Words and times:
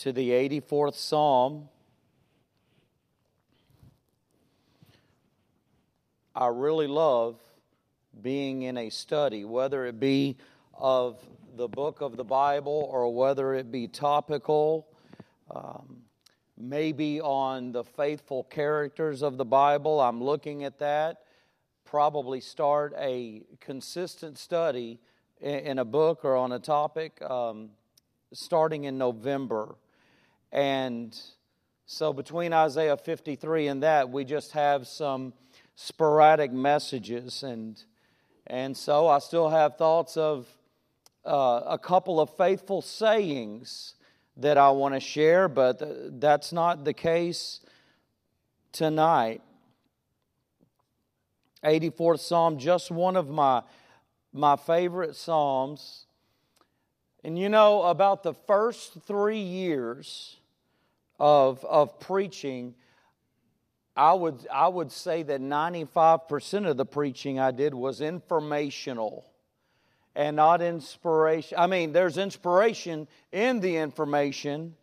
to 0.00 0.12
the 0.14 0.30
84th 0.30 0.94
Psalm. 0.94 1.68
I 6.34 6.46
really 6.46 6.86
love 6.86 7.38
being 8.22 8.62
in 8.62 8.78
a 8.78 8.88
study, 8.88 9.44
whether 9.44 9.84
it 9.84 10.00
be 10.00 10.38
of 10.72 11.22
the 11.54 11.68
book 11.68 12.00
of 12.00 12.16
the 12.16 12.24
Bible 12.24 12.88
or 12.90 13.14
whether 13.14 13.52
it 13.52 13.70
be 13.70 13.88
topical, 13.88 14.88
um, 15.54 15.98
maybe 16.56 17.20
on 17.20 17.72
the 17.72 17.84
faithful 17.84 18.44
characters 18.44 19.20
of 19.22 19.36
the 19.36 19.44
Bible. 19.44 20.00
I'm 20.00 20.24
looking 20.24 20.64
at 20.64 20.78
that. 20.78 21.24
Probably 21.84 22.40
start 22.40 22.94
a 22.96 23.42
consistent 23.60 24.38
study 24.38 24.98
in, 25.42 25.78
a 25.78 25.84
book 25.84 26.24
or 26.24 26.36
on 26.36 26.52
a 26.52 26.58
topic 26.58 27.20
um, 27.20 27.68
starting 28.32 28.84
in 28.84 28.96
November. 28.96 29.74
And 30.52 31.18
so 31.86 32.12
between 32.12 32.52
Isaiah 32.52 32.96
53 32.96 33.68
and 33.68 33.82
that, 33.82 34.10
we 34.10 34.24
just 34.24 34.52
have 34.52 34.86
some 34.86 35.32
sporadic 35.74 36.52
messages. 36.52 37.42
And, 37.42 37.82
and 38.46 38.76
so 38.76 39.08
I 39.08 39.18
still 39.18 39.48
have 39.48 39.76
thoughts 39.76 40.16
of 40.16 40.46
uh, 41.24 41.62
a 41.66 41.78
couple 41.78 42.20
of 42.20 42.36
faithful 42.36 42.82
sayings 42.82 43.94
that 44.36 44.56
I 44.56 44.70
want 44.70 44.94
to 44.94 45.00
share, 45.00 45.48
but 45.48 46.20
that's 46.20 46.52
not 46.52 46.84
the 46.84 46.94
case 46.94 47.60
tonight. 48.72 49.42
84th 51.64 52.20
Psalm, 52.20 52.58
just 52.58 52.90
one 52.90 53.16
of 53.16 53.28
my, 53.28 53.62
my 54.32 54.56
favorite 54.56 55.14
Psalms. 55.14 56.06
And 57.22 57.38
you 57.38 57.48
know, 57.48 57.82
about 57.82 58.22
the 58.22 58.32
first 58.32 59.02
three 59.06 59.40
years 59.40 60.39
of, 61.20 61.64
of 61.66 62.00
preaching, 62.00 62.74
I 63.94 64.14
would, 64.14 64.46
I 64.50 64.66
would 64.66 64.90
say 64.90 65.22
that 65.22 65.40
95% 65.40 66.66
of 66.66 66.76
the 66.78 66.86
preaching 66.86 67.38
I 67.38 67.50
did 67.50 67.74
was 67.74 68.00
informational 68.00 69.26
and 70.16 70.36
not 70.36 70.62
inspiration. 70.62 71.58
I 71.58 71.66
mean, 71.66 71.92
there's 71.92 72.16
inspiration 72.16 73.06
in 73.30 73.60
the 73.60 73.76
information, 73.76 74.74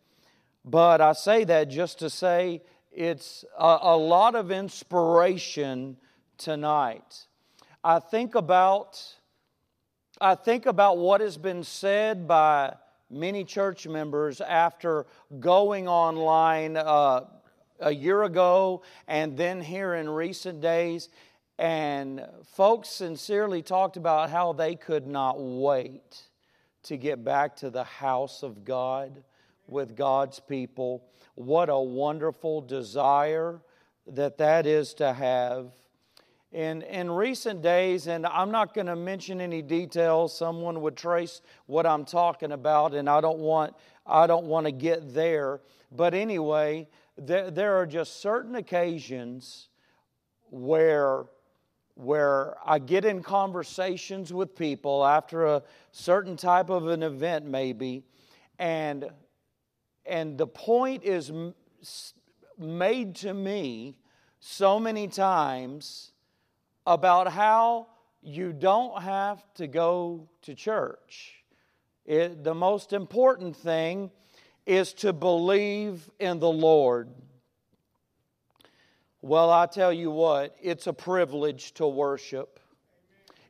but 0.64 1.00
I 1.00 1.12
say 1.12 1.44
that 1.44 1.68
just 1.68 1.98
to 1.98 2.08
say 2.08 2.62
it's 2.92 3.44
a, 3.58 3.78
a 3.82 3.96
lot 3.96 4.36
of 4.36 4.52
inspiration 4.52 5.96
tonight. 6.38 7.26
I 7.82 7.98
think 7.98 8.34
about 8.36 9.02
I 10.20 10.34
think 10.34 10.66
about 10.66 10.98
what 10.98 11.20
has 11.20 11.36
been 11.36 11.62
said 11.62 12.26
by 12.26 12.74
many 13.10 13.44
church 13.44 13.86
members 13.86 14.40
after 14.40 15.06
going 15.40 15.88
online 15.88 16.76
uh, 16.76 17.24
a 17.80 17.90
year 17.92 18.24
ago 18.24 18.82
and 19.06 19.36
then 19.36 19.60
here 19.60 19.94
in 19.94 20.08
recent 20.08 20.60
days. 20.60 21.08
And 21.58 22.24
folks 22.54 22.88
sincerely 22.88 23.62
talked 23.62 23.96
about 23.96 24.30
how 24.30 24.52
they 24.52 24.76
could 24.76 25.06
not 25.06 25.40
wait 25.40 26.22
to 26.84 26.96
get 26.96 27.24
back 27.24 27.56
to 27.56 27.70
the 27.70 27.84
house 27.84 28.42
of 28.42 28.64
God 28.64 29.24
with 29.66 29.96
God's 29.96 30.40
people. 30.40 31.04
What 31.34 31.68
a 31.68 31.78
wonderful 31.78 32.60
desire 32.60 33.60
that 34.06 34.38
that 34.38 34.66
is 34.66 34.94
to 34.94 35.12
have. 35.12 35.72
In, 36.50 36.80
in 36.82 37.10
recent 37.10 37.60
days, 37.60 38.06
and 38.06 38.24
I'm 38.26 38.50
not 38.50 38.72
going 38.72 38.86
to 38.86 38.96
mention 38.96 39.38
any 39.38 39.60
details, 39.60 40.36
someone 40.36 40.80
would 40.80 40.96
trace 40.96 41.42
what 41.66 41.84
I'm 41.84 42.06
talking 42.06 42.52
about, 42.52 42.94
and 42.94 43.08
I 43.08 43.20
don't 43.20 43.38
want, 43.38 43.74
I 44.06 44.26
don't 44.26 44.46
want 44.46 44.64
to 44.64 44.72
get 44.72 45.12
there. 45.12 45.60
But 45.92 46.14
anyway, 46.14 46.88
there, 47.18 47.50
there 47.50 47.76
are 47.76 47.84
just 47.84 48.22
certain 48.22 48.54
occasions 48.54 49.68
where, 50.50 51.26
where 51.96 52.56
I 52.64 52.78
get 52.78 53.04
in 53.04 53.22
conversations 53.22 54.32
with 54.32 54.56
people 54.56 55.04
after 55.04 55.44
a 55.44 55.62
certain 55.92 56.36
type 56.38 56.70
of 56.70 56.86
an 56.86 57.02
event, 57.02 57.44
maybe, 57.44 58.04
and, 58.58 59.10
and 60.06 60.38
the 60.38 60.46
point 60.46 61.04
is 61.04 61.30
made 62.58 63.16
to 63.16 63.34
me 63.34 63.98
so 64.40 64.80
many 64.80 65.08
times 65.08 66.12
about 66.88 67.30
how 67.30 67.86
you 68.22 68.50
don't 68.50 69.02
have 69.02 69.44
to 69.52 69.66
go 69.66 70.26
to 70.40 70.54
church. 70.54 71.34
It, 72.06 72.42
the 72.42 72.54
most 72.54 72.94
important 72.94 73.56
thing 73.56 74.10
is 74.64 74.94
to 74.94 75.12
believe 75.12 76.08
in 76.18 76.38
the 76.38 76.50
Lord. 76.50 77.10
Well, 79.20 79.50
I 79.50 79.66
tell 79.66 79.92
you 79.92 80.10
what, 80.10 80.56
it's 80.62 80.86
a 80.86 80.94
privilege 80.94 81.74
to 81.74 81.86
worship. 81.86 82.58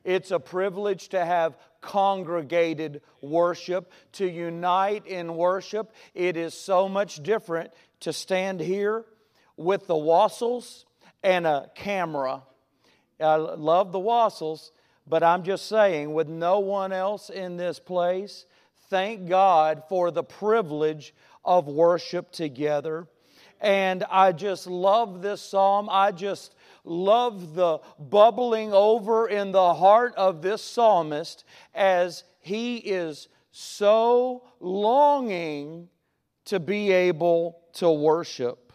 It's 0.03 0.31
a 0.31 0.39
privilege 0.39 1.07
to 1.09 1.23
have 1.23 1.57
congregated 1.79 3.01
worship, 3.21 3.93
to 4.13 4.29
unite 4.29 5.07
in 5.07 5.37
worship. 5.37 5.93
It 6.13 6.35
is 6.35 6.53
so 6.53 6.89
much 6.89 7.23
different 7.23 7.71
to 8.01 8.11
stand 8.11 8.59
here 8.59 9.05
with 9.55 9.87
the 9.87 9.95
wassels 9.95 10.83
and 11.23 11.47
a 11.47 11.71
camera 11.73 12.43
I 13.19 13.35
love 13.35 13.91
the 13.91 13.99
Wassels, 13.99 14.71
but 15.07 15.23
I'm 15.23 15.43
just 15.43 15.67
saying, 15.67 16.13
with 16.13 16.27
no 16.27 16.59
one 16.59 16.91
else 16.91 17.29
in 17.29 17.57
this 17.57 17.79
place, 17.79 18.45
thank 18.89 19.27
God 19.27 19.83
for 19.89 20.11
the 20.11 20.23
privilege 20.23 21.13
of 21.43 21.67
worship 21.67 22.31
together. 22.31 23.07
And 23.61 24.03
I 24.09 24.31
just 24.31 24.67
love 24.67 25.21
this 25.21 25.41
psalm. 25.41 25.89
I 25.91 26.11
just 26.11 26.55
love 26.85 27.55
the 27.55 27.79
bubbling 27.99 28.71
over 28.73 29.27
in 29.27 29.51
the 29.51 29.73
heart 29.73 30.13
of 30.15 30.41
this 30.41 30.61
psalmist 30.61 31.43
as 31.73 32.23
he 32.39 32.77
is 32.77 33.27
so 33.51 34.43
longing 34.59 35.89
to 36.45 36.59
be 36.59 36.91
able 36.91 37.59
to 37.73 37.91
worship. 37.91 38.68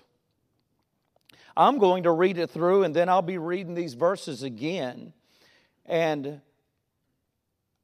I'm 1.56 1.78
going 1.78 2.03
to 2.04 2.10
read 2.10 2.38
it 2.38 2.50
through 2.50 2.82
and 2.82 2.94
then 2.94 3.09
I'll 3.09 3.22
be 3.22 3.38
reading 3.38 3.75
these 3.75 3.94
verses 3.94 4.42
again. 4.42 5.12
And 5.87 6.41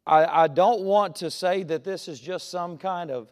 I, 0.06 0.44
I 0.44 0.47
don't 0.48 0.82
want 0.82 1.16
to 1.16 1.31
say 1.31 1.62
that 1.64 1.84
this 1.84 2.08
is 2.08 2.19
just 2.19 2.50
some 2.50 2.78
kind 2.78 3.10
of 3.10 3.31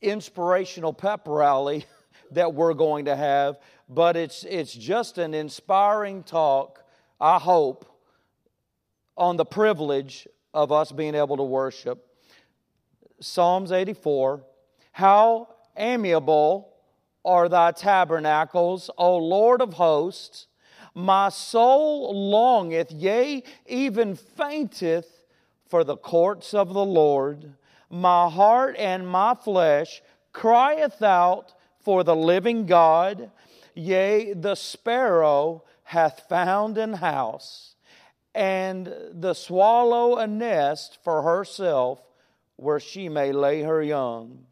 inspirational 0.00 0.92
pep 0.92 1.22
rally 1.26 1.86
that 2.32 2.54
we're 2.54 2.74
going 2.74 3.06
to 3.06 3.16
have, 3.16 3.58
but 3.88 4.16
it's, 4.16 4.44
it's 4.44 4.72
just 4.72 5.18
an 5.18 5.34
inspiring 5.34 6.22
talk, 6.22 6.84
I 7.20 7.38
hope, 7.38 7.84
on 9.16 9.36
the 9.36 9.44
privilege 9.44 10.28
of 10.52 10.72
us 10.72 10.92
being 10.92 11.14
able 11.14 11.36
to 11.36 11.42
worship. 11.42 12.06
Psalms 13.20 13.72
84 13.72 14.42
How 14.92 15.48
amiable 15.76 16.75
are 17.26 17.48
thy 17.48 17.72
tabernacles, 17.72 18.88
O 18.96 19.16
Lord 19.16 19.60
of 19.60 19.74
hosts. 19.74 20.46
My 20.94 21.28
soul 21.28 22.30
longeth, 22.30 22.92
yea, 22.92 23.42
even 23.66 24.14
fainteth 24.14 25.24
for 25.68 25.82
the 25.82 25.96
courts 25.96 26.54
of 26.54 26.72
the 26.72 26.84
Lord. 26.84 27.54
My 27.90 28.30
heart 28.30 28.76
and 28.78 29.06
my 29.06 29.34
flesh 29.34 30.00
crieth 30.32 31.02
out 31.02 31.52
for 31.80 32.04
the 32.04 32.16
living 32.16 32.64
God. 32.64 33.30
Yea, 33.74 34.32
the 34.32 34.54
sparrow 34.54 35.64
hath 35.82 36.28
found 36.28 36.78
an 36.78 36.94
house, 36.94 37.74
and 38.34 38.92
the 39.12 39.34
swallow 39.34 40.16
a 40.16 40.26
nest 40.26 40.98
for 41.02 41.22
herself 41.22 42.00
where 42.56 42.80
she 42.80 43.08
may 43.08 43.32
lay 43.32 43.62
her 43.62 43.82
young 43.82 44.46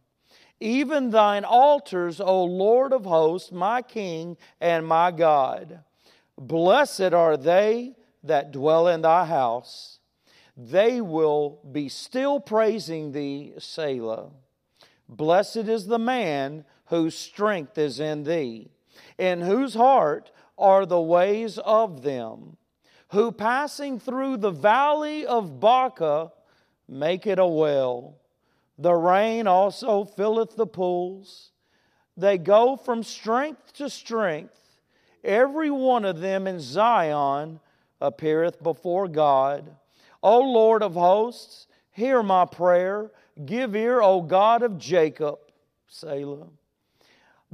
even 0.60 1.10
thine 1.10 1.44
altars, 1.44 2.20
O 2.20 2.44
Lord 2.44 2.92
of 2.92 3.04
hosts, 3.04 3.52
my 3.52 3.82
King 3.82 4.36
and 4.60 4.86
my 4.86 5.10
God. 5.10 5.80
Blessed 6.38 7.12
are 7.12 7.36
they 7.36 7.94
that 8.22 8.52
dwell 8.52 8.88
in 8.88 9.02
thy 9.02 9.24
house. 9.26 9.98
They 10.56 11.00
will 11.00 11.60
be 11.70 11.88
still 11.88 12.40
praising 12.40 13.12
thee, 13.12 13.54
Selah. 13.58 14.30
Blessed 15.08 15.68
is 15.68 15.86
the 15.86 15.98
man 15.98 16.64
whose 16.86 17.16
strength 17.16 17.76
is 17.76 18.00
in 18.00 18.24
thee, 18.24 18.70
in 19.18 19.40
whose 19.40 19.74
heart 19.74 20.30
are 20.56 20.86
the 20.86 21.00
ways 21.00 21.58
of 21.58 22.02
them, 22.02 22.56
who 23.08 23.32
passing 23.32 23.98
through 23.98 24.36
the 24.36 24.50
valley 24.50 25.26
of 25.26 25.60
Baca 25.60 26.32
make 26.88 27.26
it 27.26 27.38
a 27.38 27.46
well 27.46 28.16
the 28.78 28.94
rain 28.94 29.46
also 29.46 30.04
filleth 30.04 30.56
the 30.56 30.66
pools. 30.66 31.52
They 32.16 32.38
go 32.38 32.76
from 32.76 33.02
strength 33.02 33.72
to 33.74 33.88
strength. 33.88 34.60
Every 35.22 35.70
one 35.70 36.04
of 36.04 36.20
them 36.20 36.46
in 36.46 36.60
Zion 36.60 37.60
appeareth 38.00 38.62
before 38.62 39.08
God. 39.08 39.76
O 40.22 40.40
Lord 40.40 40.82
of 40.82 40.94
hosts, 40.94 41.66
hear 41.90 42.22
my 42.22 42.44
prayer. 42.44 43.10
Give 43.44 43.74
ear, 43.74 44.00
O 44.00 44.20
God 44.20 44.62
of 44.62 44.78
Jacob. 44.78 45.38
Selah. 45.88 46.48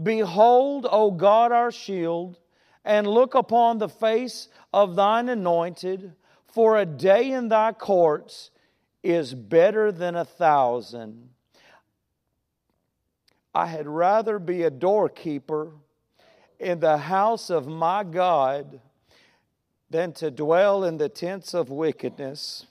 Behold, 0.03 0.87
O 0.91 1.11
God, 1.11 1.53
our 1.53 1.71
shield, 1.71 2.39
and 2.85 3.07
look 3.07 3.35
upon 3.35 3.79
the 3.79 3.89
face 3.89 4.49
of 4.73 4.97
thine 4.97 5.29
anointed, 5.29 6.15
for 6.47 6.79
a 6.79 6.87
day 6.87 7.31
in 7.31 7.49
thy 7.49 7.73
courts 7.73 8.51
is 9.03 9.35
better 9.35 9.91
than 9.91 10.15
a 10.15 10.25
thousand. 10.25 11.31
I 13.55 13.67
had 13.67 13.87
rather 13.87 14.39
be 14.39 14.63
a 14.63 14.71
doorkeeper 14.71 15.73
in 16.59 16.81
the 16.81 16.99
house 16.99 17.51
of 17.51 17.67
my 17.67 18.05
God 18.05 18.81
than 19.89 20.13
to 20.13 20.31
dwell 20.31 20.85
in 20.85 20.99
the 20.99 21.09
tents 21.09 21.53
of 21.53 21.71
wickedness. 21.71 22.67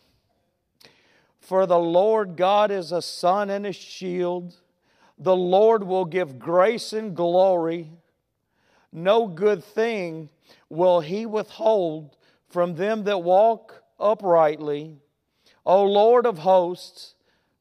For 1.40 1.66
the 1.66 1.80
Lord 1.80 2.38
God 2.38 2.72
is 2.72 2.92
a 2.92 3.02
sun 3.02 3.50
and 3.50 3.66
a 3.66 3.74
shield. 3.74 4.56
The 5.18 5.36
Lord 5.36 5.84
will 5.84 6.06
give 6.06 6.40
grace 6.40 6.94
and 6.94 7.16
glory. 7.16 7.90
No 8.94 9.28
good 9.28 9.64
thing 9.64 10.30
will 10.70 11.02
he 11.02 11.26
withhold 11.26 12.16
from 12.48 12.76
them 12.76 13.04
that 13.04 13.24
walk 13.24 13.84
uprightly. 14.00 14.96
O 15.70 15.84
Lord 15.84 16.26
of 16.26 16.40
hosts, 16.40 17.14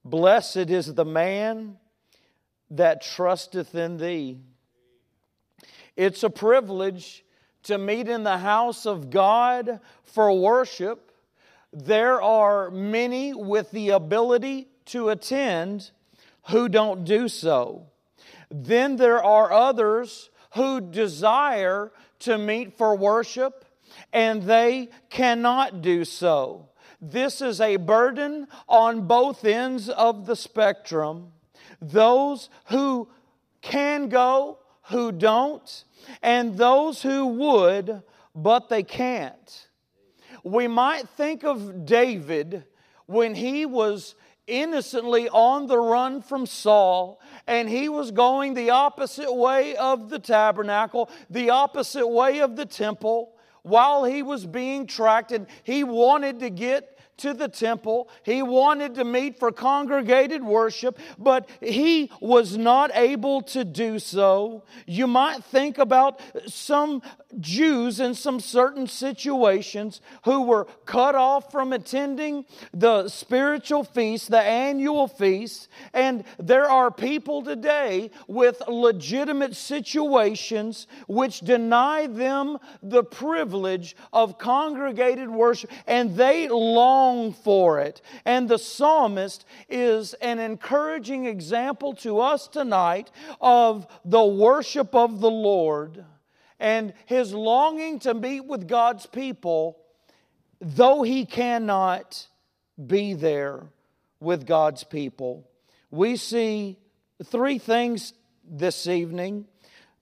blessed 0.02 0.70
is 0.70 0.94
the 0.94 1.04
man 1.04 1.76
that 2.70 3.02
trusteth 3.02 3.74
in 3.74 3.98
thee. 3.98 4.38
It's 5.94 6.22
a 6.22 6.30
privilege 6.30 7.22
to 7.64 7.76
meet 7.76 8.08
in 8.08 8.22
the 8.22 8.38
house 8.38 8.86
of 8.86 9.10
God 9.10 9.80
for 10.04 10.32
worship. 10.32 11.12
There 11.70 12.22
are 12.22 12.70
many 12.70 13.34
with 13.34 13.70
the 13.72 13.90
ability 13.90 14.68
to 14.86 15.10
attend 15.10 15.90
who 16.48 16.70
don't 16.70 17.04
do 17.04 17.28
so. 17.28 17.88
Then 18.50 18.96
there 18.96 19.22
are 19.22 19.52
others 19.52 20.30
who 20.54 20.80
desire 20.80 21.92
to 22.20 22.38
meet 22.38 22.78
for 22.78 22.96
worship 22.96 23.66
and 24.14 24.44
they 24.44 24.88
cannot 25.10 25.82
do 25.82 26.06
so. 26.06 26.70
This 27.00 27.40
is 27.40 27.60
a 27.60 27.76
burden 27.76 28.48
on 28.68 29.06
both 29.06 29.44
ends 29.44 29.88
of 29.88 30.26
the 30.26 30.36
spectrum. 30.36 31.32
Those 31.80 32.50
who 32.66 33.08
can 33.60 34.08
go, 34.08 34.58
who 34.90 35.12
don't, 35.12 35.84
and 36.22 36.56
those 36.56 37.02
who 37.02 37.26
would, 37.26 38.02
but 38.34 38.68
they 38.68 38.82
can't. 38.82 39.68
We 40.42 40.66
might 40.66 41.08
think 41.10 41.44
of 41.44 41.84
David 41.84 42.64
when 43.06 43.34
he 43.34 43.66
was 43.66 44.14
innocently 44.46 45.28
on 45.28 45.66
the 45.66 45.78
run 45.78 46.22
from 46.22 46.46
Saul, 46.46 47.20
and 47.46 47.68
he 47.68 47.88
was 47.88 48.10
going 48.10 48.54
the 48.54 48.70
opposite 48.70 49.32
way 49.32 49.76
of 49.76 50.08
the 50.08 50.18
tabernacle, 50.18 51.10
the 51.28 51.50
opposite 51.50 52.06
way 52.08 52.40
of 52.40 52.56
the 52.56 52.66
temple. 52.66 53.34
While 53.62 54.04
he 54.04 54.22
was 54.22 54.46
being 54.46 54.86
tracked, 54.86 55.32
and 55.32 55.46
he 55.64 55.84
wanted 55.84 56.40
to 56.40 56.50
get 56.50 56.98
to 57.18 57.34
the 57.34 57.48
temple. 57.48 58.08
He 58.22 58.42
wanted 58.42 58.94
to 58.94 59.04
meet 59.04 59.38
for 59.38 59.52
congregated 59.52 60.42
worship, 60.42 60.98
but 61.18 61.48
he 61.60 62.10
was 62.20 62.56
not 62.56 62.90
able 62.94 63.42
to 63.42 63.64
do 63.64 63.98
so. 63.98 64.64
You 64.86 65.06
might 65.06 65.44
think 65.44 65.78
about 65.78 66.20
some 66.46 67.02
Jews 67.40 68.00
in 68.00 68.14
some 68.14 68.40
certain 68.40 68.86
situations 68.86 70.00
who 70.24 70.42
were 70.42 70.66
cut 70.86 71.14
off 71.14 71.52
from 71.52 71.72
attending 71.72 72.46
the 72.72 73.08
spiritual 73.08 73.84
feast, 73.84 74.30
the 74.30 74.40
annual 74.40 75.06
feast, 75.06 75.68
and 75.92 76.24
there 76.38 76.70
are 76.70 76.90
people 76.90 77.42
today 77.42 78.10
with 78.26 78.62
legitimate 78.66 79.54
situations 79.54 80.86
which 81.06 81.40
deny 81.40 82.06
them 82.06 82.58
the 82.82 83.04
privilege 83.04 83.94
of 84.12 84.38
congregated 84.38 85.28
worship, 85.28 85.70
and 85.86 86.16
they 86.16 86.48
long 86.48 87.32
for 87.32 87.78
it. 87.78 88.00
And 88.24 88.48
the 88.48 88.58
psalmist 88.58 89.44
is 89.68 90.14
an 90.14 90.38
encouraging 90.38 91.26
example 91.26 91.94
to 91.96 92.20
us 92.20 92.48
tonight 92.48 93.10
of 93.40 93.86
the 94.04 94.24
worship 94.24 94.94
of 94.94 95.20
the 95.20 95.30
Lord 95.30 96.04
and 96.58 96.92
his 97.06 97.32
longing 97.32 97.98
to 98.00 98.14
meet 98.14 98.44
with 98.44 98.66
God's 98.66 99.06
people, 99.06 99.78
though 100.60 101.02
he 101.02 101.24
cannot 101.24 102.26
be 102.84 103.14
there 103.14 103.64
with 104.20 104.46
God's 104.46 104.84
people. 104.84 105.48
We 105.90 106.16
see 106.16 106.78
three 107.24 107.58
things 107.58 108.12
this 108.44 108.86
evening 108.86 109.46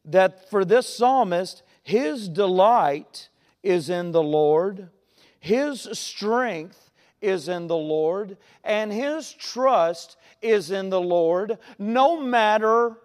that 0.05 0.51
for 0.51 0.65
this 0.65 0.89
psalmist, 0.89 1.63
his 1.83 2.29
delight 2.29 3.29
is 3.63 3.91
in 3.91 4.13
the 4.13 4.23
Lord, 4.23 4.89
his 5.41 5.89
strength 5.93 6.91
is 7.21 7.49
in 7.49 7.67
the 7.67 7.77
Lord, 7.77 8.37
and 8.63 8.93
his 8.93 9.33
trust 9.33 10.17
is 10.43 10.71
in 10.71 10.91
the 10.91 11.01
Lord, 11.01 11.59
no 11.79 12.21
matter 12.21 12.97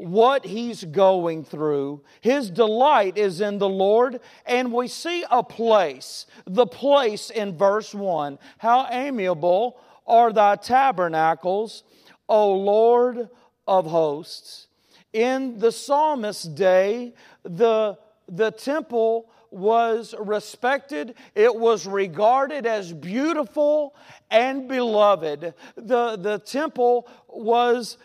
what 0.00 0.46
he's 0.46 0.82
going 0.82 1.44
through. 1.44 2.02
His 2.22 2.50
delight 2.50 3.18
is 3.18 3.42
in 3.42 3.58
the 3.58 3.68
Lord, 3.68 4.20
and 4.46 4.72
we 4.72 4.88
see 4.88 5.24
a 5.30 5.42
place, 5.42 6.26
the 6.46 6.66
place 6.66 7.28
in 7.28 7.58
verse 7.58 7.94
1. 7.94 8.38
How 8.58 8.86
amiable 8.90 9.78
are 10.06 10.32
thy 10.32 10.56
tabernacles, 10.56 11.84
O 12.30 12.52
Lord 12.52 13.28
of 13.66 13.86
hosts. 13.86 14.68
In 15.12 15.58
the 15.58 15.70
psalmist's 15.70 16.44
day, 16.44 17.12
the, 17.42 17.98
the 18.26 18.52
temple 18.52 19.30
was 19.50 20.14
respected, 20.18 21.14
it 21.34 21.54
was 21.54 21.86
regarded 21.86 22.64
as 22.64 22.92
beautiful 22.92 23.94
and 24.30 24.68
beloved. 24.68 25.52
The, 25.76 26.16
the 26.16 26.38
temple 26.38 27.08
was 27.28 27.98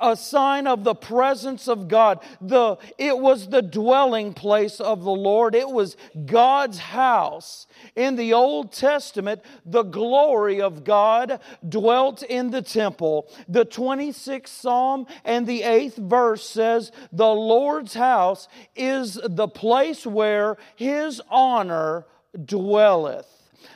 a 0.00 0.16
sign 0.16 0.66
of 0.66 0.84
the 0.84 0.94
presence 0.94 1.68
of 1.68 1.88
God. 1.88 2.20
The, 2.40 2.76
it 2.98 3.18
was 3.18 3.48
the 3.48 3.62
dwelling 3.62 4.34
place 4.34 4.80
of 4.80 5.02
the 5.02 5.10
Lord, 5.10 5.54
it 5.54 5.68
was 5.68 5.96
God's 6.26 6.78
house. 6.78 7.66
In 7.94 8.16
the 8.16 8.32
Old 8.32 8.72
Testament, 8.72 9.42
the 9.64 9.82
glory 9.82 10.60
of 10.60 10.84
God 10.84 11.40
dwelt 11.68 12.22
in 12.22 12.50
the 12.50 12.62
temple. 12.62 13.28
The 13.48 13.66
26th 13.66 14.48
Psalm 14.48 15.06
and 15.24 15.46
the 15.46 15.62
8th 15.62 15.96
verse 15.96 16.48
says, 16.48 16.92
The 17.12 17.26
Lord's 17.26 17.94
house 17.94 18.48
is 18.74 19.18
the 19.24 19.48
place 19.48 20.06
where 20.06 20.56
his 20.76 21.20
honor 21.30 22.06
dwelleth. 22.44 23.26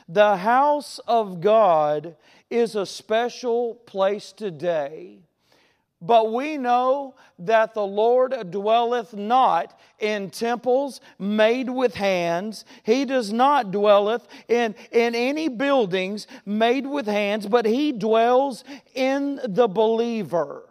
The 0.07 0.37
house 0.37 0.99
of 1.07 1.41
God 1.41 2.15
is 2.49 2.75
a 2.75 2.85
special 2.85 3.75
place 3.75 4.31
today 4.31 5.19
but 6.05 6.33
we 6.33 6.57
know 6.57 7.15
that 7.39 7.73
the 7.73 7.85
Lord 7.85 8.51
dwelleth 8.51 9.13
not 9.13 9.79
in 9.99 10.29
temples 10.29 10.99
made 11.17 11.69
with 11.69 11.95
hands. 11.95 12.65
He 12.83 13.05
does 13.05 13.31
not 13.31 13.71
dwelleth 13.71 14.27
in, 14.49 14.75
in 14.91 15.15
any 15.15 15.47
buildings 15.47 16.27
made 16.45 16.85
with 16.85 17.05
hands, 17.05 17.47
but 17.47 17.65
He 17.65 17.93
dwells 17.93 18.65
in 18.93 19.39
the 19.47 19.69
believer. 19.69 20.67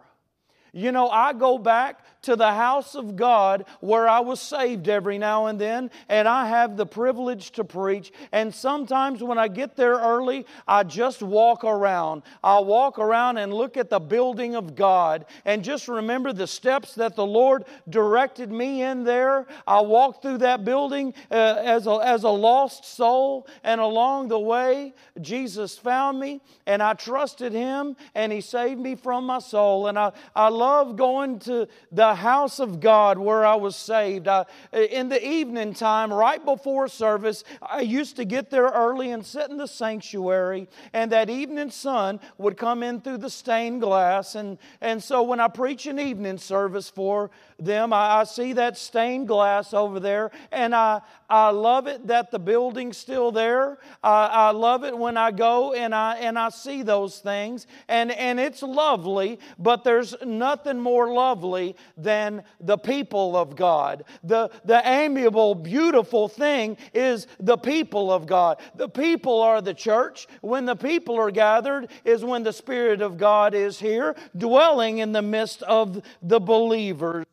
You 0.74 0.92
know, 0.92 1.08
I 1.08 1.32
go 1.32 1.56
back 1.56 2.04
to 2.23 2.37
the 2.37 2.52
house 2.52 2.95
of 2.95 3.17
God 3.17 3.67
where 3.81 4.09
I 4.09 4.21
was 4.21 4.41
saved 4.41 4.88
every 4.88 5.19
now 5.19 5.47
and 5.47 5.61
then, 5.61 5.91
and 6.09 6.29
I 6.29 6.47
have 6.47 6.76
the 6.76 6.87
privilege 6.87 7.50
to 7.52 7.64
preach. 7.64 8.12
And 8.33 8.55
sometimes 8.55 9.23
when 9.23 9.38
I 9.38 9.49
get 9.49 9.76
there 9.76 9.95
early, 9.95 10.47
I 10.67 10.85
just 10.85 11.23
walk 11.23 11.64
around. 11.64 12.23
I 12.43 12.61
walk 12.61 12.99
around 12.99 13.38
and 13.38 13.52
look 13.52 13.76
at 13.76 13.91
the 13.91 14.00
building 14.00 14.55
of 14.55 14.75
God 14.75 15.26
and 15.45 15.64
just 15.64 15.88
remember 15.88 16.33
the 16.33 16.47
steps 16.47 16.95
that 16.95 17.17
the 17.17 17.26
Lord 17.26 17.64
directed 17.88 18.50
me 18.50 18.83
in 18.83 19.05
there. 19.05 19.47
I 19.67 19.81
walked 19.81 20.23
through 20.23 20.38
that 20.38 20.64
building 20.64 21.14
uh, 21.31 21.35
as, 21.35 21.87
a, 21.87 21.99
as 22.02 22.25
a 22.25 22.31
lost 22.31 22.85
soul, 22.85 23.47
and 23.64 23.81
along 23.81 24.29
the 24.29 24.38
way, 24.38 24.95
Jesus 25.21 25.76
found 25.76 26.19
me, 26.19 26.41
and 26.67 26.83
I 26.83 26.95
trusted 26.95 27.52
Him, 27.52 27.97
and 28.14 28.33
He 28.33 28.41
saved 28.41 28.81
me 28.81 28.95
from 28.95 29.26
my 29.26 29.38
soul. 29.38 29.88
And 29.88 29.99
I, 29.99 30.12
I 30.35 30.49
love 30.49 30.97
going 30.97 31.38
to 31.41 31.69
the 31.91 32.12
house 32.14 32.59
of 32.59 32.81
God 32.81 33.19
where 33.19 33.45
I 33.45 33.54
was 33.54 33.76
saved. 33.76 34.28
I, 34.28 34.45
in 34.73 35.09
the 35.09 35.26
evening 35.26 35.75
time, 35.75 36.12
right 36.12 36.45
before 36.45 36.88
service, 36.88 37.45
I 37.61 37.81
used 37.81 38.16
to 38.16 38.25
get 38.25 38.50
there 38.50 38.66
early 38.66 39.11
and 39.11 39.25
sit 39.25 39.50
in 39.50 39.57
the 39.57 39.66
sanctuary, 39.66 40.69
and 40.92 41.12
that 41.12 41.31
evening 41.31 41.71
sun 41.71 42.21
would 42.38 42.57
come 42.57 42.83
in 42.83 43.00
through 43.00 43.19
the 43.19 43.31
stained 43.31 43.81
glass. 43.81 44.35
And, 44.35 44.59
and 44.81 45.02
so 45.02 45.23
when 45.23 45.40
I 45.40 45.49
preach 45.49 45.87
an 45.87 45.99
evening 45.99 46.38
service 46.38 46.88
for 46.88 47.31
them. 47.64 47.92
I, 47.92 48.21
I, 48.21 48.25
see 48.25 48.54
that 48.54 48.76
stained 48.76 49.28
glass 49.28 49.73
over 49.73 50.00
there, 50.00 50.31
and 50.50 50.75
I, 50.75 51.00
I 51.28 51.50
love 51.50 51.87
it 51.87 52.07
that 52.09 52.31
the 52.31 52.38
building's 52.38 52.97
still 52.97 53.31
there. 53.31 53.78
I, 54.02 54.26
I 54.26 54.50
love 54.50 54.85
it 54.85 54.97
when 54.97 55.16
I 55.16 55.31
go 55.31 55.73
and 55.73 55.95
I, 55.95 56.16
and 56.16 56.38
I 56.38 56.49
see 56.49 56.83
those 56.83 57.19
things, 57.19 57.66
and, 57.88 58.11
and 58.11 58.40
it's 58.40 58.62
lovely, 58.62 59.38
but 59.59 59.85
there's 59.85 60.14
nothing 60.25 60.81
more 60.81 61.12
lovely 61.12 61.76
than 62.02 62.44
the 62.61 62.78
people 62.78 63.37
of 63.37 63.56
God. 63.56 64.04
The, 64.23 64.50
the 64.64 64.82
amiable, 64.88 65.54
beautiful 65.54 66.28
thing 66.28 66.76
is 66.94 67.26
the 67.40 67.56
people 67.56 68.12
of 68.12 68.26
God. 68.26 68.61
The 68.75 68.88
people 68.88 69.40
are 69.40 69.61
the 69.61 69.75
church. 69.75 70.26
When 70.40 70.64
the 70.64 70.76
people 70.76 71.18
are 71.18 71.30
gathered, 71.30 71.88
is 72.04 72.25
when 72.25 72.42
the 72.42 72.52
Spirit 72.52 73.02
of 73.02 73.16
God 73.16 73.54
is 73.54 73.78
here, 73.78 74.16
dwelling 74.37 74.99
in 74.99 75.12
the 75.12 75.23
midst 75.23 75.62
of 75.62 76.02
the 76.23 76.40
believers 76.40 77.26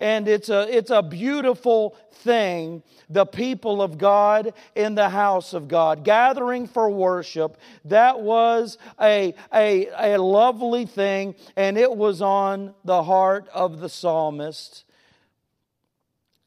and 0.00 0.28
it's 0.28 0.48
a, 0.48 0.74
it's 0.74 0.90
a 0.90 1.02
beautiful 1.02 1.96
thing. 2.12 2.82
The 3.08 3.24
people 3.24 3.80
of 3.80 3.98
God 3.98 4.52
in 4.74 4.94
the 4.94 5.08
house 5.08 5.54
of 5.54 5.68
God, 5.68 6.04
gathering 6.04 6.66
for 6.66 6.90
worship. 6.90 7.56
That 7.84 8.20
was 8.20 8.78
a, 9.00 9.34
a, 9.52 9.88
a 10.14 10.20
lovely 10.20 10.86
thing, 10.86 11.34
and 11.56 11.78
it 11.78 11.94
was 11.94 12.20
on 12.20 12.74
the 12.84 13.02
heart 13.02 13.48
of 13.54 13.80
the 13.80 13.88
psalmist. 13.88 14.84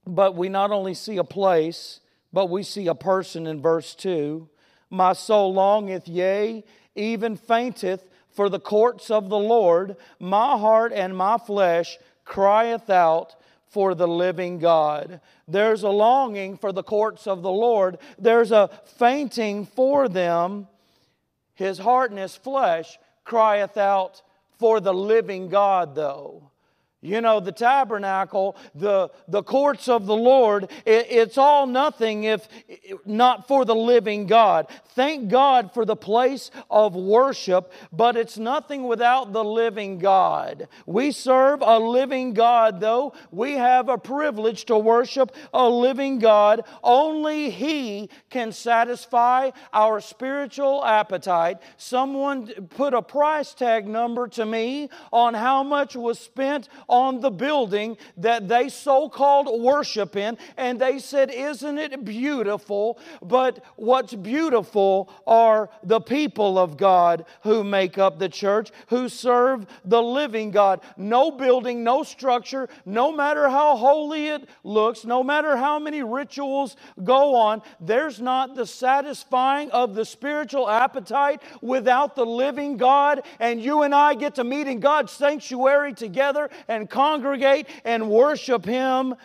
But 0.05 0.35
we 0.35 0.49
not 0.49 0.71
only 0.71 0.93
see 0.93 1.17
a 1.17 1.23
place, 1.23 2.01
but 2.33 2.49
we 2.49 2.63
see 2.63 2.87
a 2.87 2.95
person 2.95 3.47
in 3.47 3.61
verse 3.61 3.95
2. 3.95 4.49
My 4.89 5.13
soul 5.13 5.53
longeth, 5.53 6.07
yea, 6.07 6.63
even 6.95 7.37
fainteth 7.37 8.07
for 8.31 8.49
the 8.49 8.59
courts 8.59 9.11
of 9.11 9.29
the 9.29 9.37
Lord. 9.37 9.95
My 10.19 10.57
heart 10.57 10.91
and 10.93 11.15
my 11.15 11.37
flesh 11.37 11.97
crieth 12.25 12.89
out 12.89 13.35
for 13.69 13.95
the 13.95 14.07
living 14.07 14.59
God. 14.59 15.21
There's 15.47 15.83
a 15.83 15.89
longing 15.89 16.57
for 16.57 16.71
the 16.71 16.83
courts 16.83 17.27
of 17.27 17.41
the 17.41 17.51
Lord, 17.51 17.97
there's 18.17 18.51
a 18.51 18.69
fainting 18.97 19.65
for 19.65 20.09
them. 20.09 20.67
His 21.53 21.77
heart 21.77 22.11
and 22.11 22.19
his 22.19 22.35
flesh 22.35 22.97
crieth 23.25 23.77
out 23.77 24.21
for 24.57 24.79
the 24.79 24.93
living 24.93 25.49
God, 25.49 25.93
though. 25.93 26.51
You 27.01 27.21
know, 27.21 27.39
the 27.39 27.53
tabernacle, 27.53 28.57
the, 28.75 29.09
the 29.29 29.41
courts 29.41 29.87
of 29.87 30.05
the 30.05 30.15
Lord, 30.15 30.65
it, 30.85 31.07
it's 31.09 31.37
all 31.37 31.65
nothing 31.65 32.25
if 32.25 32.45
not 33.05 33.47
for 33.47 33.63
the 33.63 33.75
living 33.75 34.27
God. 34.27 34.67
Thank 34.95 35.29
God 35.29 35.73
for 35.73 35.85
the 35.85 35.95
place 35.95 36.51
of 36.69 36.95
worship, 36.95 37.71
but 37.93 38.17
it's 38.17 38.37
nothing 38.37 38.83
without 38.83 39.31
the 39.31 39.45
living 39.45 39.99
God. 39.99 40.67
We 40.85 41.13
serve 41.13 41.61
a 41.61 41.79
living 41.79 42.33
God, 42.33 42.81
though. 42.81 43.13
We 43.31 43.53
have 43.53 43.87
a 43.87 43.97
privilege 43.97 44.65
to 44.65 44.77
worship 44.77 45.33
a 45.53 45.69
living 45.69 46.19
God. 46.19 46.65
Only 46.83 47.49
He 47.49 48.09
can 48.29 48.51
satisfy 48.51 49.51
our 49.71 50.01
spiritual 50.01 50.83
appetite. 50.83 51.59
Someone 51.77 52.47
put 52.71 52.93
a 52.93 53.01
price 53.01 53.53
tag 53.53 53.87
number 53.87 54.27
to 54.27 54.45
me 54.45 54.89
on 55.13 55.33
how 55.33 55.63
much 55.63 55.95
was 55.95 56.19
spent 56.19 56.67
on 56.89 57.21
the 57.21 57.31
building 57.31 57.97
that 58.17 58.47
they 58.47 58.69
so 58.69 59.07
called 59.07 59.61
worship 59.61 60.15
in, 60.15 60.37
and 60.57 60.79
they 60.79 60.99
said, 60.99 61.31
Isn't 61.31 61.77
it 61.77 62.03
beautiful? 62.03 62.99
But 63.21 63.63
what's 63.75 64.13
beautiful 64.13 65.09
are 65.25 65.69
the 65.83 66.01
people 66.01 66.57
of 66.57 66.77
God 66.77 67.25
who 67.43 67.63
make 67.63 67.97
up 67.97 68.19
the 68.19 68.29
church, 68.29 68.71
who 68.87 69.09
serve 69.09 69.65
the 69.85 70.01
living 70.01 70.51
God. 70.51 70.81
No 70.97 71.31
building, 71.31 71.83
no 71.83 72.03
structure, 72.03 72.69
no 72.85 73.11
matter 73.11 73.49
how 73.49 73.77
holy 73.77 74.27
it 74.27 74.49
looks, 74.63 75.05
no 75.05 75.23
matter 75.23 75.57
how 75.57 75.79
many 75.79 76.03
rituals 76.03 76.75
go 77.03 77.35
on, 77.35 77.61
there's 77.79 78.19
not 78.19 78.55
the 78.55 78.65
satisfying 78.65 79.71
of 79.71 79.95
the 79.95 80.05
spiritual 80.05 80.69
appetite 80.69 81.41
without 81.61 82.15
the 82.15 82.25
living 82.25 82.77
God. 82.77 83.21
And 83.39 83.61
you 83.61 83.83
and 83.83 83.93
I 83.93 84.13
get 84.13 84.35
to 84.35 84.43
meet 84.43 84.67
in 84.67 84.79
God's 84.79 85.11
sanctuary 85.11 85.93
together 85.93 86.49
and 86.67 86.78
congregate 86.87 87.67
and 87.83 88.09
worship 88.09 88.65
Him 88.65 89.15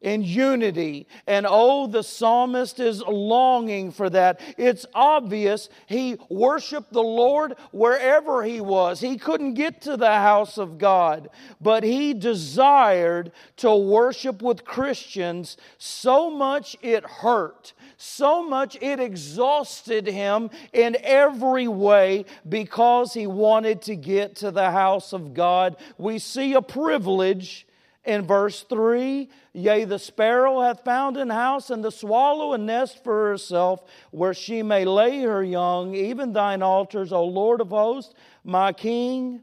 in 0.00 0.22
unity. 0.22 1.08
And 1.26 1.46
oh, 1.48 1.86
the 1.86 2.02
psalmist 2.02 2.78
is 2.78 3.02
longing 3.02 3.90
for 3.90 4.08
that. 4.10 4.40
It's 4.56 4.86
obvious 4.94 5.68
he 5.86 6.16
worshiped 6.30 6.92
the 6.92 7.02
Lord 7.02 7.54
wherever 7.72 8.44
he 8.44 8.60
was. 8.60 9.00
He 9.00 9.16
couldn't 9.16 9.54
get 9.54 9.82
to 9.82 9.96
the 9.96 10.12
house 10.12 10.56
of 10.56 10.78
God, 10.78 11.28
but 11.60 11.82
he 11.82 12.14
desired 12.14 13.32
to 13.56 13.74
worship 13.74 14.40
with 14.40 14.64
Christians 14.64 15.56
so 15.78 16.30
much 16.30 16.76
it 16.80 17.04
hurt. 17.04 17.72
So 18.00 18.48
much 18.48 18.78
it 18.80 19.00
exhausted 19.00 20.06
him 20.06 20.50
in 20.72 20.96
every 21.02 21.66
way 21.66 22.26
because 22.48 23.12
he 23.12 23.26
wanted 23.26 23.82
to 23.82 23.96
get 23.96 24.36
to 24.36 24.52
the 24.52 24.70
house 24.70 25.12
of 25.12 25.34
God. 25.34 25.76
We 25.98 26.20
see 26.20 26.54
a 26.54 26.62
privilege 26.62 27.66
in 28.04 28.24
verse 28.24 28.62
3 28.62 29.28
Yea, 29.52 29.84
the 29.84 29.98
sparrow 29.98 30.60
hath 30.60 30.84
found 30.84 31.16
an 31.16 31.30
house, 31.30 31.70
and 31.70 31.82
the 31.82 31.90
swallow 31.90 32.52
a 32.52 32.58
nest 32.58 33.02
for 33.02 33.30
herself, 33.30 33.82
where 34.12 34.32
she 34.32 34.62
may 34.62 34.84
lay 34.84 35.22
her 35.22 35.42
young, 35.42 35.96
even 35.96 36.32
thine 36.32 36.62
altars, 36.62 37.12
O 37.12 37.24
Lord 37.24 37.60
of 37.60 37.70
hosts, 37.70 38.14
my 38.44 38.72
King 38.72 39.42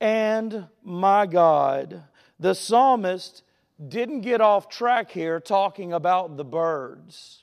and 0.00 0.66
my 0.82 1.26
God. 1.26 2.02
The 2.40 2.54
psalmist 2.54 3.44
didn't 3.88 4.22
get 4.22 4.40
off 4.40 4.68
track 4.68 5.12
here 5.12 5.38
talking 5.38 5.92
about 5.92 6.36
the 6.36 6.44
birds. 6.44 7.41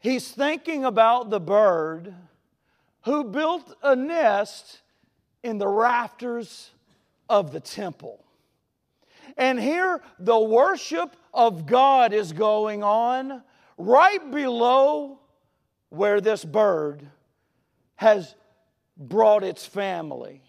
He's 0.00 0.30
thinking 0.30 0.84
about 0.84 1.30
the 1.30 1.40
bird 1.40 2.14
who 3.02 3.24
built 3.24 3.74
a 3.82 3.96
nest 3.96 4.80
in 5.42 5.58
the 5.58 5.68
rafters 5.68 6.70
of 7.28 7.52
the 7.52 7.60
temple. 7.60 8.24
And 9.36 9.58
here 9.60 10.00
the 10.18 10.38
worship 10.38 11.16
of 11.32 11.66
God 11.66 12.12
is 12.12 12.32
going 12.32 12.82
on 12.82 13.42
right 13.76 14.30
below 14.30 15.20
where 15.90 16.20
this 16.20 16.44
bird 16.44 17.06
has 17.96 18.34
brought 18.96 19.44
its 19.44 19.64
family, 19.64 20.42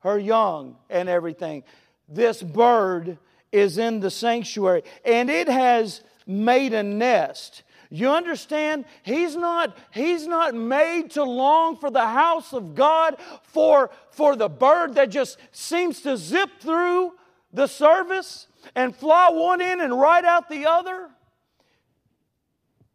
her 0.00 0.18
young 0.18 0.76
and 0.90 1.08
everything. 1.08 1.64
This 2.08 2.42
bird 2.42 3.18
is 3.50 3.78
in 3.78 4.00
the 4.00 4.10
sanctuary 4.10 4.82
and 5.04 5.30
it 5.30 5.48
has 5.48 6.02
made 6.26 6.72
a 6.72 6.82
nest. 6.82 7.62
You 7.94 8.08
understand? 8.08 8.86
He's 9.02 9.36
not, 9.36 9.76
he's 9.90 10.26
not 10.26 10.54
made 10.54 11.10
to 11.10 11.24
long 11.24 11.76
for 11.76 11.90
the 11.90 12.06
house 12.06 12.54
of 12.54 12.74
God 12.74 13.16
for, 13.42 13.90
for 14.12 14.34
the 14.34 14.48
bird 14.48 14.94
that 14.94 15.10
just 15.10 15.36
seems 15.50 16.00
to 16.00 16.16
zip 16.16 16.48
through 16.58 17.12
the 17.52 17.66
service 17.66 18.46
and 18.74 18.96
fly 18.96 19.28
one 19.30 19.60
in 19.60 19.82
and 19.82 20.00
right 20.00 20.24
out 20.24 20.48
the 20.48 20.64
other? 20.64 21.10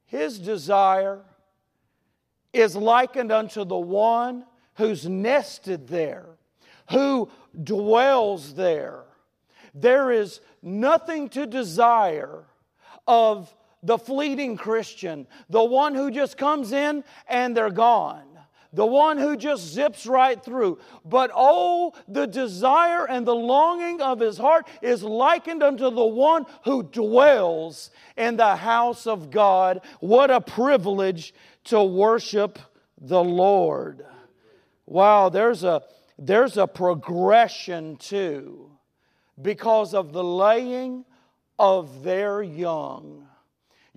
His 0.08 0.40
desire 0.40 1.22
is 2.52 2.76
likened 2.76 3.32
unto 3.32 3.66
the 3.66 3.78
one 3.78 4.46
who's 4.78 5.08
nested 5.08 5.90
there, 5.90 6.26
who 6.90 7.30
dwells 7.64 8.56
there. 8.56 9.04
There 9.76 10.12
is 10.12 10.42
nothing 10.64 11.30
to 11.30 11.46
desire 11.46 12.46
of 13.08 13.54
the 13.88 13.98
fleeting 13.98 14.58
Christian, 14.58 15.26
the 15.50 15.64
one 15.64 15.96
who 15.96 16.12
just 16.12 16.38
comes 16.38 16.74
in 16.74 17.04
and 17.28 17.56
they're 17.56 17.70
gone 17.70 18.28
the 18.74 18.86
one 18.86 19.18
who 19.18 19.38
just 19.38 19.66
zips 19.74 20.06
right 20.06 20.44
through. 20.44 20.78
But 21.06 21.32
oh, 21.34 21.94
the 22.08 22.28
desire 22.28 23.08
and 23.08 23.26
the 23.26 23.34
longing 23.34 24.02
of 24.02 24.20
his 24.20 24.38
heart 24.38 24.68
is 24.82 25.02
likened 25.02 25.64
unto 25.64 25.90
the 25.90 26.06
one 26.06 26.46
who 26.66 26.84
dwells 26.84 27.90
in 28.16 28.38
the 28.38 28.56
house 28.56 29.08
of 29.08 29.32
God. 29.32 29.82
What 30.00 30.30
a 30.30 30.42
privilege 30.42 31.34
to 31.66 31.84
worship 31.84 32.60
the 33.00 33.24
Lord. 33.24 34.06
Wow, 34.86 35.30
there's 35.30 35.64
a, 35.64 35.82
there's 36.20 36.58
a 36.58 36.68
progression 36.68 37.98
too 37.98 38.72
because 39.42 39.94
of 39.94 40.14
the 40.14 40.24
laying 40.24 41.06
of 41.58 42.04
their 42.04 42.42
young. 42.42 43.28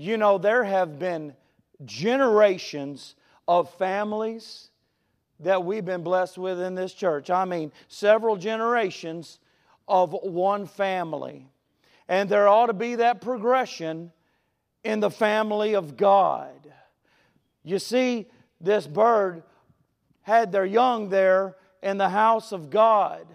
You 0.01 0.17
know, 0.17 0.39
there 0.39 0.65
have 0.65 0.99
been 0.99 1.35
generations 1.85 3.17
of 3.47 3.69
families 3.75 4.71
that 5.41 5.63
we've 5.63 5.85
been 5.85 6.03
blessed 6.03 6.39
with 6.39 6.59
in 6.59 6.75
this 6.75 6.95
church. 6.95 7.29
I 7.29 7.45
mean, 7.45 7.71
several 7.87 8.39
generations 8.39 9.41
of 9.87 10.15
one 10.15 10.65
family. 10.65 11.51
And 12.09 12.31
there 12.31 12.49
ought 12.49 12.69
to 12.69 12.73
be 12.73 12.95
that 12.95 13.21
progression 13.21 14.11
in 14.85 15.01
the 15.01 15.11
family 15.11 15.75
of 15.75 15.99
God. 15.99 16.73
You 17.63 17.79
see, 17.79 18.27
this 18.59 18.87
bird 18.87 19.43
had 20.23 20.51
their 20.51 20.65
young 20.65 21.11
there 21.11 21.57
in 21.83 21.99
the 21.99 22.09
house 22.09 22.53
of 22.53 22.71
God. 22.71 23.27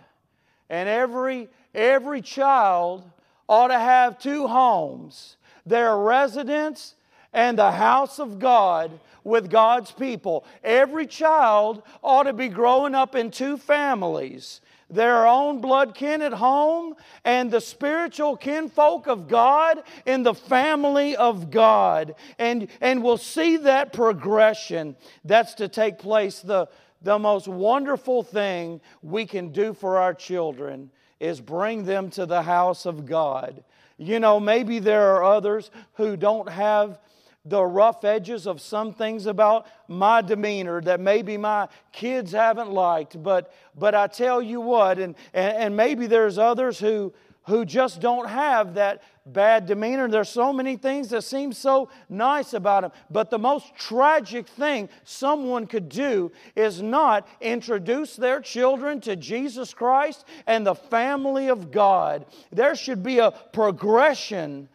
And 0.72 0.90
every, 0.90 1.48
every 1.76 2.24
child 2.24 3.04
ought 3.48 3.68
to 3.68 3.78
have 3.78 4.18
two 4.18 4.48
homes 4.48 5.38
their 5.66 5.98
residence 5.98 6.96
and 7.34 7.58
the 7.58 7.72
house 7.72 8.20
of 8.20 8.40
God 8.40 9.00
with 9.24 9.50
God's 9.50 9.92
people. 9.92 10.46
Every 10.64 11.06
child 11.06 11.84
ought 12.04 12.24
to 12.24 12.34
be 12.34 12.48
growing 12.48 12.96
up 12.96 13.16
in 13.16 13.32
two 13.32 13.58
families 13.58 14.62
their 14.90 15.26
own 15.26 15.62
blood 15.62 15.96
kin 15.96 16.22
at 16.22 16.34
home 16.34 16.96
and 17.24 17.50
the 17.50 17.60
spiritual 17.60 18.38
kinfolk 18.38 19.08
of 19.08 19.28
God 19.28 19.82
in 20.06 20.22
the 20.24 20.36
family 20.36 21.16
of 21.16 21.50
God. 21.50 22.16
And, 22.38 22.68
and 22.82 23.04
we'll 23.04 23.18
see 23.18 23.58
that 23.58 23.94
progression 23.94 24.96
that's 25.24 25.56
to 25.56 25.68
take 25.68 25.98
place. 25.98 26.40
The, 26.40 26.68
the 27.02 27.18
most 27.18 27.48
wonderful 27.48 28.22
thing 28.22 28.80
we 29.02 29.26
can 29.26 29.50
do 29.50 29.74
for 29.74 29.98
our 29.98 30.14
children 30.14 30.92
is 31.20 31.42
bring 31.42 31.86
them 31.86 32.10
to 32.12 32.26
the 32.26 32.44
house 32.44 32.86
of 32.86 33.06
God. 33.06 33.64
You 33.98 34.20
know, 34.20 34.40
maybe 34.40 34.80
there 34.80 35.16
are 35.16 35.24
others 35.24 35.72
who 35.94 36.18
don't 36.18 36.50
have 36.50 37.00
the 37.46 37.64
rough 37.64 38.04
edges 38.04 38.48
of 38.48 38.60
some 38.60 38.92
things 38.92 39.28
about 39.28 39.68
my 39.88 40.22
demeanor 40.22 40.82
that 40.82 41.00
maybe 41.00 41.38
my 41.38 41.68
kids 41.92 42.32
haven't 42.32 42.72
liked. 42.72 43.22
But, 43.22 43.54
but 43.78 43.94
I 43.94 44.08
tell 44.08 44.42
you 44.42 44.60
what, 44.60 44.98
and, 44.98 45.16
and, 45.34 45.58
and 45.58 45.78
maybe 45.78 46.08
there's 46.08 46.40
others 46.40 46.80
who, 46.80 47.14
who 47.44 47.64
just 47.64 48.02
don't 48.02 48.28
have 48.28 48.74
that 48.74 49.04
bad 49.26 49.66
demeanor. 49.66 50.08
There's 50.08 50.30
so 50.30 50.54
many 50.54 50.78
things 50.78 51.10
that 51.10 51.24
seem 51.24 51.52
so 51.52 51.90
nice 52.10 52.54
about 52.54 52.82
them. 52.82 52.92
But 53.10 53.30
the 53.30 53.40
most 53.40 53.76
tragic 53.76 54.48
thing 54.48 54.90
someone 55.04 55.66
could 55.68 55.90
do 55.90 56.32
is 56.56 56.82
not 56.82 57.28
introduce 57.42 58.16
their 58.16 58.40
children 58.40 59.02
to 59.02 59.16
Jesus 59.16 59.74
Christ 59.74 60.26
and 60.46 60.66
the 60.66 60.76
family 60.76 61.50
of 61.50 61.72
God. 61.72 62.26
There 62.52 62.76
should 62.76 63.02
be 63.02 63.20
a 63.20 63.32
progression 63.32 64.70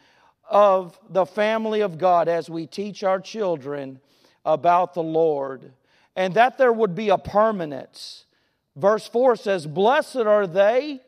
of 0.48 0.98
the 1.08 1.26
family 1.26 1.80
of 1.80 1.96
God 1.96 2.28
as 2.28 2.50
we 2.50 2.66
teach 2.66 3.04
our 3.04 3.20
children 3.20 4.00
about 4.44 4.94
the 4.94 5.02
Lord, 5.02 5.72
and 6.16 6.34
that 6.34 6.58
there 6.58 6.72
would 6.72 6.94
be 6.94 7.10
a 7.10 7.18
permanence. 7.18 8.24
Verse 8.74 9.06
4 9.06 9.36
says, 9.36 9.66
Blessed 9.66 10.16
are 10.16 10.46
they 10.46 11.00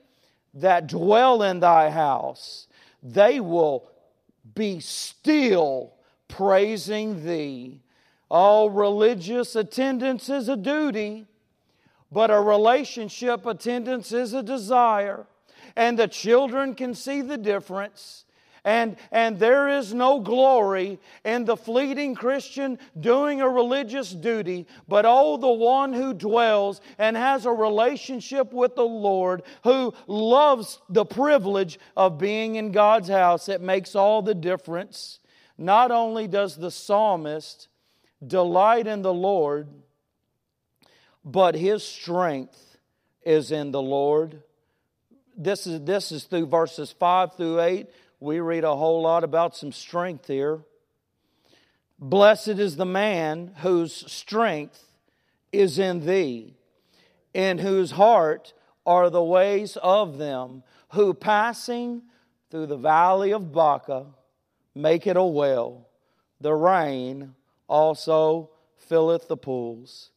that 0.55 0.87
dwell 0.87 1.43
in 1.43 1.61
thy 1.61 1.91
house, 1.91 2.69
they 3.03 3.41
will 3.41 3.89
be 4.55 4.81
still 4.81 5.95
praising 6.29 7.25
thee. 7.25 7.81
All 8.31 8.71
religious 8.71 9.57
attendance 9.57 10.29
is 10.29 10.49
a 10.49 10.57
duty, 10.57 11.27
but 12.11 12.31
a 12.31 12.41
relationship 12.41 13.45
attendance 13.45 14.13
is 14.13 14.33
a 14.33 14.43
desire. 14.43 15.27
And 15.77 15.99
the 15.99 16.09
children 16.09 16.75
can 16.75 16.95
see 16.95 17.23
the 17.23 17.39
difference. 17.39 18.25
And, 18.65 18.97
and 19.11 19.41
there 19.41 19.69
is 19.69 19.93
no 19.93 20.21
glory 20.21 21.01
in 21.25 21.45
the 21.45 21.57
fleeting 21.57 22.15
Christian 22.15 22.79
doing 22.99 23.41
a 23.41 23.49
religious 23.49 24.13
duty, 24.13 24.69
but 24.87 25.05
oh, 25.05 25.37
the 25.37 25.51
one 25.51 25.93
who 25.93 26.15
dwells 26.15 26.81
and 26.97 27.17
has 27.17 27.45
a 27.45 27.51
relationship 27.51 28.53
with 28.53 28.77
the 28.77 28.85
Lord, 28.85 29.43
who 29.65 29.93
loves 30.07 30.79
the 30.89 31.05
privilege 31.05 31.81
of 31.97 32.19
being 32.19 32.55
in 32.55 32.71
God's 32.71 33.09
house. 33.09 33.49
It 33.49 33.61
makes 33.61 33.97
all 33.97 34.23
the 34.23 34.35
difference. 34.35 35.19
Not 35.59 35.91
only 35.91 36.29
does 36.29 36.57
the 36.57 36.71
psalmist 36.71 37.67
delight 38.25 38.87
in 38.87 39.03
the 39.03 39.13
Lord, 39.13 39.67
but 41.25 41.57
his 41.57 41.83
strength 41.83 42.79
is 43.25 43.51
in 43.51 43.73
the 43.73 43.83
Lord. 43.83 44.41
This 45.37 45.67
is, 45.67 45.81
this 45.85 46.13
is 46.13 46.25
through 46.25 46.47
verses 46.47 46.93
5 46.93 47.35
through 47.37 47.61
8 47.61 47.89
we 48.23 48.39
read 48.39 48.63
a 48.63 48.77
whole 48.77 49.03
lot 49.03 49.25
about 49.25 49.57
some 49.57 49.73
strength 49.73 50.29
here. 50.29 50.61
Blessed 51.99 52.49
is 52.51 52.77
the 52.77 52.87
man 52.87 53.51
whose 53.63 53.93
strength 54.11 54.85
is 55.51 55.77
in 55.77 56.07
thee, 56.07 56.55
in 57.35 57.59
whose 57.59 57.91
heart 57.91 58.55
are 58.87 59.11
the 59.11 59.25
ways 59.25 59.77
of 59.83 60.19
them 60.19 60.63
who 60.93 61.13
passing 61.13 62.03
through 62.49 62.67
the 62.67 62.77
valley 62.77 63.33
of 63.33 63.53
Baca 63.53 64.07
make 64.73 65.05
it 65.09 65.17
a 65.17 65.25
well. 65.25 65.89
The 66.41 66.55
rain 66.55 67.35
also 67.69 68.51
filleth 68.77 69.27
the 69.27 69.37
pools. 69.37 70.12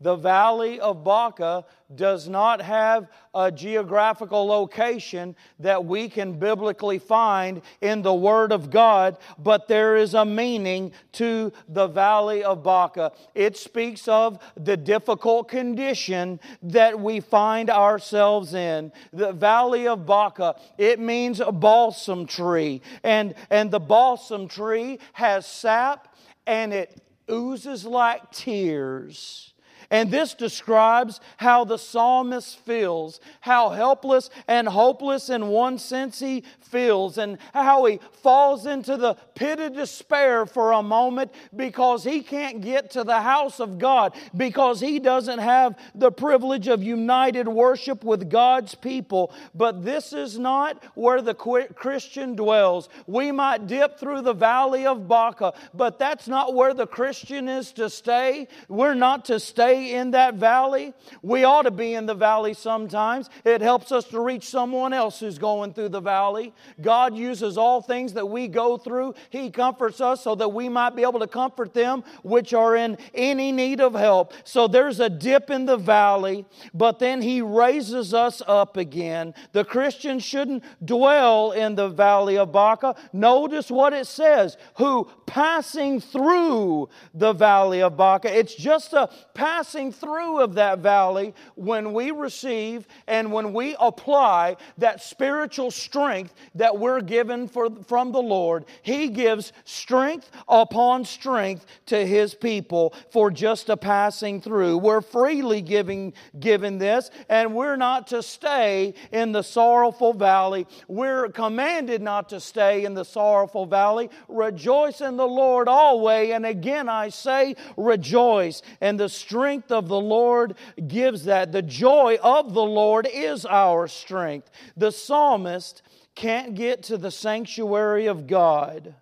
The 0.00 0.16
valley 0.16 0.80
of 0.80 1.04
Baca 1.04 1.66
does 1.94 2.28
not 2.28 2.62
have 2.62 3.08
a 3.34 3.52
geographical 3.52 4.46
location 4.46 5.36
that 5.58 5.84
we 5.84 6.08
can 6.08 6.38
biblically 6.38 6.98
find 6.98 7.60
in 7.80 8.00
the 8.00 8.14
Word 8.14 8.50
of 8.50 8.70
God, 8.70 9.18
but 9.38 9.68
there 9.68 9.96
is 9.96 10.14
a 10.14 10.24
meaning 10.24 10.92
to 11.12 11.52
the 11.68 11.86
valley 11.86 12.42
of 12.42 12.62
Baca. 12.62 13.12
It 13.34 13.56
speaks 13.56 14.08
of 14.08 14.38
the 14.56 14.76
difficult 14.76 15.48
condition 15.48 16.40
that 16.62 16.98
we 16.98 17.20
find 17.20 17.68
ourselves 17.68 18.54
in. 18.54 18.92
The 19.12 19.32
valley 19.32 19.86
of 19.86 20.06
Baca, 20.06 20.56
it 20.78 20.98
means 20.98 21.40
a 21.40 21.52
balsam 21.52 22.26
tree, 22.26 22.80
and, 23.02 23.34
and 23.50 23.70
the 23.70 23.80
balsam 23.80 24.48
tree 24.48 24.98
has 25.12 25.46
sap 25.46 26.14
and 26.46 26.72
it 26.72 27.00
oozes 27.30 27.84
like 27.84 28.30
tears. 28.30 29.52
And 29.90 30.10
this 30.10 30.34
describes 30.34 31.20
how 31.36 31.64
the 31.64 31.76
psalmist 31.76 32.58
feels, 32.60 33.20
how 33.40 33.70
helpless 33.70 34.30
and 34.46 34.68
hopeless 34.68 35.28
in 35.28 35.48
one 35.48 35.78
sense 35.78 36.20
he 36.20 36.44
feels, 36.60 37.18
and 37.18 37.38
how 37.52 37.84
he 37.86 37.98
falls 38.22 38.66
into 38.66 38.96
the 38.96 39.14
pit 39.34 39.58
of 39.58 39.74
despair 39.74 40.46
for 40.46 40.70
a 40.70 40.82
moment 40.82 41.32
because 41.56 42.04
he 42.04 42.22
can't 42.22 42.60
get 42.60 42.92
to 42.92 43.02
the 43.02 43.20
house 43.20 43.58
of 43.58 43.78
God, 43.78 44.14
because 44.36 44.78
he 44.78 45.00
doesn't 45.00 45.40
have 45.40 45.76
the 45.96 46.12
privilege 46.12 46.68
of 46.68 46.84
united 46.84 47.48
worship 47.48 48.04
with 48.04 48.30
God's 48.30 48.76
people. 48.76 49.32
But 49.54 49.84
this 49.84 50.12
is 50.12 50.38
not 50.38 50.80
where 50.94 51.20
the 51.20 51.34
Christian 51.34 52.36
dwells. 52.36 52.88
We 53.08 53.32
might 53.32 53.66
dip 53.66 53.98
through 53.98 54.22
the 54.22 54.34
valley 54.34 54.86
of 54.86 55.08
Baca, 55.08 55.54
but 55.74 55.98
that's 55.98 56.28
not 56.28 56.54
where 56.54 56.74
the 56.74 56.86
Christian 56.86 57.48
is 57.48 57.72
to 57.72 57.90
stay. 57.90 58.46
We're 58.68 58.94
not 58.94 59.24
to 59.24 59.40
stay 59.40 59.79
in 59.88 60.12
that 60.12 60.34
valley. 60.34 60.94
We 61.22 61.44
ought 61.44 61.62
to 61.62 61.70
be 61.70 61.94
in 61.94 62.06
the 62.06 62.14
valley 62.14 62.54
sometimes. 62.54 63.30
It 63.44 63.60
helps 63.60 63.90
us 63.92 64.04
to 64.06 64.20
reach 64.20 64.48
someone 64.48 64.92
else 64.92 65.20
who's 65.20 65.38
going 65.38 65.72
through 65.72 65.90
the 65.90 66.00
valley. 66.00 66.52
God 66.80 67.16
uses 67.16 67.56
all 67.56 67.80
things 67.80 68.12
that 68.14 68.26
we 68.26 68.48
go 68.48 68.76
through. 68.76 69.14
He 69.30 69.50
comforts 69.50 70.00
us 70.00 70.22
so 70.22 70.34
that 70.34 70.48
we 70.48 70.68
might 70.68 70.94
be 70.96 71.02
able 71.02 71.20
to 71.20 71.26
comfort 71.26 71.74
them 71.74 72.04
which 72.22 72.52
are 72.52 72.76
in 72.76 72.98
any 73.14 73.52
need 73.52 73.80
of 73.80 73.94
help. 73.94 74.32
So 74.44 74.68
there's 74.68 75.00
a 75.00 75.08
dip 75.08 75.50
in 75.50 75.66
the 75.66 75.76
valley, 75.76 76.44
but 76.74 76.98
then 76.98 77.22
He 77.22 77.40
raises 77.40 78.12
us 78.12 78.42
up 78.46 78.76
again. 78.76 79.34
The 79.52 79.64
Christian 79.64 80.18
shouldn't 80.18 80.64
dwell 80.84 81.52
in 81.52 81.74
the 81.74 81.88
valley 81.88 82.36
of 82.36 82.52
Baca. 82.52 82.94
Notice 83.12 83.70
what 83.70 83.92
it 83.92 84.06
says 84.06 84.56
who 84.76 85.08
passing 85.26 86.00
through 86.00 86.88
the 87.14 87.32
valley 87.32 87.80
of 87.82 87.96
Baca. 87.96 88.36
It's 88.36 88.54
just 88.54 88.92
a 88.92 89.08
passing 89.34 89.69
passing 89.70 89.92
through 89.92 90.40
of 90.40 90.54
that 90.54 90.80
valley 90.80 91.32
when 91.54 91.92
we 91.92 92.10
receive 92.10 92.88
and 93.06 93.30
when 93.30 93.52
we 93.52 93.76
apply 93.78 94.56
that 94.78 95.00
spiritual 95.00 95.70
strength 95.70 96.34
that 96.56 96.76
we're 96.76 97.00
given 97.00 97.46
for, 97.46 97.70
from 97.86 98.10
the 98.10 98.20
Lord. 98.20 98.64
He 98.82 99.06
gives 99.08 99.52
strength 99.64 100.28
upon 100.48 101.04
strength 101.04 101.66
to 101.86 102.04
His 102.04 102.34
people 102.34 102.92
for 103.10 103.30
just 103.30 103.68
a 103.68 103.76
passing 103.76 104.40
through. 104.40 104.78
We're 104.78 105.02
freely 105.02 105.62
giving, 105.62 106.14
given 106.40 106.78
this, 106.78 107.08
and 107.28 107.54
we're 107.54 107.76
not 107.76 108.08
to 108.08 108.24
stay 108.24 108.94
in 109.12 109.30
the 109.30 109.42
sorrowful 109.42 110.14
valley. 110.14 110.66
We're 110.88 111.28
commanded 111.28 112.02
not 112.02 112.28
to 112.30 112.40
stay 112.40 112.84
in 112.84 112.94
the 112.94 113.04
sorrowful 113.04 113.66
valley. 113.66 114.10
Rejoice 114.26 115.00
in 115.00 115.16
the 115.16 115.28
Lord 115.28 115.68
always. 115.68 116.32
And 116.32 116.44
again, 116.44 116.88
I 116.88 117.10
say, 117.10 117.54
rejoice. 117.76 118.62
And 118.80 118.98
the 118.98 119.08
strength 119.08 119.59
strength 119.60 119.72
of 119.72 119.88
the 119.88 120.00
Lord 120.00 120.54
gives 120.88 121.24
that. 121.24 121.52
The 121.52 121.62
joy 121.62 122.16
of 122.22 122.54
the 122.54 122.62
Lord 122.62 123.06
is 123.12 123.44
our 123.44 123.88
strength. 123.88 124.50
The 124.76 124.90
psalmist 124.90 125.82
can't 126.14 126.54
get 126.54 126.82
to 126.84 126.96
the 126.96 127.10
sanctuary 127.10 128.06
of 128.06 128.26
God, 128.26 128.94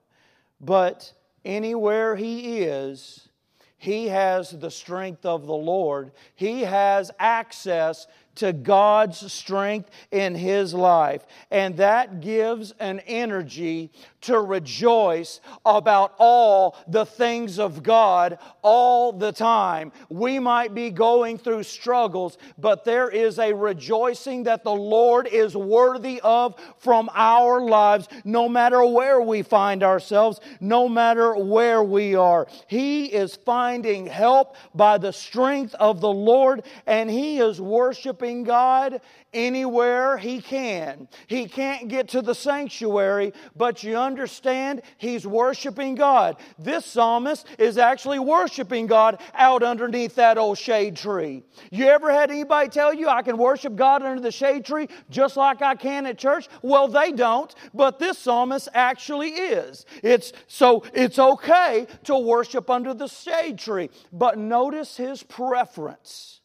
but 0.61 1.13
anywhere 1.45 2.17
he 2.17 2.61
is, 2.61 3.29
he 3.77 4.09
has 4.09 4.51
the 4.51 4.71
strength 4.71 5.25
of 5.25 5.47
the 5.47 5.55
Lord. 5.55 6.11
He 6.35 6.63
has 6.63 7.13
access 7.21 8.09
to 8.39 8.53
God's 8.53 9.33
strength 9.33 9.91
in 10.11 10.35
his 10.35 10.75
life. 10.75 11.25
And 11.51 11.77
that 11.77 12.21
gives 12.21 12.73
an 12.81 13.01
energy 13.01 13.91
to 14.21 14.41
rejoice 14.41 15.41
about 15.65 16.15
all 16.19 16.77
the 16.89 17.07
things 17.07 17.59
of 17.59 17.83
God 17.83 18.39
all 18.63 19.13
the 19.13 19.33
time. 19.33 19.93
We 20.09 20.39
might 20.39 20.75
be 20.75 20.91
going 20.91 21.39
through 21.39 21.63
struggles, 21.63 22.37
but 22.59 22.85
there 22.85 23.09
is 23.09 23.39
a 23.39 23.53
rejoicing 23.53 24.45
that 24.45 24.65
the 24.65 24.75
Lord 24.75 25.29
is 25.29 25.57
worthy 25.57 26.21
of 26.23 26.57
from 26.79 27.09
our 27.15 27.61
lives, 27.61 28.09
no 28.25 28.49
matter 28.49 28.85
where 28.85 29.21
we 29.21 29.43
find 29.43 29.83
ourselves, 29.83 30.41
no 30.61 30.89
matter 30.89 31.37
where 31.37 31.83
we 31.83 32.15
are. 32.15 32.49
He 32.67 33.07
is 33.07 33.37
finding 33.37 34.07
help 34.07 34.57
by 34.75 34.99
the 34.99 35.13
strength 35.13 35.75
of 35.77 36.01
the 36.01 36.13
Lord, 36.13 36.65
and 36.87 37.09
He 37.09 37.39
is 37.39 37.61
worshiping 37.61 38.28
worshiping 38.29 38.45
God 38.45 39.01
anywhere 39.33 40.19
he 40.19 40.41
can. 40.41 41.09
He 41.27 41.47
can't 41.49 41.89
get 41.89 42.09
to 42.09 42.23
the 42.23 42.35
sanctuary, 42.35 43.33
but 43.57 43.83
you 43.83 43.97
understand 43.97 44.83
he's 44.99 45.27
worshiping 45.27 45.95
God. 45.95 46.37
This 46.59 46.85
psalmist 46.85 47.47
is 47.59 47.79
actually 47.79 48.19
worshiping 48.19 48.87
God 48.87 49.21
out 49.35 49.63
underneath 49.63 50.15
that 50.17 50.39
old 50.39 50.59
shade 50.59 50.97
tree. 50.97 51.43
You 51.71 51.87
ever 51.87 52.11
had 52.13 52.31
anybody 52.31 52.69
tell 52.69 52.93
you 52.93 53.09
I 53.09 53.23
can 53.23 53.39
worship 53.39 53.77
God 53.77 54.03
under 54.03 54.21
the 54.21 54.33
shade 54.33 54.65
tree 54.65 54.89
just 55.09 55.37
like 55.37 55.63
I 55.63 55.75
can 55.75 56.07
at 56.07 56.19
church? 56.19 56.49
Well, 56.63 56.89
they 56.89 57.13
don't, 57.13 57.55
but 57.73 57.99
this 57.99 58.19
psalmist 58.19 58.69
actually 58.75 59.31
is. 59.31 59.87
It's 60.03 60.33
so 60.47 60.85
it's 60.93 61.19
okay 61.19 61.87
to 62.05 62.19
worship 62.19 62.69
under 62.69 62.93
the 62.93 63.09
shade 63.09 63.59
tree, 63.59 63.89
but 64.13 64.39
notice 64.39 64.97
his 64.97 65.23
preference. 65.23 66.38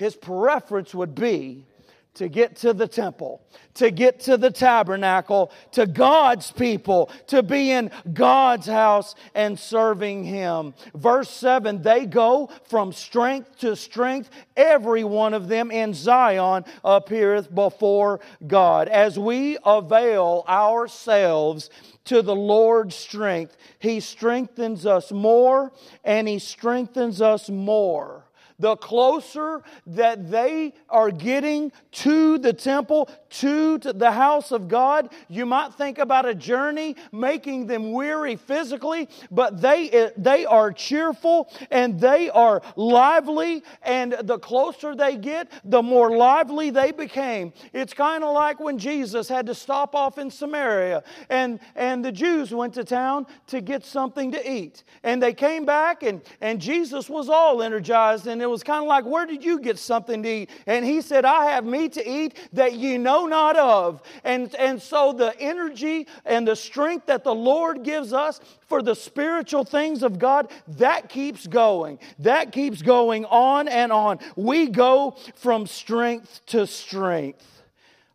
His 0.00 0.16
preference 0.16 0.94
would 0.94 1.14
be 1.14 1.66
to 2.14 2.26
get 2.30 2.56
to 2.56 2.72
the 2.72 2.88
temple, 2.88 3.42
to 3.74 3.90
get 3.90 4.20
to 4.20 4.38
the 4.38 4.50
tabernacle, 4.50 5.52
to 5.72 5.86
God's 5.86 6.50
people, 6.52 7.10
to 7.26 7.42
be 7.42 7.70
in 7.70 7.90
God's 8.14 8.66
house 8.66 9.14
and 9.34 9.58
serving 9.58 10.24
Him. 10.24 10.72
Verse 10.94 11.28
7 11.28 11.82
they 11.82 12.06
go 12.06 12.48
from 12.64 12.94
strength 12.94 13.58
to 13.58 13.76
strength. 13.76 14.30
Every 14.56 15.04
one 15.04 15.34
of 15.34 15.48
them 15.48 15.70
in 15.70 15.92
Zion 15.92 16.64
appeareth 16.82 17.54
before 17.54 18.20
God. 18.46 18.88
As 18.88 19.18
we 19.18 19.58
avail 19.66 20.46
ourselves 20.48 21.68
to 22.06 22.22
the 22.22 22.34
Lord's 22.34 22.96
strength, 22.96 23.54
He 23.78 24.00
strengthens 24.00 24.86
us 24.86 25.12
more 25.12 25.72
and 26.04 26.26
He 26.26 26.38
strengthens 26.38 27.20
us 27.20 27.50
more 27.50 28.24
the 28.60 28.76
closer 28.76 29.62
that 29.86 30.30
they 30.30 30.74
are 30.88 31.10
getting 31.10 31.72
to 31.92 32.38
the 32.38 32.52
temple, 32.52 33.08
to 33.30 33.78
the 33.78 34.12
house 34.12 34.52
of 34.52 34.68
God. 34.68 35.10
You 35.28 35.46
might 35.46 35.74
think 35.74 35.98
about 35.98 36.26
a 36.26 36.34
journey 36.34 36.96
making 37.10 37.66
them 37.66 37.92
weary 37.92 38.36
physically, 38.36 39.08
but 39.30 39.60
they, 39.60 39.90
eh, 39.90 40.10
they 40.16 40.44
are 40.44 40.72
cheerful 40.72 41.50
and 41.70 41.98
they 41.98 42.30
are 42.30 42.62
lively, 42.76 43.62
and 43.82 44.14
the 44.22 44.38
closer 44.38 44.94
they 44.94 45.16
get, 45.16 45.50
the 45.64 45.82
more 45.82 46.16
lively 46.16 46.70
they 46.70 46.92
became. 46.92 47.52
It's 47.72 47.94
kind 47.94 48.22
of 48.22 48.34
like 48.34 48.60
when 48.60 48.78
Jesus 48.78 49.28
had 49.28 49.46
to 49.46 49.54
stop 49.54 49.94
off 49.94 50.18
in 50.18 50.30
Samaria, 50.30 51.02
and, 51.28 51.60
and 51.74 52.04
the 52.04 52.12
Jews 52.12 52.52
went 52.52 52.74
to 52.74 52.84
town 52.84 53.26
to 53.48 53.60
get 53.60 53.84
something 53.84 54.32
to 54.32 54.50
eat. 54.50 54.84
And 55.02 55.22
they 55.22 55.32
came 55.32 55.64
back, 55.64 56.02
and, 56.02 56.20
and 56.40 56.60
Jesus 56.60 57.08
was 57.08 57.28
all 57.28 57.62
energized, 57.62 58.26
and 58.26 58.42
it 58.42 58.49
was 58.50 58.62
kind 58.62 58.82
of 58.82 58.88
like, 58.88 59.04
Where 59.04 59.26
did 59.26 59.44
you 59.44 59.60
get 59.60 59.78
something 59.78 60.22
to 60.22 60.28
eat? 60.28 60.50
And 60.66 60.84
he 60.84 61.00
said, 61.00 61.24
I 61.24 61.46
have 61.52 61.64
meat 61.64 61.92
to 61.94 62.08
eat 62.08 62.36
that 62.52 62.74
ye 62.74 62.98
know 62.98 63.26
not 63.26 63.56
of. 63.56 64.02
And, 64.24 64.54
and 64.56 64.80
so 64.80 65.12
the 65.12 65.38
energy 65.40 66.06
and 66.24 66.46
the 66.46 66.56
strength 66.56 67.06
that 67.06 67.24
the 67.24 67.34
Lord 67.34 67.82
gives 67.82 68.12
us 68.12 68.40
for 68.68 68.82
the 68.82 68.94
spiritual 68.94 69.64
things 69.64 70.02
of 70.02 70.18
God, 70.18 70.50
that 70.68 71.08
keeps 71.08 71.46
going. 71.46 71.98
That 72.20 72.52
keeps 72.52 72.82
going 72.82 73.24
on 73.24 73.68
and 73.68 73.92
on. 73.92 74.18
We 74.36 74.68
go 74.68 75.16
from 75.34 75.66
strength 75.66 76.40
to 76.46 76.66
strength. 76.66 77.59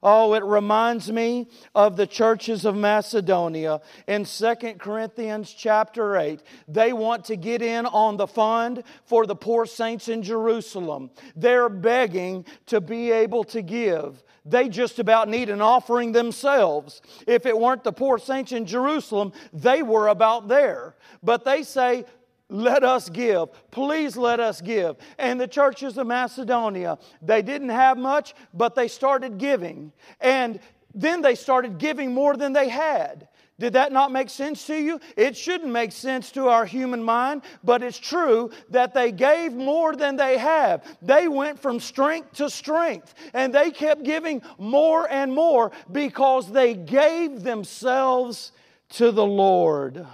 Oh, 0.08 0.36
it 0.36 0.44
reminds 0.44 1.12
me 1.12 1.48
of 1.74 1.98
the 1.98 2.06
churches 2.06 2.64
of 2.64 2.76
Macedonia 2.76 3.82
in 4.08 4.24
Second 4.24 4.80
Corinthians 4.80 5.52
chapter 5.52 6.16
8. 6.16 6.44
They 6.68 6.94
want 6.94 7.26
to 7.26 7.36
get 7.36 7.64
in 7.64 7.88
on 7.88 8.16
the 8.16 8.28
fund 8.28 8.84
for 9.06 9.26
the 9.26 9.36
poor 9.36 9.66
saints 9.66 10.08
in 10.08 10.22
Jerusalem. 10.22 11.10
They're 11.36 11.70
begging 11.70 12.46
to 12.68 12.82
be 12.82 13.10
able 13.10 13.46
to 13.46 13.64
give. 13.64 14.22
They 14.46 14.70
just 14.70 15.00
about 15.00 15.28
need 15.28 15.50
an 15.50 15.60
offering 15.60 16.12
themselves. 16.12 17.02
If 17.26 17.48
it 17.48 17.58
weren't 17.58 17.84
the 17.84 17.92
poor 17.92 18.20
saints 18.20 18.52
in 18.52 18.68
Jerusalem, 18.68 19.34
they 19.54 19.82
were 19.82 20.10
about 20.10 20.48
there. 20.48 20.94
But 21.24 21.46
they 21.46 21.64
say, 21.64 22.06
let 22.50 22.84
us 22.84 23.10
give. 23.10 23.50
Please 23.72 24.16
let 24.16 24.40
us 24.40 24.62
give. 24.62 24.98
And 25.18 25.40
the 25.40 25.48
churches 25.48 25.98
of 25.98 26.08
Macedonia, 26.08 27.00
they 27.22 27.42
didn't 27.42 27.70
have 27.70 27.98
much, 27.98 28.36
but 28.54 28.76
they 28.76 28.88
started 28.88 29.38
giving. 29.38 29.92
And 30.22 30.60
then 30.94 31.22
they 31.22 31.36
started 31.36 31.78
giving 31.78 32.14
more 32.14 32.38
than 32.38 32.54
they 32.54 32.70
had. 32.70 33.28
Did 33.58 33.74
that 33.74 33.94
not 33.94 34.12
make 34.12 34.30
sense 34.30 34.68
to 34.68 34.76
you? 34.76 35.00
It 35.16 35.38
shouldn't 35.38 35.72
make 35.72 35.94
sense 35.94 36.30
to 36.34 36.50
our 36.50 36.66
human 36.66 37.02
mind, 37.02 37.44
but 37.64 37.84
it's 37.84 37.98
true 37.98 38.52
that 38.70 38.94
they 38.94 39.14
gave 39.14 39.54
more 39.54 39.96
than 39.96 40.18
they 40.18 40.38
have. 40.38 40.84
They 41.02 41.30
went 41.30 41.60
from 41.60 41.80
strength 41.80 42.34
to 42.34 42.50
strength, 42.50 43.14
and 43.34 43.54
they 43.54 43.72
kept 43.72 44.04
giving 44.04 44.42
more 44.58 45.10
and 45.10 45.34
more 45.34 45.72
because 45.90 46.52
they 46.52 46.74
gave 46.74 47.44
themselves 47.44 48.52
to 48.90 49.12
the 49.12 49.26
Lord. 49.26 50.06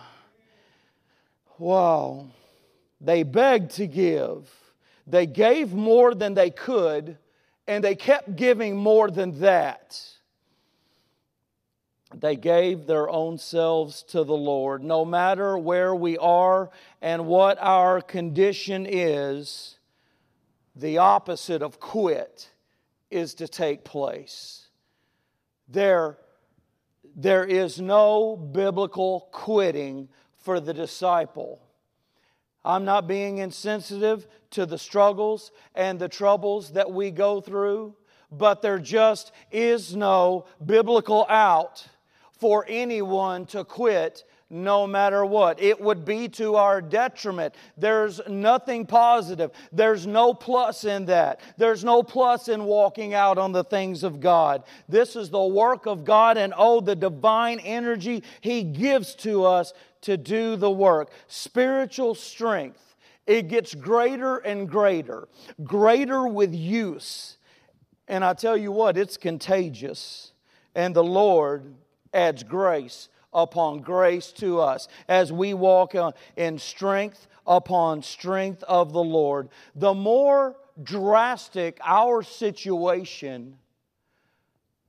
Wow. 1.62 2.26
They 3.00 3.22
begged 3.22 3.70
to 3.76 3.86
give. 3.86 4.50
They 5.06 5.28
gave 5.28 5.76
more 5.76 6.16
than 6.16 6.34
they 6.34 6.50
could, 6.50 7.20
and 7.68 7.84
they 7.84 7.94
kept 7.94 8.36
giving 8.36 8.76
more 8.76 9.12
than 9.12 9.42
that. 9.42 10.02
They 12.16 12.36
gave 12.36 12.88
their 12.88 13.08
own 13.08 13.38
selves 13.38 14.02
to 14.10 14.24
the 14.24 14.34
Lord. 14.34 14.84
No 14.84 15.06
matter 15.06 15.56
where 15.56 15.94
we 15.94 16.18
are 16.18 16.72
and 17.00 17.28
what 17.28 17.60
our 17.62 18.02
condition 18.02 18.88
is, 18.90 19.78
the 20.76 20.98
opposite 20.98 21.62
of 21.62 21.80
quit 21.80 22.50
is 23.12 23.36
to 23.36 23.48
take 23.48 23.84
place. 23.84 24.66
There, 25.68 26.18
there 27.16 27.46
is 27.46 27.80
no 27.80 28.36
biblical 28.36 29.30
quitting 29.32 30.10
for 30.42 30.60
the 30.60 30.74
disciple. 30.74 31.62
I'm 32.64 32.86
not 32.86 33.08
being 33.08 33.40
insensitive 33.40 34.28
to 34.52 34.66
the 34.66 34.78
struggles 34.78 35.52
and 35.74 36.00
the 36.00 36.10
troubles 36.10 36.74
that 36.74 36.92
we 36.92 37.10
go 37.12 37.42
through, 37.42 37.96
but 38.32 38.62
there 38.62 38.80
just 38.80 39.32
is 39.52 39.96
no 39.96 40.46
biblical 40.64 41.26
out 41.28 41.88
for 42.40 42.66
anyone 42.68 43.46
to 43.48 43.64
quit 43.64 44.24
no 44.52 44.86
matter 44.86 45.26
what. 45.26 45.62
It 45.62 45.80
would 45.80 46.04
be 46.04 46.28
to 46.30 46.56
our 46.56 46.82
detriment. 46.82 47.56
There's 47.78 48.20
nothing 48.28 48.86
positive. 48.86 49.52
There's 49.72 50.06
no 50.06 50.34
plus 50.34 50.84
in 50.84 51.06
that. 51.06 51.40
There's 51.58 51.84
no 51.84 52.04
plus 52.04 52.50
in 52.50 52.66
walking 52.66 53.14
out 53.14 53.38
on 53.38 53.54
the 53.54 53.64
things 53.64 54.04
of 54.04 54.20
God. 54.20 54.64
This 54.90 55.16
is 55.16 55.30
the 55.30 55.42
work 55.42 55.86
of 55.86 56.04
God, 56.04 56.38
and 56.38 56.54
oh, 56.58 56.82
the 56.82 56.96
divine 56.96 57.60
energy 57.60 58.24
He 58.42 58.64
gives 58.64 59.16
to 59.16 59.46
us 59.46 59.74
to 60.02 60.18
do 60.18 60.56
the 60.56 60.72
work. 60.72 61.12
Spiritual 61.28 62.16
strength, 62.16 62.96
it 63.28 63.48
gets 63.48 63.76
greater 63.76 64.38
and 64.38 64.70
greater, 64.70 65.28
greater 65.64 66.28
with 66.28 66.54
use. 66.54 67.38
And 68.08 68.26
I 68.26 68.34
tell 68.34 68.58
you 68.58 68.72
what, 68.72 68.98
it's 68.98 69.18
contagious. 69.18 70.34
And 70.76 70.96
the 70.96 71.04
Lord 71.04 71.76
adds 72.14 72.44
grace 72.44 73.10
upon 73.34 73.80
grace 73.80 74.32
to 74.34 74.60
us 74.60 74.88
as 75.08 75.32
we 75.32 75.54
walk 75.54 75.96
in 76.36 76.60
strength 76.60 77.28
upon 77.48 78.02
strength 78.02 78.64
of 78.64 78.92
the 78.92 79.04
Lord. 79.04 79.50
The 79.76 79.94
more 79.94 80.58
drastic 80.84 81.80
our 81.84 82.24
situation, 82.24 83.58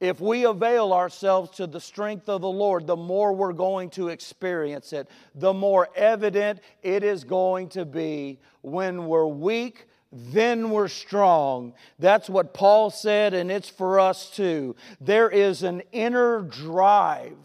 if 0.02 0.20
we 0.20 0.46
avail 0.46 0.92
ourselves 0.92 1.52
to 1.58 1.66
the 1.68 1.80
strength 1.80 2.28
of 2.28 2.40
the 2.40 2.50
Lord, 2.50 2.88
the 2.88 2.96
more 2.96 3.32
we're 3.32 3.52
going 3.52 3.88
to 3.90 4.08
experience 4.08 4.92
it. 4.92 5.08
The 5.36 5.52
more 5.52 5.88
evident 5.94 6.58
it 6.82 7.04
is 7.04 7.22
going 7.22 7.68
to 7.68 7.84
be 7.84 8.40
when 8.62 9.06
we're 9.06 9.28
weak. 9.28 9.86
Then 10.10 10.70
we're 10.70 10.88
strong. 10.88 11.74
That's 12.00 12.28
what 12.28 12.52
Paul 12.52 12.90
said, 12.90 13.32
and 13.32 13.48
it's 13.48 13.68
for 13.68 14.00
us 14.00 14.28
too. 14.34 14.74
There 15.00 15.30
is 15.30 15.62
an 15.62 15.84
inner 15.92 16.42
drive 16.42 17.38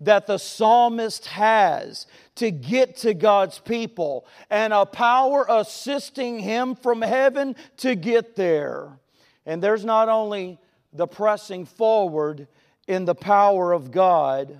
that 0.00 0.28
the 0.28 0.38
psalmist 0.38 1.26
has 1.26 2.06
to 2.36 2.52
get 2.52 2.96
to 2.98 3.12
God's 3.12 3.58
people 3.58 4.24
and 4.50 4.72
a 4.72 4.86
power 4.86 5.44
assisting 5.48 6.38
him 6.38 6.76
from 6.76 7.02
heaven 7.02 7.56
to 7.78 7.96
get 7.96 8.36
there. 8.36 9.00
And 9.44 9.60
there's 9.60 9.84
not 9.84 10.08
only 10.08 10.60
the 10.92 11.06
pressing 11.06 11.64
forward 11.64 12.48
in 12.86 13.04
the 13.04 13.14
power 13.14 13.72
of 13.72 13.90
God, 13.90 14.58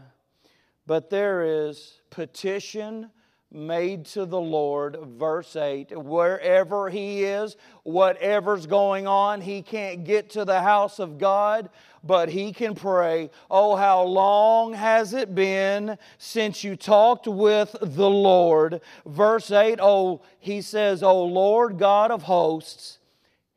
but 0.86 1.10
there 1.10 1.68
is 1.68 2.00
petition 2.10 3.10
made 3.50 4.04
to 4.04 4.26
the 4.26 4.40
Lord, 4.40 4.98
verse 5.18 5.56
8. 5.56 5.96
Wherever 5.98 6.90
he 6.90 7.24
is, 7.24 7.56
whatever's 7.82 8.66
going 8.66 9.06
on, 9.06 9.40
he 9.40 9.62
can't 9.62 10.04
get 10.04 10.30
to 10.30 10.44
the 10.44 10.60
house 10.60 10.98
of 10.98 11.16
God, 11.16 11.70
but 12.04 12.28
he 12.28 12.52
can 12.52 12.74
pray. 12.74 13.30
Oh, 13.50 13.74
how 13.74 14.02
long 14.02 14.74
has 14.74 15.14
it 15.14 15.34
been 15.34 15.96
since 16.18 16.62
you 16.62 16.76
talked 16.76 17.26
with 17.26 17.74
the 17.80 18.10
Lord? 18.10 18.82
Verse 19.06 19.50
8, 19.50 19.78
oh, 19.80 20.20
he 20.38 20.60
says, 20.60 21.02
Oh 21.02 21.24
Lord 21.24 21.78
God 21.78 22.10
of 22.10 22.24
hosts, 22.24 22.98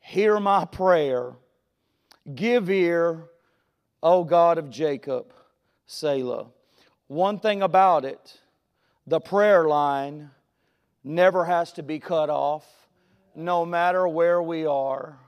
hear 0.00 0.40
my 0.40 0.64
prayer. 0.64 1.32
Give 2.34 2.70
ear, 2.70 3.24
O 4.02 4.24
God 4.24 4.58
of 4.58 4.70
Jacob, 4.70 5.32
Selah. 5.86 6.46
One 7.08 7.40
thing 7.40 7.62
about 7.62 8.04
it, 8.04 8.40
the 9.06 9.20
prayer 9.20 9.66
line 9.66 10.30
never 11.04 11.44
has 11.44 11.72
to 11.72 11.82
be 11.82 11.98
cut 11.98 12.30
off, 12.30 12.64
no 13.34 13.66
matter 13.66 14.06
where 14.06 14.42
we 14.42 14.66
are. 14.66 15.18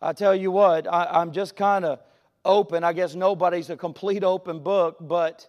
I 0.00 0.12
tell 0.12 0.34
you 0.34 0.50
what, 0.50 0.92
I, 0.92 1.20
am 1.20 1.32
just 1.32 1.56
kind 1.56 1.84
of 1.84 2.00
open. 2.44 2.82
I 2.82 2.92
guess 2.92 3.14
nobody's 3.14 3.70
a 3.70 3.76
complete 3.76 4.24
open 4.24 4.60
book, 4.60 4.96
but, 5.00 5.48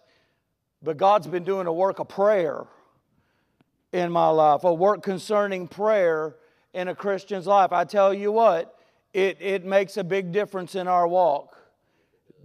but 0.82 0.96
God's 0.96 1.26
been 1.26 1.44
doing 1.44 1.66
a 1.66 1.72
work 1.72 1.98
of 1.98 2.08
prayer 2.08 2.66
in 3.92 4.12
my 4.12 4.28
life, 4.28 4.64
a 4.64 4.74
work 4.74 5.02
concerning 5.02 5.68
prayer 5.68 6.36
in 6.72 6.88
a 6.88 6.94
Christian's 6.94 7.46
life. 7.46 7.72
I 7.72 7.84
tell 7.84 8.12
you 8.12 8.30
what, 8.30 8.73
it, 9.14 9.38
it 9.40 9.64
makes 9.64 9.96
a 9.96 10.04
big 10.04 10.32
difference 10.32 10.74
in 10.74 10.88
our 10.88 11.06
walk. 11.06 11.56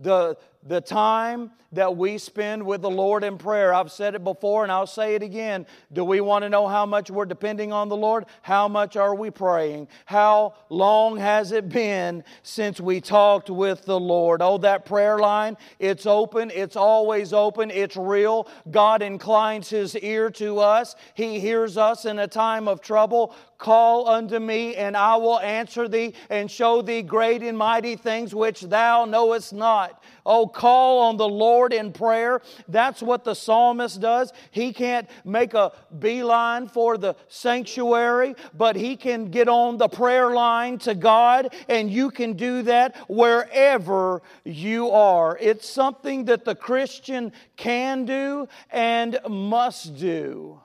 The, 0.01 0.37
the 0.63 0.81
time 0.81 1.51
that 1.71 1.95
we 1.95 2.17
spend 2.17 2.63
with 2.63 2.81
the 2.81 2.89
Lord 2.89 3.23
in 3.23 3.37
prayer. 3.37 3.73
I've 3.73 3.91
said 3.91 4.15
it 4.15 4.23
before 4.23 4.63
and 4.63 4.71
I'll 4.71 4.87
say 4.87 5.15
it 5.15 5.21
again. 5.21 5.67
Do 5.93 6.03
we 6.03 6.19
want 6.19 6.43
to 6.43 6.49
know 6.49 6.67
how 6.67 6.85
much 6.85 7.11
we're 7.11 7.25
depending 7.25 7.71
on 7.71 7.89
the 7.89 7.95
Lord? 7.95 8.25
How 8.41 8.67
much 8.67 8.97
are 8.97 9.13
we 9.13 9.29
praying? 9.29 9.87
How 10.05 10.55
long 10.69 11.17
has 11.17 11.51
it 11.51 11.69
been 11.69 12.23
since 12.41 12.81
we 12.81 13.01
talked 13.01 13.49
with 13.49 13.85
the 13.85 13.99
Lord? 13.99 14.41
Oh, 14.41 14.57
that 14.59 14.85
prayer 14.85 15.19
line, 15.19 15.57
it's 15.77 16.05
open, 16.05 16.51
it's 16.53 16.75
always 16.75 17.33
open, 17.33 17.69
it's 17.69 17.95
real. 17.95 18.47
God 18.71 19.01
inclines 19.01 19.69
His 19.69 19.95
ear 19.97 20.31
to 20.31 20.59
us, 20.59 20.95
He 21.13 21.39
hears 21.39 21.77
us 21.77 22.05
in 22.05 22.19
a 22.19 22.27
time 22.27 22.67
of 22.67 22.81
trouble. 22.81 23.35
Call 23.59 24.07
unto 24.07 24.39
me, 24.39 24.75
and 24.77 24.95
I 24.95 25.17
will 25.17 25.39
answer 25.41 25.89
thee 25.89 26.13
and 26.29 26.49
show 26.49 26.81
thee 26.81 27.01
great 27.01 27.43
and 27.43 27.57
mighty 27.57 27.97
things 27.97 28.33
which 28.33 28.61
thou 28.61 29.03
knowest 29.03 29.51
not. 29.51 30.01
Oh, 30.25 30.47
call 30.49 30.99
on 30.99 31.17
the 31.17 31.27
Lord 31.27 31.73
in 31.73 31.91
prayer. 31.91 32.41
That's 32.67 33.01
what 33.01 33.23
the 33.23 33.33
psalmist 33.33 34.01
does. 34.01 34.33
He 34.51 34.73
can't 34.73 35.09
make 35.23 35.53
a 35.53 35.71
beeline 35.97 36.67
for 36.67 36.97
the 36.97 37.15
sanctuary, 37.27 38.35
but 38.53 38.75
he 38.75 38.95
can 38.95 39.31
get 39.31 39.47
on 39.47 39.77
the 39.77 39.87
prayer 39.87 40.31
line 40.31 40.77
to 40.79 40.95
God, 40.95 41.53
and 41.67 41.89
you 41.89 42.11
can 42.11 42.33
do 42.33 42.63
that 42.63 42.95
wherever 43.07 44.21
you 44.43 44.89
are. 44.91 45.37
It's 45.39 45.69
something 45.69 46.25
that 46.25 46.45
the 46.45 46.55
Christian 46.55 47.31
can 47.55 48.05
do 48.05 48.47
and 48.71 49.19
must 49.27 49.97
do. 49.97 50.59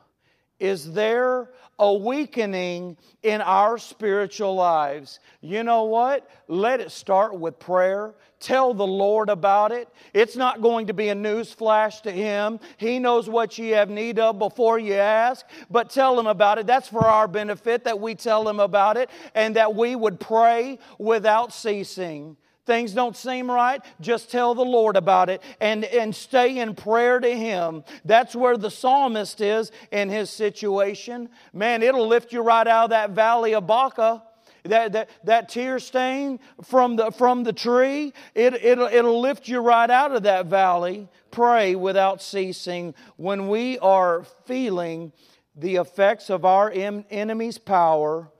Is 0.64 0.94
there 0.94 1.50
a 1.79 1.92
weakening 1.92 2.96
in 3.22 3.42
our 3.42 3.77
spiritual 3.77 4.55
lives? 4.55 5.20
You 5.42 5.62
know 5.62 5.85
what? 5.85 6.27
Let 6.48 6.81
it 6.81 6.90
start 6.90 7.38
with 7.38 7.59
prayer. 7.59 8.14
Tell 8.40 8.72
the 8.72 8.87
Lord 8.87 9.29
about 9.29 9.72
it. 9.72 9.90
It's 10.14 10.37
not 10.37 10.62
going 10.62 10.87
to 10.87 10.94
be 10.94 11.11
a 11.11 11.14
news 11.14 11.53
flash 11.53 12.00
to 12.00 12.11
Him. 12.11 12.61
He 12.79 12.98
knows 12.98 13.29
what 13.29 13.59
you 13.59 13.74
have 13.74 13.90
need 13.90 14.18
of 14.18 14.38
before 14.38 14.79
you 14.79 14.94
ask, 14.94 15.44
but 15.70 15.90
tell 15.90 16.18
Him 16.18 16.27
about 16.27 16.57
it. 16.57 16.66
That's 16.66 16.88
for 16.88 17.07
our 17.07 17.29
benefit 17.29 17.85
that 17.85 18.00
we 18.00 18.14
tell 18.14 18.48
Him 18.48 18.59
about 18.59 18.96
it 18.96 19.11
and 19.35 19.57
that 19.57 19.74
we 19.74 19.94
would 19.94 20.18
pray 20.18 20.79
without 20.98 21.53
ceasing. 21.53 22.38
Things 22.66 22.92
don't 22.92 23.16
seem 23.16 23.50
right, 23.50 23.83
just 24.00 24.31
tell 24.31 24.55
the 24.55 24.64
Lord 24.64 24.96
about 24.96 25.29
it 25.29 25.42
and, 25.61 25.85
and 25.85 26.14
stay 26.14 26.59
in 26.59 26.74
prayer 26.74 27.20
to 27.20 27.37
Him. 27.37 27.85
That's 28.05 28.35
where 28.35 28.57
the 28.57 28.70
psalmist 28.70 29.40
is 29.40 29.70
in 29.90 30.09
his 30.09 30.31
situation. 30.31 31.29
Man, 31.53 31.83
it'll 31.83 32.07
lift 32.07 32.33
you 32.33 32.40
right 32.40 32.66
out 32.66 32.85
of 32.85 32.90
that 32.90 33.11
valley 33.11 33.55
of 33.55 33.66
Baca 33.66 34.22
that, 34.64 34.92
that, 34.92 35.11
that 35.24 35.48
tear 35.48 35.79
stain 35.79 36.40
from 36.62 36.96
the, 36.96 37.11
from 37.11 37.44
the 37.44 37.53
tree, 37.53 38.12
it, 38.35 38.55
it'll, 38.55 38.87
it'll 38.87 39.20
lift 39.20 39.46
you 39.46 39.61
right 39.61 39.90
out 39.90 40.14
of 40.14 40.22
that 40.22 40.46
valley. 40.46 41.09
Pray 41.31 41.74
without 41.74 42.22
ceasing. 42.22 42.94
When 43.16 43.48
we 43.48 43.79
are 43.81 44.24
feeling 44.46 45.12
the 45.55 45.77
effects 45.77 46.31
of 46.31 46.44
our 46.44 46.70
enemy's 46.72 47.59
power, 47.59 48.31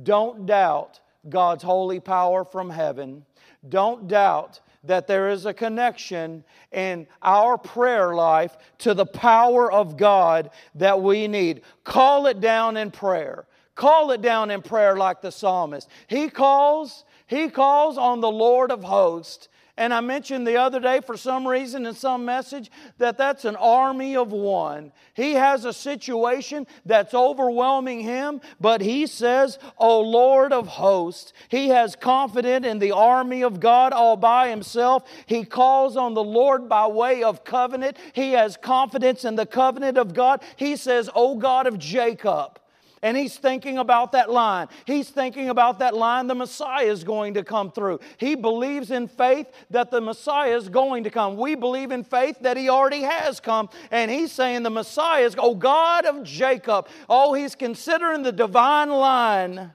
don't 0.00 0.46
doubt 0.46 1.00
God's 1.28 1.62
holy 1.64 2.00
power 2.00 2.44
from 2.44 2.70
heaven. 2.70 3.24
Don't 3.68 4.08
doubt 4.08 4.60
that 4.84 5.06
there 5.06 5.30
is 5.30 5.46
a 5.46 5.54
connection 5.54 6.44
in 6.72 7.06
our 7.22 7.56
prayer 7.56 8.14
life 8.14 8.56
to 8.78 8.94
the 8.94 9.06
power 9.06 9.72
of 9.72 9.96
God 9.96 10.50
that 10.74 11.00
we 11.00 11.26
need. 11.26 11.62
Call 11.84 12.26
it 12.26 12.40
down 12.40 12.76
in 12.76 12.90
prayer. 12.90 13.46
Call 13.74 14.10
it 14.12 14.22
down 14.22 14.50
in 14.50 14.62
prayer 14.62 14.96
like 14.96 15.20
the 15.20 15.32
psalmist. 15.32 15.88
He 16.06 16.28
calls, 16.28 17.04
he 17.26 17.48
calls 17.48 17.98
on 17.98 18.20
the 18.20 18.30
Lord 18.30 18.70
of 18.70 18.84
hosts. 18.84 19.48
And 19.76 19.92
I 19.92 20.00
mentioned 20.00 20.46
the 20.46 20.56
other 20.56 20.78
day, 20.78 21.00
for 21.00 21.16
some 21.16 21.46
reason 21.46 21.84
in 21.84 21.94
some 21.94 22.24
message, 22.24 22.70
that 22.98 23.18
that's 23.18 23.44
an 23.44 23.56
army 23.56 24.16
of 24.16 24.30
one. 24.30 24.92
He 25.14 25.32
has 25.32 25.64
a 25.64 25.72
situation 25.72 26.68
that's 26.86 27.12
overwhelming 27.12 28.00
him, 28.00 28.40
but 28.60 28.80
he 28.80 29.08
says, 29.08 29.58
O 29.76 30.00
Lord 30.00 30.52
of 30.52 30.68
hosts. 30.68 31.32
He 31.48 31.68
has 31.68 31.96
confidence 31.96 32.66
in 32.66 32.78
the 32.78 32.92
army 32.92 33.42
of 33.42 33.58
God 33.58 33.92
all 33.92 34.16
by 34.16 34.48
himself. 34.48 35.08
He 35.26 35.44
calls 35.44 35.96
on 35.96 36.14
the 36.14 36.22
Lord 36.22 36.68
by 36.68 36.86
way 36.86 37.24
of 37.24 37.42
covenant. 37.42 37.96
He 38.12 38.32
has 38.32 38.56
confidence 38.56 39.24
in 39.24 39.34
the 39.34 39.46
covenant 39.46 39.98
of 39.98 40.14
God. 40.14 40.42
He 40.54 40.76
says, 40.76 41.10
O 41.16 41.34
God 41.36 41.66
of 41.66 41.80
Jacob 41.80 42.60
and 43.04 43.18
he's 43.18 43.36
thinking 43.36 43.76
about 43.76 44.12
that 44.12 44.30
line. 44.30 44.68
He's 44.86 45.10
thinking 45.10 45.50
about 45.50 45.80
that 45.80 45.94
line 45.94 46.26
the 46.26 46.34
Messiah 46.34 46.86
is 46.86 47.04
going 47.04 47.34
to 47.34 47.44
come 47.44 47.70
through. 47.70 48.00
He 48.16 48.34
believes 48.34 48.90
in 48.90 49.08
faith 49.08 49.46
that 49.68 49.90
the 49.90 50.00
Messiah 50.00 50.56
is 50.56 50.70
going 50.70 51.04
to 51.04 51.10
come. 51.10 51.36
We 51.36 51.54
believe 51.54 51.92
in 51.92 52.02
faith 52.02 52.38
that 52.40 52.56
he 52.56 52.70
already 52.70 53.02
has 53.02 53.40
come. 53.40 53.68
And 53.90 54.10
he's 54.10 54.32
saying 54.32 54.62
the 54.62 54.70
Messiah 54.70 55.22
is, 55.26 55.36
oh 55.38 55.54
God 55.54 56.06
of 56.06 56.24
Jacob. 56.24 56.88
Oh, 57.06 57.34
he's 57.34 57.54
considering 57.54 58.22
the 58.22 58.32
divine 58.32 58.88
line, 58.88 59.72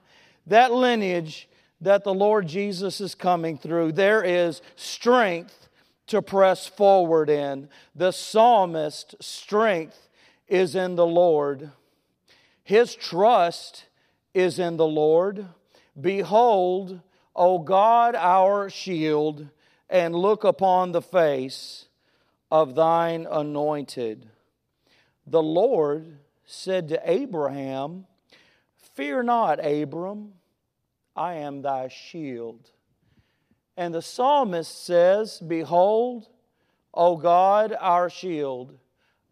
that 0.47 0.73
lineage 0.73 1.47
that 1.81 2.03
the 2.03 2.13
Lord 2.13 2.47
Jesus 2.47 2.99
is 2.99 3.13
coming 3.13 3.59
through. 3.59 3.91
There 3.91 4.23
is 4.23 4.63
strength 4.75 5.69
to 6.07 6.23
press 6.23 6.65
forward 6.65 7.29
in. 7.29 7.69
The 7.95 8.11
psalmist's 8.11 9.13
strength 9.23 10.09
is 10.47 10.73
in 10.75 10.95
the 10.95 11.05
Lord. 11.05 11.71
His 12.69 12.93
trust 12.93 13.86
is 14.32 14.60
in 14.60 14.77
the 14.77 14.86
Lord. 14.86 15.47
Behold, 15.99 17.01
O 17.36 17.58
God, 17.58 18.13
our 18.13 18.69
shield, 18.69 19.47
and 19.89 20.13
look 20.13 20.43
upon 20.43 20.91
the 20.91 21.01
face 21.01 21.88
of 22.51 22.75
thine 22.75 23.25
anointed. 23.27 24.29
The 25.25 25.41
Lord 25.41 26.19
said 26.45 26.89
to 26.89 27.01
Abraham, 27.03 28.05
Fear 28.93 29.23
not, 29.23 29.65
Abram, 29.65 30.34
I 31.15 31.38
am 31.38 31.63
thy 31.63 31.88
shield. 31.88 32.69
And 33.77 33.95
the 33.95 34.03
psalmist 34.03 34.86
says, 34.86 35.39
Behold, 35.39 36.29
O 36.93 37.17
God, 37.17 37.75
our 37.79 38.12
shield. 38.12 38.77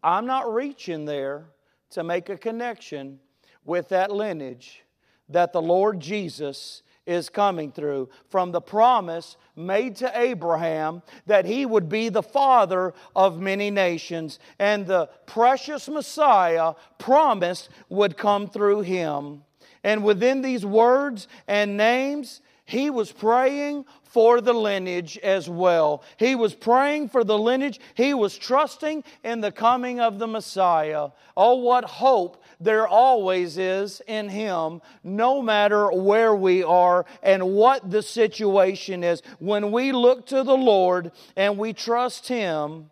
I'm 0.01 0.25
not 0.25 0.51
reaching 0.51 1.05
there 1.05 1.51
to 1.91 2.03
make 2.03 2.29
a 2.29 2.37
connection 2.37 3.19
with 3.67 3.89
that 3.89 4.11
lineage 4.11 4.81
that 5.29 5.53
the 5.53 5.61
Lord 5.61 5.99
Jesus 5.99 6.81
is 7.05 7.29
coming 7.29 7.71
through 7.71 8.09
from 8.29 8.51
the 8.51 8.61
promise 8.61 9.37
made 9.55 9.95
to 9.97 10.19
Abraham 10.19 11.01
that 11.25 11.45
he 11.45 11.65
would 11.65 11.87
be 11.87 12.09
the 12.09 12.23
father 12.23 12.93
of 13.15 13.39
many 13.39 13.69
nations 13.69 14.39
and 14.57 14.87
the 14.87 15.07
precious 15.25 15.87
Messiah 15.87 16.73
promised 16.97 17.69
would 17.89 18.17
come 18.17 18.47
through 18.47 18.81
him. 18.81 19.43
And 19.83 20.03
within 20.03 20.41
these 20.41 20.65
words 20.65 21.27
and 21.47 21.77
names, 21.77 22.41
he 22.67 22.89
was 22.89 23.13
praying 23.13 23.85
for 24.03 24.41
the 24.41 24.51
lineage 24.51 25.17
as 25.19 25.49
well. 25.49 26.03
He 26.17 26.35
was 26.35 26.53
praying 26.53 27.07
for 27.07 27.23
the 27.23 27.37
lineage. 27.37 27.79
He 27.93 28.13
was 28.13 28.37
trusting 28.37 29.05
in 29.23 29.39
the 29.39 29.53
coming 29.53 30.01
of 30.01 30.19
the 30.19 30.27
Messiah. 30.27 31.11
Oh, 31.37 31.55
what 31.55 31.85
hope 31.85 32.43
there 32.59 32.85
always 32.85 33.57
is 33.57 34.01
in 34.05 34.27
Him, 34.27 34.81
no 35.01 35.41
matter 35.41 35.89
where 35.93 36.35
we 36.35 36.61
are 36.61 37.05
and 37.23 37.53
what 37.53 37.89
the 37.89 38.01
situation 38.01 39.01
is. 39.01 39.21
When 39.39 39.71
we 39.71 39.93
look 39.93 40.25
to 40.27 40.43
the 40.43 40.57
Lord 40.57 41.13
and 41.37 41.57
we 41.57 41.71
trust 41.71 42.27
Him, 42.27 42.91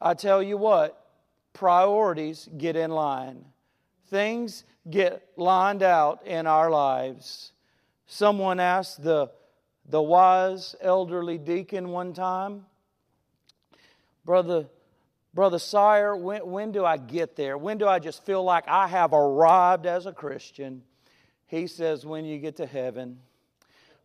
I 0.00 0.14
tell 0.14 0.42
you 0.42 0.56
what, 0.56 0.98
priorities 1.52 2.48
get 2.56 2.74
in 2.74 2.90
line. 2.90 3.44
Things 4.08 4.64
get 4.88 5.28
lined 5.36 5.82
out 5.82 6.26
in 6.26 6.46
our 6.46 6.70
lives. 6.70 7.52
Someone 8.06 8.60
asked 8.60 9.02
the, 9.02 9.30
the 9.88 10.02
wise 10.02 10.74
elderly 10.80 11.38
deacon 11.38 11.90
one 11.90 12.12
time, 12.12 12.66
Brother, 14.24 14.66
Brother 15.34 15.58
Sire, 15.58 16.16
when, 16.16 16.48
when 16.50 16.72
do 16.72 16.84
I 16.84 16.96
get 16.96 17.36
there? 17.36 17.56
When 17.58 17.78
do 17.78 17.86
I 17.86 17.98
just 17.98 18.24
feel 18.24 18.42
like 18.42 18.66
I 18.66 18.88
have 18.88 19.12
arrived 19.12 19.86
as 19.86 20.06
a 20.06 20.12
Christian? 20.12 20.82
He 21.46 21.66
says, 21.66 22.04
When 22.04 22.24
you 22.24 22.38
get 22.38 22.56
to 22.56 22.66
heaven. 22.66 23.18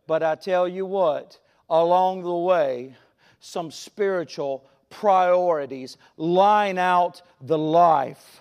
But 0.06 0.22
I 0.22 0.34
tell 0.34 0.68
you 0.68 0.86
what, 0.86 1.38
along 1.68 2.22
the 2.22 2.34
way, 2.34 2.96
some 3.40 3.70
spiritual 3.70 4.68
priorities 4.90 5.96
line 6.16 6.78
out 6.78 7.22
the 7.40 7.58
life. 7.58 8.40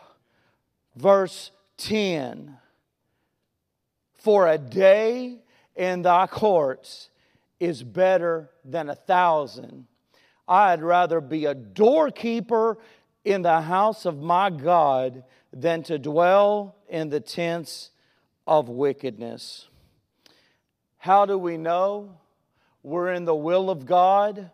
Verse 0.96 1.52
10 1.78 2.58
For 4.14 4.48
a 4.48 4.58
day 4.58 5.40
in 5.76 6.02
thy 6.02 6.28
courts 6.28 7.10
is 7.60 7.84
better 7.84 8.50
than 8.66 8.90
a 8.90 8.96
thousand. 8.96 9.86
I'd 10.48 10.82
rather 10.82 11.22
be 11.22 11.46
a 11.46 11.54
doorkeeper 11.54 12.78
in 13.24 13.44
the 13.44 13.62
house 13.62 14.06
of 14.06 14.20
my 14.20 14.50
God 14.50 15.24
than 15.54 15.84
to 15.84 16.00
dwell 16.00 16.76
in 16.90 17.10
the 17.10 17.20
tents 17.20 17.92
of 18.48 18.68
wickedness. 18.68 19.68
How 20.98 21.26
do 21.26 21.38
we 21.38 21.58
know 21.58 22.18
we're 22.84 23.14
in 23.14 23.26
the 23.26 23.36
will 23.36 23.70
of 23.70 23.86
God 23.86 24.52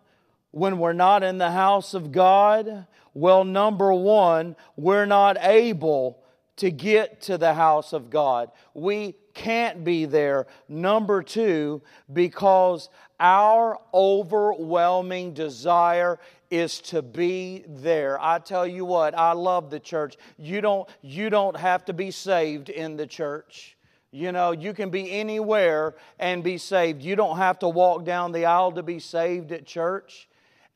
when 0.51 0.79
we're 0.79 0.93
not 0.93 1.23
in 1.23 1.37
the 1.37 1.51
house 1.51 1.93
of 1.93 2.11
God? 2.11 2.87
Well, 3.13 3.43
number 3.43 3.93
one, 3.93 4.55
we're 4.75 5.05
not 5.05 5.37
able 5.41 6.19
to 6.57 6.71
get 6.71 7.21
to 7.23 7.37
the 7.37 7.53
house 7.53 7.93
of 7.93 8.09
God. 8.09 8.51
We 8.73 9.15
can't 9.37 9.83
be 9.83 10.05
there. 10.05 10.47
Number 10.67 11.21
two, 11.21 11.81
because 12.11 12.89
our 13.19 13.79
overwhelming 13.93 15.33
desire 15.33 16.19
is 16.49 16.81
to 16.81 17.01
be 17.03 17.63
there. 17.67 18.19
I 18.19 18.39
tell 18.39 18.65
you 18.65 18.83
what, 18.83 19.15
I 19.15 19.33
love 19.33 19.69
the 19.69 19.79
church. 19.79 20.17
You 20.37 20.59
don't, 20.59 20.89
you 21.01 21.29
don't 21.29 21.55
have 21.55 21.85
to 21.85 21.93
be 21.93 22.09
saved 22.09 22.69
in 22.69 22.97
the 22.97 23.05
church. 23.05 23.77
You 24.11 24.31
know, 24.31 24.51
you 24.51 24.73
can 24.73 24.89
be 24.89 25.11
anywhere 25.11 25.95
and 26.17 26.43
be 26.43 26.57
saved. 26.57 27.03
You 27.03 27.15
don't 27.15 27.37
have 27.37 27.59
to 27.59 27.69
walk 27.69 28.05
down 28.05 28.31
the 28.31 28.45
aisle 28.45 28.71
to 28.71 28.83
be 28.83 28.99
saved 28.99 29.51
at 29.51 29.65
church. 29.65 30.26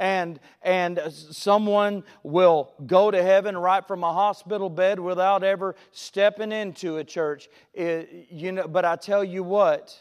And, 0.02 0.40
and 0.64 1.00
someone 1.12 2.04
will 2.24 2.74
go 2.88 3.12
to 3.12 3.22
heaven 3.22 3.56
right 3.56 3.88
from 3.88 4.04
a 4.04 4.12
hospital 4.12 4.68
bed 4.68 5.00
without 5.00 5.44
ever 5.44 5.76
stepping 5.92 6.52
into 6.52 6.98
a 6.98 7.04
church. 7.04 7.50
It, 7.72 8.26
you 8.32 8.52
know, 8.52 8.68
but 8.68 8.84
I 8.84 8.96
tell 8.96 9.24
you 9.24 9.44
what, 9.44 9.96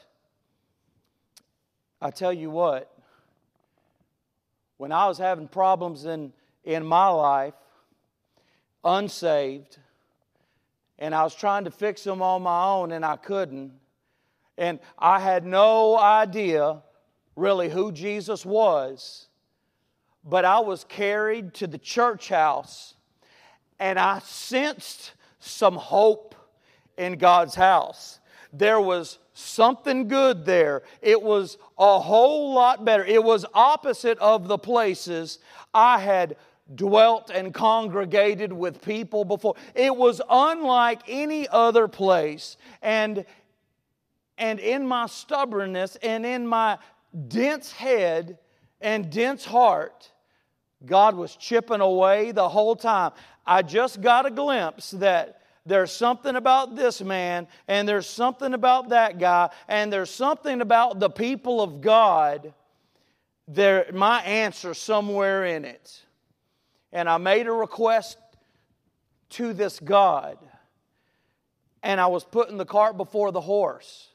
I 2.01 2.11
tell 2.11 2.33
you 2.33 2.49
what, 2.49 2.91
when 4.79 4.91
I 4.91 5.07
was 5.07 5.19
having 5.19 5.49
problems 5.49 6.07
in, 6.07 6.33
in 6.65 6.83
my 6.83 7.09
life, 7.09 7.53
unsaved, 8.83 9.77
and 10.99 11.15
I 11.15 11.25
was 11.25 11.35
trying 11.35 11.65
to 11.65 11.71
fix 11.71 12.05
them 12.05 12.23
on 12.23 12.41
my 12.41 12.65
own 12.65 12.93
and 12.93 13.05
I 13.05 13.17
couldn't, 13.17 13.73
and 14.57 14.79
I 14.99 15.21
had 15.21 15.45
no 15.45 15.99
idea 15.99 16.81
really 17.37 17.69
who 17.69 17.93
Jesus 17.93 18.47
was, 18.47 19.27
but 20.25 20.45
I 20.45 20.61
was 20.61 20.85
carried 20.85 21.55
to 21.55 21.67
the 21.67 21.79
church 21.79 22.29
house 22.29 22.95
and 23.79 23.99
I 23.99 24.19
sensed 24.21 25.13
some 25.39 25.75
hope 25.77 26.35
in 26.97 27.15
God's 27.15 27.55
house. 27.55 28.21
There 28.53 28.81
was 28.81 29.19
something 29.33 30.09
good 30.09 30.45
there. 30.45 30.83
It 31.01 31.23
was 31.23 31.57
a 31.79 31.99
whole 31.99 32.53
lot 32.53 32.85
better. 32.85 33.05
It 33.05 33.23
was 33.25 33.47
opposite 33.55 34.19
of 34.19 34.49
the 34.49 34.59
places 34.59 35.39
I 35.73 35.99
had 35.99 36.37
dwelt 36.75 37.31
and 37.31 37.55
congregated 37.55 38.53
with 38.53 38.83
people 38.83 39.25
before. 39.25 39.55
It 39.75 39.97
was 39.97 40.21
unlike 40.29 41.01
any 41.09 41.49
other 41.49 41.89
place. 41.89 42.57
And, 42.83 43.25
and 44.37 44.61
in 44.61 44.87
my 44.87 45.07
stubbornness 45.07 45.97
and 45.97 46.27
in 46.27 46.47
my 46.47 46.79
dense 47.29 47.73
head 47.73 48.39
and 48.81 49.11
dense 49.11 49.45
heart, 49.45 50.11
God 50.85 51.15
was 51.15 51.37
chipping 51.37 51.81
away 51.81 52.33
the 52.33 52.49
whole 52.49 52.77
time. 52.77 53.13
I 53.47 53.63
just 53.63 54.01
got 54.01 54.27
a 54.27 54.31
glimpse 54.31 54.93
that 54.93 55.41
there's 55.67 55.93
something 55.93 56.37
about 56.37 56.75
this 56.75 57.03
man, 57.03 57.47
and 57.69 57.87
there's 57.87 58.09
something 58.09 58.55
about 58.55 58.89
that 58.91 59.19
guy, 59.19 59.51
and 59.69 59.93
there's 59.93 60.11
something 60.11 60.61
about 60.63 60.99
the 60.99 61.11
people 61.11 61.61
of 61.61 61.81
God. 61.81 62.55
There, 63.47 63.87
my 63.93 64.23
answer 64.23 64.75
somewhere 64.75 65.45
in 65.45 65.65
it. 65.65 66.03
And 66.93 67.09
I 67.09 67.19
made 67.19 67.47
a 67.47 67.53
request 67.53 68.19
to 69.31 69.53
this 69.53 69.79
God, 69.79 70.39
and 71.83 72.01
I 72.01 72.07
was 72.07 72.25
putting 72.25 72.57
the 72.57 72.65
cart 72.65 72.97
before 72.97 73.31
the 73.31 73.41
horse. 73.41 74.09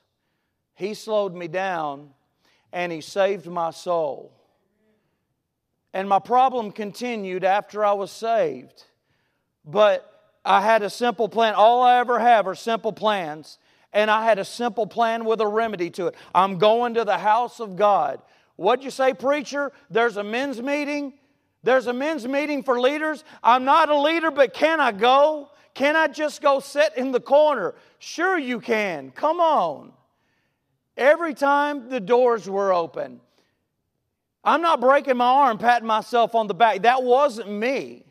He 0.73 0.93
slowed 0.93 1.33
me 1.33 1.47
down, 1.47 2.09
and 2.73 2.91
He 2.91 3.01
saved 3.01 3.45
my 3.47 3.71
soul. 3.71 4.33
And 5.95 6.09
my 6.09 6.19
problem 6.19 6.73
continued 6.73 7.45
after 7.45 7.85
I 7.85 7.93
was 7.93 8.11
saved. 8.11 8.83
But 9.63 10.33
I 10.43 10.59
had 10.59 10.83
a 10.83 10.89
simple 10.89 11.29
plan. 11.29 11.53
All 11.53 11.81
I 11.83 11.99
ever 11.99 12.19
have 12.19 12.47
are 12.47 12.53
simple 12.53 12.91
plans. 12.91 13.57
And 13.93 14.11
I 14.11 14.25
had 14.25 14.37
a 14.37 14.43
simple 14.43 14.87
plan 14.87 15.23
with 15.23 15.39
a 15.39 15.47
remedy 15.47 15.89
to 15.91 16.07
it. 16.07 16.15
I'm 16.35 16.57
going 16.57 16.95
to 16.95 17.05
the 17.05 17.17
house 17.17 17.61
of 17.61 17.77
God. 17.77 18.21
What'd 18.57 18.83
you 18.83 18.91
say, 18.91 19.13
preacher? 19.13 19.71
There's 19.89 20.17
a 20.17 20.23
men's 20.23 20.61
meeting? 20.61 21.13
There's 21.63 21.87
a 21.87 21.93
men's 21.93 22.27
meeting 22.27 22.61
for 22.61 22.77
leaders? 22.77 23.23
I'm 23.41 23.63
not 23.63 23.87
a 23.87 23.97
leader, 23.97 24.31
but 24.31 24.53
can 24.53 24.81
I 24.81 24.91
go? 24.91 25.49
Can 25.75 25.95
I 25.95 26.09
just 26.09 26.41
go 26.41 26.59
sit 26.59 26.97
in 26.97 27.13
the 27.13 27.21
corner? 27.21 27.73
Sure, 27.99 28.37
you 28.37 28.59
can. 28.59 29.11
Come 29.11 29.39
on. 29.39 29.93
Every 30.97 31.33
time 31.33 31.87
the 31.87 32.01
doors 32.01 32.49
were 32.49 32.73
open, 32.73 33.21
I'm 34.45 34.61
not 34.61 34.79
breaking 34.79 35.17
my 35.17 35.25
arm, 35.25 35.57
patting 35.57 35.87
myself 35.87 36.35
on 36.35 36.47
the 36.47 36.53
back. 36.53 36.83
That 36.83 37.03
wasn't 37.03 37.49
me. 37.49 38.05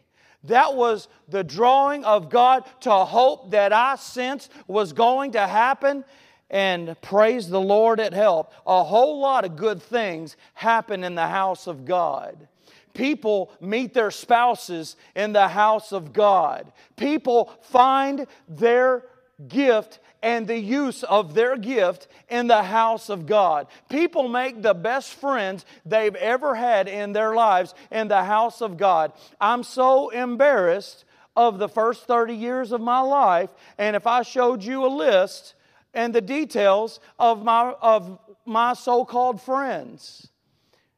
That 0.44 0.74
was 0.74 1.08
the 1.28 1.44
drawing 1.44 2.04
of 2.04 2.28
God 2.28 2.64
to 2.80 2.90
hope 2.90 3.52
that 3.52 3.72
I 3.72 3.96
sensed 3.96 4.52
was 4.66 4.92
going 4.92 5.32
to 5.32 5.46
happen. 5.46 6.04
And 6.50 7.00
praise 7.00 7.48
the 7.48 7.60
Lord, 7.60 7.98
it 8.00 8.12
helped. 8.12 8.54
A 8.66 8.84
whole 8.84 9.20
lot 9.20 9.44
of 9.44 9.56
good 9.56 9.82
things 9.82 10.36
happen 10.52 11.02
in 11.02 11.14
the 11.14 11.26
house 11.26 11.66
of 11.66 11.84
God. 11.84 12.48
People 12.92 13.50
meet 13.60 13.94
their 13.94 14.10
spouses 14.10 14.96
in 15.16 15.32
the 15.32 15.48
house 15.48 15.92
of 15.92 16.12
God. 16.12 16.72
People 16.96 17.50
find 17.62 18.26
their 18.48 19.04
gift 19.48 19.98
and 20.24 20.46
the 20.46 20.58
use 20.58 21.02
of 21.02 21.34
their 21.34 21.54
gift 21.54 22.08
in 22.30 22.46
the 22.46 22.62
house 22.62 23.10
of 23.10 23.26
God. 23.26 23.66
People 23.90 24.26
make 24.26 24.62
the 24.62 24.72
best 24.72 25.12
friends 25.12 25.66
they've 25.84 26.14
ever 26.14 26.54
had 26.54 26.88
in 26.88 27.12
their 27.12 27.34
lives 27.34 27.74
in 27.92 28.08
the 28.08 28.24
house 28.24 28.62
of 28.62 28.78
God. 28.78 29.12
I'm 29.38 29.62
so 29.62 30.08
embarrassed 30.08 31.04
of 31.36 31.58
the 31.58 31.68
first 31.68 32.06
30 32.06 32.32
years 32.34 32.72
of 32.72 32.80
my 32.80 33.00
life, 33.00 33.50
and 33.76 33.94
if 33.94 34.06
I 34.06 34.22
showed 34.22 34.64
you 34.64 34.86
a 34.86 34.88
list 34.88 35.56
and 35.92 36.14
the 36.14 36.22
details 36.22 37.00
of 37.18 37.44
my, 37.44 37.74
of 37.82 38.18
my 38.46 38.72
so 38.72 39.04
called 39.04 39.42
friends, 39.42 40.28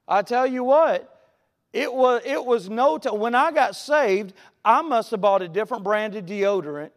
I 0.07 0.23
tell 0.23 0.47
you 0.47 0.63
what, 0.63 1.33
it 1.73 1.93
was, 1.93 2.23
it 2.25 2.45
was 2.45 2.71
no 2.71 2.97
time. 2.97 3.19
When 3.19 3.35
I 3.35 3.51
got 3.51 3.75
saved, 3.75 4.35
I 4.65 4.83
must 4.83 5.11
have 5.11 5.21
bought 5.21 5.43
a 5.43 5.49
different 5.49 5.83
brand 5.83 6.15
of 6.15 6.27
deodorant 6.27 6.93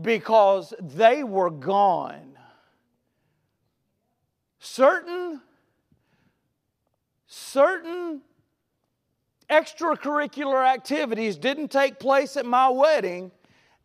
because 0.00 0.74
they 0.80 1.22
were 1.22 1.50
gone. 1.50 2.36
Certain, 4.58 5.40
certain 7.26 8.20
extracurricular 9.48 10.64
activities 10.66 11.36
didn't 11.36 11.70
take 11.70 11.98
place 11.98 12.36
at 12.36 12.46
my 12.46 12.68
wedding, 12.68 13.30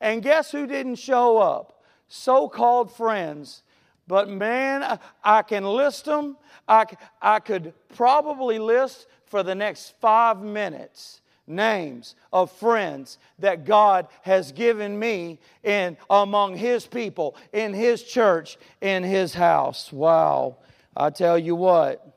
and 0.02 0.22
guess 0.22 0.52
who 0.52 0.68
didn't 0.68 0.96
show 0.96 1.38
up? 1.38 1.84
So 2.08 2.48
called 2.48 2.96
friends. 2.96 3.64
But 4.08 4.30
man, 4.30 5.00
I 5.24 5.42
can 5.42 5.64
list 5.64 6.06
them. 6.06 6.38
I, 6.68 6.86
I 7.22 7.40
could 7.40 7.74
probably 7.96 8.60
list 8.60 9.08
for 9.26 9.42
the 9.42 9.56
next 9.56 9.96
five 10.00 10.42
minutes 10.42 11.22
names 11.48 12.16
of 12.34 12.52
friends 12.52 13.18
that 13.40 13.66
God 13.66 14.08
has 14.24 14.52
given 14.52 14.98
me 14.98 15.40
in 15.64 15.98
among 16.10 16.58
his 16.58 16.88
people 16.88 17.36
in 17.54 17.74
his 17.74 18.04
church 18.04 18.58
in 18.82 19.04
his 19.04 19.34
house. 19.34 19.92
Wow. 19.92 20.58
I 20.96 21.10
tell 21.10 21.38
you 21.38 21.56
what. 21.56 22.16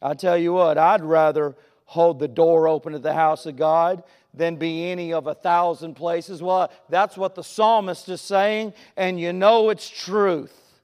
I 0.00 0.14
tell 0.14 0.38
you 0.38 0.52
what, 0.52 0.78
I'd 0.78 1.02
rather 1.02 1.56
hold 1.84 2.18
the 2.18 2.28
door 2.28 2.68
open 2.68 2.94
at 2.94 3.02
the 3.02 3.14
house 3.14 3.46
of 3.46 3.56
God 3.56 4.02
than 4.34 4.56
be 4.56 4.90
any 4.90 5.12
of 5.12 5.26
a 5.26 5.34
thousand 5.34 5.94
places. 5.94 6.42
Well, 6.42 6.70
that's 6.88 7.16
what 7.16 7.34
the 7.34 7.42
psalmist 7.42 8.08
is 8.08 8.20
saying, 8.20 8.74
and 8.96 9.18
you 9.18 9.32
know 9.32 9.70
it's 9.70 9.88
truth. 9.88 10.80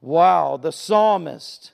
Wow, 0.00 0.56
the 0.56 0.72
psalmist, 0.72 1.72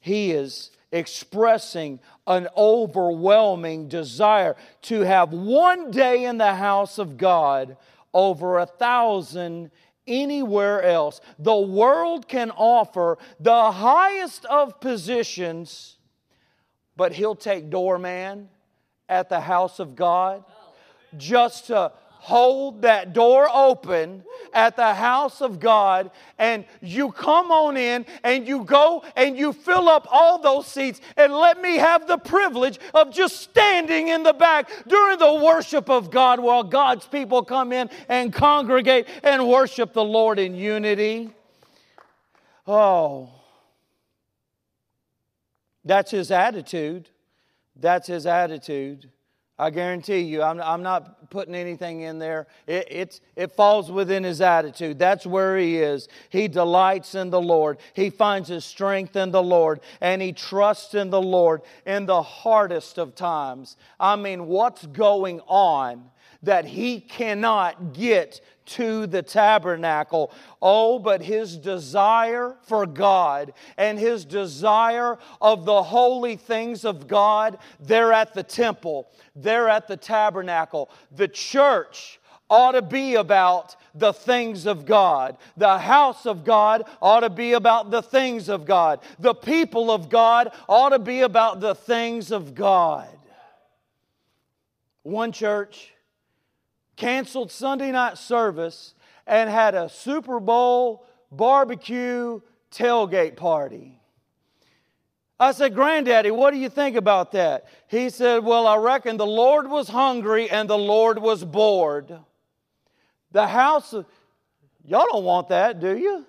he 0.00 0.32
is 0.32 0.70
expressing 0.92 2.00
an 2.26 2.48
overwhelming 2.56 3.88
desire 3.88 4.56
to 4.82 5.00
have 5.00 5.32
one 5.32 5.90
day 5.90 6.24
in 6.24 6.38
the 6.38 6.54
house 6.54 6.98
of 6.98 7.16
God 7.16 7.76
over 8.12 8.58
a 8.58 8.66
thousand 8.66 9.70
anywhere 10.06 10.82
else. 10.82 11.20
The 11.38 11.56
world 11.56 12.28
can 12.28 12.50
offer 12.50 13.18
the 13.38 13.72
highest 13.72 14.44
of 14.46 14.80
positions, 14.80 15.96
but 16.96 17.12
he'll 17.12 17.36
take 17.36 17.70
doorman 17.70 18.48
at 19.08 19.28
the 19.28 19.40
house 19.40 19.78
of 19.78 19.94
God 19.94 20.44
just 21.16 21.68
to 21.68 21.92
hold 22.20 22.82
that 22.82 23.14
door 23.14 23.48
open 23.52 24.22
at 24.52 24.76
the 24.76 24.94
house 24.94 25.40
of 25.40 25.58
God 25.58 26.10
and 26.38 26.66
you 26.82 27.12
come 27.12 27.50
on 27.50 27.78
in 27.78 28.04
and 28.22 28.46
you 28.46 28.62
go 28.64 29.02
and 29.16 29.38
you 29.38 29.54
fill 29.54 29.88
up 29.88 30.06
all 30.10 30.38
those 30.38 30.66
seats 30.66 31.00
and 31.16 31.32
let 31.32 31.60
me 31.62 31.76
have 31.76 32.06
the 32.06 32.18
privilege 32.18 32.78
of 32.92 33.10
just 33.12 33.40
standing 33.40 34.08
in 34.08 34.22
the 34.22 34.34
back 34.34 34.70
during 34.86 35.18
the 35.18 35.34
worship 35.34 35.88
of 35.88 36.10
God 36.10 36.40
while 36.40 36.62
God's 36.62 37.06
people 37.06 37.42
come 37.42 37.72
in 37.72 37.88
and 38.08 38.32
congregate 38.32 39.08
and 39.22 39.48
worship 39.48 39.94
the 39.94 40.04
Lord 40.04 40.38
in 40.38 40.54
unity. 40.54 41.30
Oh, 42.66 43.30
that's 45.84 46.10
his 46.10 46.30
attitude. 46.30 47.08
That's 47.76 48.06
his 48.06 48.26
attitude. 48.26 49.10
I 49.60 49.68
guarantee 49.68 50.20
you, 50.20 50.42
I'm, 50.42 50.58
I'm 50.58 50.82
not 50.82 51.28
putting 51.28 51.54
anything 51.54 52.00
in 52.00 52.18
there. 52.18 52.46
It, 52.66 52.86
it's, 52.90 53.20
it 53.36 53.52
falls 53.52 53.90
within 53.90 54.24
his 54.24 54.40
attitude. 54.40 54.98
That's 54.98 55.26
where 55.26 55.58
he 55.58 55.76
is. 55.76 56.08
He 56.30 56.48
delights 56.48 57.14
in 57.14 57.28
the 57.28 57.40
Lord. 57.40 57.76
He 57.92 58.08
finds 58.08 58.48
his 58.48 58.64
strength 58.64 59.16
in 59.16 59.32
the 59.32 59.42
Lord, 59.42 59.80
and 60.00 60.22
he 60.22 60.32
trusts 60.32 60.94
in 60.94 61.10
the 61.10 61.20
Lord 61.20 61.60
in 61.84 62.06
the 62.06 62.22
hardest 62.22 62.96
of 62.98 63.14
times. 63.14 63.76
I 64.00 64.16
mean, 64.16 64.46
what's 64.46 64.86
going 64.86 65.40
on 65.46 66.10
that 66.42 66.64
he 66.64 66.98
cannot 66.98 67.92
get 67.92 68.40
to 68.70 69.06
the 69.06 69.22
tabernacle. 69.22 70.32
Oh, 70.60 70.98
but 70.98 71.22
his 71.22 71.56
desire 71.56 72.56
for 72.62 72.86
God 72.86 73.52
and 73.76 73.98
his 73.98 74.24
desire 74.24 75.18
of 75.40 75.64
the 75.64 75.82
holy 75.82 76.36
things 76.36 76.84
of 76.84 77.08
God, 77.08 77.58
they're 77.80 78.12
at 78.12 78.34
the 78.34 78.42
temple, 78.42 79.08
they're 79.34 79.68
at 79.68 79.88
the 79.88 79.96
tabernacle. 79.96 80.90
The 81.12 81.28
church 81.28 82.20
ought 82.48 82.72
to 82.72 82.82
be 82.82 83.14
about 83.14 83.76
the 83.94 84.12
things 84.12 84.66
of 84.66 84.84
God. 84.84 85.36
The 85.56 85.78
house 85.78 86.26
of 86.26 86.44
God 86.44 86.82
ought 87.00 87.20
to 87.20 87.30
be 87.30 87.52
about 87.52 87.90
the 87.90 88.02
things 88.02 88.48
of 88.48 88.66
God. 88.66 89.00
The 89.18 89.34
people 89.34 89.90
of 89.90 90.08
God 90.08 90.52
ought 90.68 90.90
to 90.90 90.98
be 90.98 91.20
about 91.20 91.60
the 91.60 91.74
things 91.74 92.32
of 92.32 92.54
God. 92.54 93.08
One 95.02 95.32
church 95.32 95.92
canceled 97.00 97.50
Sunday 97.50 97.90
night 97.90 98.18
service 98.18 98.94
and 99.26 99.48
had 99.48 99.74
a 99.74 99.88
Super 99.88 100.38
Bowl 100.38 101.06
barbecue 101.32 102.40
tailgate 102.70 103.36
party. 103.36 103.98
I 105.38 105.52
said, 105.52 105.74
Granddaddy, 105.74 106.30
what 106.30 106.50
do 106.50 106.58
you 106.58 106.68
think 106.68 106.96
about 106.96 107.32
that? 107.32 107.64
He 107.88 108.10
said, 108.10 108.44
Well, 108.44 108.66
I 108.66 108.76
reckon 108.76 109.16
the 109.16 109.26
Lord 109.26 109.70
was 109.70 109.88
hungry 109.88 110.50
and 110.50 110.68
the 110.68 110.76
Lord 110.76 111.18
was 111.18 111.42
bored. 111.42 112.18
The 113.32 113.46
house 113.46 113.94
of, 113.94 114.04
y'all 114.84 115.06
don't 115.10 115.24
want 115.24 115.48
that, 115.48 115.80
do 115.80 115.96
you? 115.96 116.26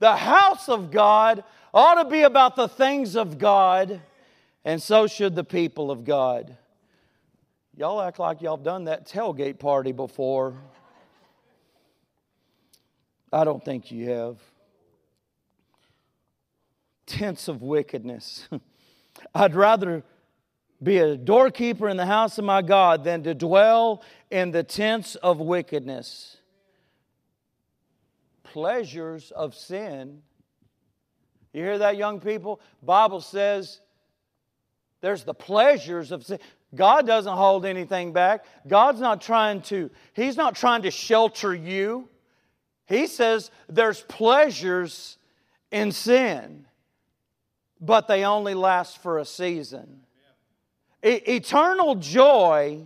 The 0.00 0.16
house 0.16 0.68
of 0.68 0.90
God 0.90 1.44
ought 1.72 2.02
to 2.02 2.10
be 2.10 2.22
about 2.22 2.56
the 2.56 2.66
things 2.66 3.14
of 3.14 3.38
God, 3.38 4.00
and 4.64 4.82
so 4.82 5.06
should 5.06 5.36
the 5.36 5.44
people 5.44 5.92
of 5.92 6.02
God. 6.02 6.56
Y'all 7.76 8.02
act 8.02 8.18
like 8.18 8.42
y'all 8.42 8.58
done 8.58 8.84
that 8.84 9.08
tailgate 9.08 9.58
party 9.58 9.92
before. 9.92 10.54
I 13.32 13.44
don't 13.44 13.64
think 13.64 13.90
you 13.90 14.10
have. 14.10 14.36
Tents 17.06 17.48
of 17.48 17.62
wickedness. 17.62 18.46
I'd 19.34 19.54
rather 19.54 20.02
be 20.82 20.98
a 20.98 21.16
doorkeeper 21.16 21.88
in 21.88 21.96
the 21.96 22.04
house 22.04 22.36
of 22.38 22.44
my 22.44 22.60
God 22.60 23.04
than 23.04 23.22
to 23.22 23.34
dwell 23.34 24.02
in 24.30 24.50
the 24.50 24.62
tents 24.62 25.14
of 25.14 25.38
wickedness. 25.38 26.36
Pleasures 28.42 29.30
of 29.30 29.54
sin. 29.54 30.20
You 31.54 31.62
hear 31.62 31.78
that, 31.78 31.96
young 31.96 32.20
people? 32.20 32.60
Bible 32.82 33.20
says 33.22 33.80
there's 35.00 35.24
the 35.24 35.34
pleasures 35.34 36.12
of 36.12 36.24
sin. 36.24 36.38
God 36.74 37.06
doesn't 37.06 37.36
hold 37.36 37.66
anything 37.66 38.12
back. 38.12 38.44
God's 38.66 39.00
not 39.00 39.20
trying 39.20 39.62
to, 39.62 39.90
He's 40.14 40.36
not 40.36 40.54
trying 40.54 40.82
to 40.82 40.90
shelter 40.90 41.54
you. 41.54 42.08
He 42.86 43.06
says 43.06 43.50
there's 43.68 44.00
pleasures 44.02 45.18
in 45.70 45.92
sin, 45.92 46.66
but 47.80 48.08
they 48.08 48.24
only 48.24 48.54
last 48.54 49.02
for 49.02 49.18
a 49.18 49.24
season. 49.24 50.00
E- 51.04 51.22
eternal 51.26 51.94
joy 51.96 52.82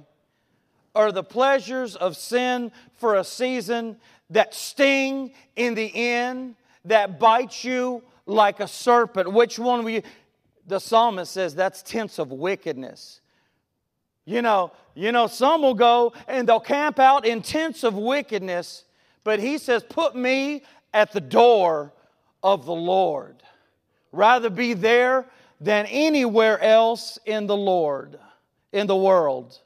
are 0.95 1.13
the 1.13 1.23
pleasures 1.23 1.95
of 1.95 2.17
sin 2.17 2.73
for 2.95 3.17
a 3.17 3.25
season 3.25 3.97
that 4.31 4.55
sting 4.55 5.33
in 5.55 5.75
the 5.75 5.95
end, 5.95 6.57
that 6.85 7.21
bite 7.21 7.63
you 7.63 8.03
like 8.25 8.61
a 8.61 8.69
serpent. 8.69 9.33
Which 9.33 9.59
one 9.59 9.85
will 9.85 9.91
you? 9.91 10.03
The 10.67 10.81
psalmist 10.81 11.33
says 11.33 11.55
that's 11.55 11.83
tents 11.83 12.19
of 12.19 12.33
wickedness. 12.33 13.21
You 14.27 14.43
know, 14.43 14.73
you 14.95 15.13
know, 15.13 15.29
some 15.29 15.63
will 15.63 15.75
go 15.75 16.13
and 16.27 16.49
they'll 16.49 16.61
camp 16.61 16.99
out 16.99 17.25
in 17.25 17.41
tents 17.41 17.85
of 17.85 17.95
wickedness, 17.95 18.85
but 19.25 19.39
he 19.39 19.57
says, 19.57 19.83
Put 19.89 20.15
me 20.17 20.65
at 20.93 21.13
the 21.13 21.21
door 21.21 21.93
of 22.43 22.67
the 22.67 22.75
Lord. 22.75 23.43
Rather 24.11 24.51
be 24.51 24.75
there 24.75 25.27
than 25.61 25.87
anywhere 25.87 26.61
else 26.61 27.19
in 27.25 27.47
the 27.47 27.57
Lord, 27.57 28.19
in 28.73 28.87
the 28.87 28.97
world. 28.97 29.61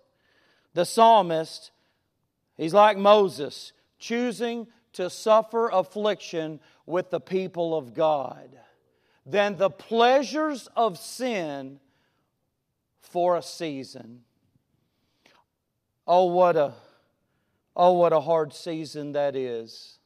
The 0.74 0.84
psalmist, 0.84 1.70
he's 2.56 2.74
like 2.74 2.98
Moses, 2.98 3.72
choosing 3.98 4.66
to 4.92 5.08
suffer 5.08 5.68
affliction 5.68 6.60
with 6.84 7.10
the 7.10 7.20
people 7.20 7.76
of 7.76 7.94
God 7.94 8.50
than 9.24 9.56
the 9.56 9.70
pleasures 9.70 10.68
of 10.76 10.98
sin 10.98 11.80
for 13.00 13.36
a 13.36 13.42
season. 13.42 14.22
Oh, 16.06 16.24
what 16.24 16.56
a, 16.56 16.72
oh, 17.76 17.92
what 17.92 18.12
a 18.12 18.20
hard 18.20 18.52
season 18.52 19.12
that 19.12 19.36
is. 19.36 19.98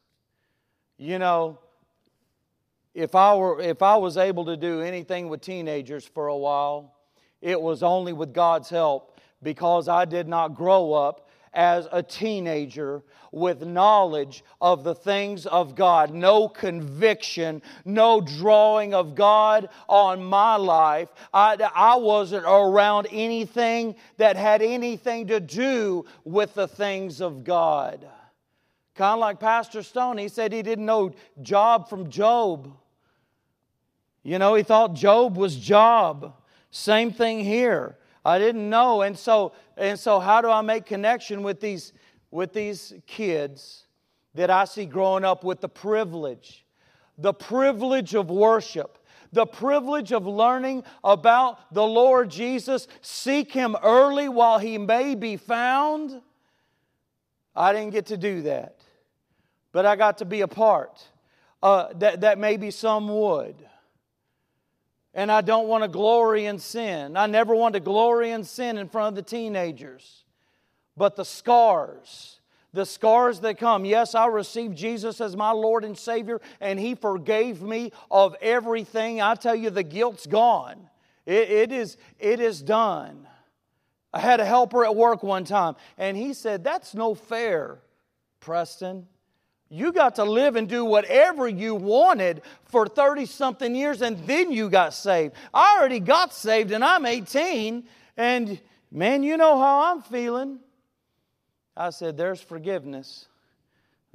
You 0.97 1.19
know, 1.19 1.59
if 2.93 3.15
I, 3.15 3.35
were, 3.35 3.59
if 3.59 3.81
I 3.81 3.97
was 3.97 4.17
able 4.17 4.45
to 4.45 4.55
do 4.55 4.81
anything 4.81 5.27
with 5.27 5.41
teenagers 5.41 6.05
for 6.05 6.27
a 6.27 6.37
while, 6.37 6.95
it 7.41 7.59
was 7.59 7.83
only 7.83 8.13
with 8.13 8.33
God's 8.33 8.69
help 8.69 9.19
because 9.43 9.87
I 9.87 10.05
did 10.05 10.27
not 10.27 10.55
grow 10.55 10.93
up 10.93 11.24
as 11.55 11.87
a 11.91 12.03
teenager 12.03 13.01
with 13.31 13.65
knowledge 13.65 14.43
of 14.61 14.83
the 14.83 14.93
things 14.95 15.45
of 15.45 15.75
God, 15.75 16.13
no 16.13 16.47
conviction, 16.47 17.61
no 17.83 18.21
drawing 18.21 18.93
of 18.93 19.15
God 19.15 19.69
on 19.89 20.23
my 20.23 20.55
life. 20.55 21.09
I, 21.33 21.57
I 21.75 21.95
wasn't 21.97 22.45
around 22.45 23.07
anything 23.11 23.95
that 24.17 24.37
had 24.37 24.61
anything 24.61 25.27
to 25.27 25.39
do 25.39 26.05
with 26.23 26.53
the 26.53 26.67
things 26.67 27.21
of 27.21 27.43
God. 27.43 28.07
Kind 28.95 29.13
of 29.13 29.19
like 29.19 29.39
Pastor 29.39 29.83
Stone, 29.83 30.17
he 30.17 30.29
said 30.29 30.53
he 30.53 30.61
didn't 30.61 30.85
know 30.85 31.11
Job 31.41 31.89
from 31.89 32.09
Job. 32.09 32.71
You 34.23 34.39
know, 34.39 34.55
he 34.55 34.63
thought 34.63 34.93
Job 34.93 35.35
was 35.35 35.57
Job. 35.57 36.33
Same 36.71 37.11
thing 37.11 37.41
here. 37.41 37.97
I 38.25 38.39
didn't 38.39 38.67
know. 38.67 39.03
And 39.03 39.17
so, 39.17 39.53
and 39.77 39.97
so 39.97 40.19
how 40.19 40.41
do 40.41 40.49
I 40.49 40.61
make 40.61 40.87
connection 40.87 41.43
with 41.43 41.61
these, 41.61 41.93
with 42.31 42.51
these 42.51 42.93
kids 43.05 43.85
that 44.33 44.49
I 44.49 44.65
see 44.65 44.85
growing 44.85 45.23
up 45.23 45.43
with 45.43 45.61
the 45.61 45.69
privilege? 45.69 46.65
The 47.19 47.33
privilege 47.33 48.15
of 48.15 48.29
worship, 48.29 48.97
the 49.31 49.45
privilege 49.45 50.11
of 50.11 50.25
learning 50.25 50.83
about 51.03 51.73
the 51.73 51.85
Lord 51.85 52.29
Jesus. 52.29 52.87
Seek 53.01 53.53
Him 53.53 53.77
early 53.83 54.27
while 54.27 54.57
He 54.57 54.77
may 54.79 55.13
be 55.13 55.37
found. 55.37 56.19
I 57.55 57.71
didn't 57.71 57.91
get 57.91 58.07
to 58.07 58.17
do 58.17 58.41
that, 58.41 58.79
but 59.71 59.85
I 59.85 59.95
got 59.95 60.17
to 60.17 60.25
be 60.25 60.41
a 60.41 60.47
part. 60.47 61.07
Uh, 61.63 61.93
that, 61.95 62.21
that 62.21 62.37
maybe 62.37 62.69
some 62.69 63.07
would 63.07 63.55
and 65.15 65.31
I 65.31 65.41
don't 65.41 65.67
want 65.67 65.83
to 65.83 65.87
glory 65.87 66.45
in 66.45 66.59
sin. 66.59 67.17
I 67.17 67.25
never 67.25 67.55
want 67.55 67.73
to 67.73 67.79
glory 67.79 68.31
in 68.31 68.43
sin 68.43 68.77
in 68.77 68.89
front 68.89 69.17
of 69.17 69.23
the 69.23 69.27
teenagers. 69.27 70.25
But 70.97 71.15
the 71.15 71.25
scars, 71.25 72.39
the 72.73 72.85
scars 72.85 73.39
that 73.39 73.57
come. 73.57 73.85
Yes, 73.85 74.13
I 74.13 74.27
received 74.27 74.77
Jesus 74.77 75.19
as 75.21 75.35
my 75.35 75.51
Lord 75.51 75.83
and 75.83 75.97
Savior, 75.97 76.41
and 76.59 76.79
He 76.79 76.95
forgave 76.95 77.61
me 77.61 77.91
of 78.11 78.35
everything. 78.41 79.21
I 79.21 79.35
tell 79.35 79.55
you, 79.55 79.69
the 79.69 79.83
guilt's 79.83 80.27
gone. 80.27 80.89
it, 81.25 81.49
it 81.49 81.71
is, 81.71 81.97
it 82.19 82.39
is 82.39 82.61
done. 82.61 83.25
I 84.15 84.19
had 84.19 84.39
a 84.39 84.45
helper 84.45 84.85
at 84.85 84.95
work 84.95 85.23
one 85.23 85.43
time, 85.43 85.75
and 85.97 86.15
he 86.15 86.33
said, 86.33 86.63
That's 86.63 86.95
no 86.95 87.15
fair, 87.15 87.79
Preston. 88.39 89.07
You 89.69 89.91
got 89.91 90.15
to 90.15 90.23
live 90.23 90.55
and 90.55 90.69
do 90.69 90.85
whatever 90.85 91.47
you 91.47 91.73
wanted 91.75 92.43
for 92.65 92.87
30 92.87 93.25
something 93.25 93.75
years 93.75 94.01
and 94.01 94.17
then 94.27 94.51
you 94.51 94.69
got 94.69 94.93
saved. 94.93 95.33
I 95.53 95.77
already 95.77 95.99
got 95.99 96.33
saved 96.33 96.71
and 96.71 96.83
I'm 96.83 97.05
18 97.05 97.83
and 98.17 98.59
man, 98.91 99.23
you 99.23 99.37
know 99.37 99.57
how 99.57 99.91
I'm 99.91 100.01
feeling. 100.01 100.59
I 101.75 101.89
said, 101.89 102.15
There's 102.15 102.39
forgiveness, 102.39 103.27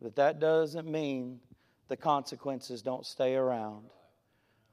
but 0.00 0.16
that 0.16 0.40
doesn't 0.40 0.90
mean 0.90 1.40
the 1.88 1.96
consequences 1.96 2.80
don't 2.80 3.04
stay 3.04 3.34
around. 3.34 3.90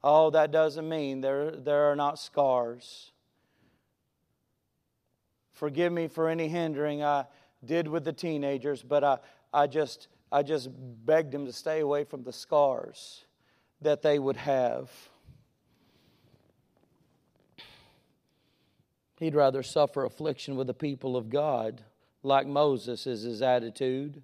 Oh, 0.02 0.30
that 0.30 0.52
doesn't 0.52 0.88
mean 0.88 1.20
there, 1.20 1.50
there 1.50 1.90
are 1.90 1.96
not 1.96 2.18
scars. 2.18 3.10
Forgive 5.52 5.92
me 5.92 6.06
for 6.06 6.28
any 6.28 6.48
hindering 6.48 7.02
I 7.02 7.24
did 7.64 7.88
with 7.88 8.04
the 8.04 8.12
teenagers, 8.12 8.80
but 8.82 9.02
I, 9.02 9.18
I, 9.52 9.66
just, 9.66 10.06
I 10.30 10.42
just 10.42 10.68
begged 10.72 11.34
him 11.34 11.46
to 11.46 11.52
stay 11.52 11.80
away 11.80 12.04
from 12.04 12.22
the 12.22 12.32
scars 12.32 13.24
that 13.80 14.02
they 14.02 14.18
would 14.18 14.36
have. 14.36 14.90
He'd 19.18 19.34
rather 19.34 19.62
suffer 19.62 20.04
affliction 20.04 20.56
with 20.56 20.66
the 20.66 20.74
people 20.74 21.16
of 21.16 21.30
God, 21.30 21.82
like 22.22 22.46
Moses 22.46 23.06
is 23.06 23.22
his 23.22 23.42
attitude. 23.42 24.22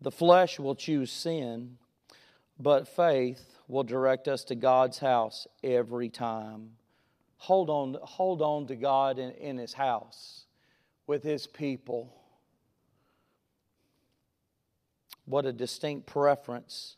The 0.00 0.10
flesh 0.10 0.58
will 0.58 0.74
choose 0.74 1.10
sin, 1.10 1.76
but 2.58 2.88
faith 2.88 3.58
will 3.68 3.82
direct 3.82 4.28
us 4.28 4.44
to 4.44 4.54
God's 4.54 4.98
house 4.98 5.46
every 5.62 6.08
time. 6.08 6.70
Hold 7.38 7.68
on, 7.68 7.98
hold 8.02 8.40
on 8.40 8.66
to 8.68 8.76
God 8.76 9.18
in, 9.18 9.32
in 9.32 9.58
his 9.58 9.74
house 9.74 10.46
with 11.06 11.22
his 11.22 11.46
people. 11.46 12.14
What 15.26 15.44
a 15.44 15.52
distinct 15.52 16.06
preference 16.06 16.96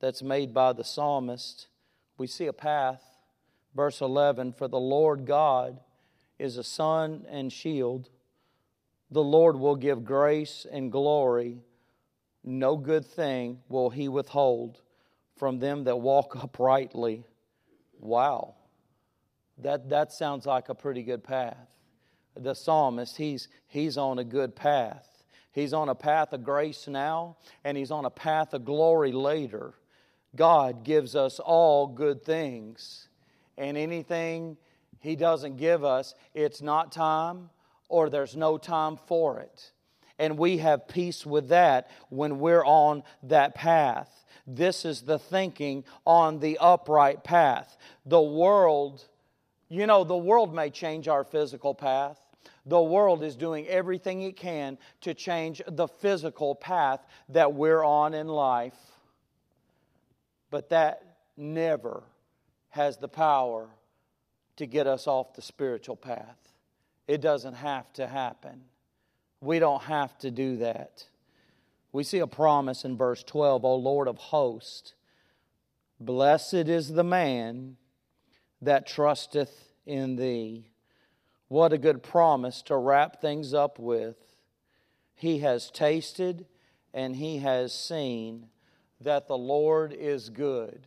that's 0.00 0.22
made 0.22 0.54
by 0.54 0.72
the 0.72 0.84
psalmist. 0.84 1.66
We 2.18 2.26
see 2.26 2.46
a 2.46 2.52
path. 2.52 3.02
Verse 3.74 4.00
11 4.00 4.52
For 4.52 4.68
the 4.68 4.78
Lord 4.78 5.26
God 5.26 5.80
is 6.38 6.56
a 6.56 6.64
sun 6.64 7.26
and 7.28 7.52
shield. 7.52 8.08
The 9.10 9.22
Lord 9.22 9.56
will 9.56 9.76
give 9.76 10.04
grace 10.04 10.66
and 10.70 10.92
glory. 10.92 11.62
No 12.44 12.76
good 12.76 13.04
thing 13.04 13.60
will 13.68 13.90
he 13.90 14.08
withhold 14.08 14.80
from 15.36 15.58
them 15.58 15.84
that 15.84 15.96
walk 15.96 16.36
uprightly. 16.42 17.24
Wow. 17.98 18.54
That, 19.58 19.90
that 19.90 20.12
sounds 20.12 20.46
like 20.46 20.68
a 20.68 20.74
pretty 20.74 21.02
good 21.02 21.24
path. 21.24 21.68
The 22.34 22.54
psalmist, 22.54 23.16
he's, 23.16 23.48
he's 23.66 23.98
on 23.98 24.18
a 24.18 24.24
good 24.24 24.54
path. 24.54 25.09
He's 25.52 25.72
on 25.72 25.88
a 25.88 25.94
path 25.94 26.32
of 26.32 26.44
grace 26.44 26.86
now, 26.86 27.36
and 27.64 27.76
he's 27.76 27.90
on 27.90 28.04
a 28.04 28.10
path 28.10 28.54
of 28.54 28.64
glory 28.64 29.12
later. 29.12 29.74
God 30.36 30.84
gives 30.84 31.16
us 31.16 31.40
all 31.40 31.86
good 31.88 32.22
things, 32.22 33.08
and 33.58 33.76
anything 33.76 34.56
he 35.00 35.16
doesn't 35.16 35.56
give 35.56 35.84
us, 35.84 36.14
it's 36.34 36.62
not 36.62 36.92
time 36.92 37.50
or 37.90 38.08
there's 38.08 38.36
no 38.36 38.56
time 38.56 38.96
for 39.06 39.40
it. 39.40 39.72
And 40.18 40.38
we 40.38 40.58
have 40.58 40.86
peace 40.86 41.26
with 41.26 41.48
that 41.48 41.90
when 42.08 42.38
we're 42.38 42.64
on 42.64 43.02
that 43.24 43.54
path. 43.54 44.24
This 44.46 44.84
is 44.84 45.02
the 45.02 45.18
thinking 45.18 45.84
on 46.06 46.38
the 46.38 46.58
upright 46.58 47.24
path. 47.24 47.76
The 48.06 48.20
world, 48.20 49.04
you 49.68 49.86
know, 49.86 50.04
the 50.04 50.16
world 50.16 50.54
may 50.54 50.70
change 50.70 51.08
our 51.08 51.24
physical 51.24 51.74
path. 51.74 52.18
The 52.66 52.80
world 52.80 53.22
is 53.22 53.36
doing 53.36 53.66
everything 53.68 54.22
it 54.22 54.36
can 54.36 54.78
to 55.02 55.14
change 55.14 55.62
the 55.66 55.88
physical 55.88 56.54
path 56.54 57.00
that 57.30 57.54
we're 57.54 57.84
on 57.84 58.14
in 58.14 58.28
life. 58.28 58.78
But 60.50 60.68
that 60.70 61.02
never 61.36 62.02
has 62.70 62.98
the 62.98 63.08
power 63.08 63.68
to 64.56 64.66
get 64.66 64.86
us 64.86 65.06
off 65.06 65.34
the 65.34 65.42
spiritual 65.42 65.96
path. 65.96 66.36
It 67.08 67.20
doesn't 67.20 67.54
have 67.54 67.92
to 67.94 68.06
happen. 68.06 68.62
We 69.40 69.58
don't 69.58 69.82
have 69.82 70.16
to 70.18 70.30
do 70.30 70.58
that. 70.58 71.06
We 71.92 72.04
see 72.04 72.18
a 72.18 72.26
promise 72.26 72.84
in 72.84 72.96
verse 72.96 73.24
12, 73.24 73.64
O 73.64 73.74
Lord 73.76 74.06
of 74.06 74.18
hosts, 74.18 74.94
blessed 75.98 76.54
is 76.54 76.90
the 76.90 77.04
man 77.04 77.76
that 78.62 78.86
trusteth 78.86 79.72
in 79.86 80.16
thee. 80.16 80.69
What 81.50 81.72
a 81.72 81.78
good 81.78 82.04
promise 82.04 82.62
to 82.62 82.76
wrap 82.76 83.20
things 83.20 83.52
up 83.52 83.80
with. 83.80 84.14
He 85.16 85.40
has 85.40 85.68
tasted 85.68 86.46
and 86.94 87.16
he 87.16 87.38
has 87.38 87.72
seen 87.72 88.46
that 89.00 89.26
the 89.26 89.36
Lord 89.36 89.92
is 89.92 90.28
good, 90.28 90.86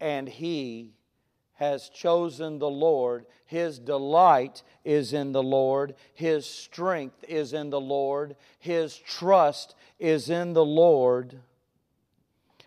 and 0.00 0.28
he 0.28 0.94
has 1.54 1.88
chosen 1.88 2.58
the 2.58 2.68
Lord. 2.68 3.26
His 3.46 3.78
delight 3.78 4.64
is 4.84 5.12
in 5.12 5.30
the 5.30 5.42
Lord. 5.42 5.94
His 6.14 6.46
strength 6.46 7.24
is 7.28 7.52
in 7.52 7.70
the 7.70 7.80
Lord. 7.80 8.34
His 8.58 8.96
trust 8.96 9.76
is 10.00 10.28
in 10.28 10.52
the 10.52 10.64
Lord. 10.64 11.38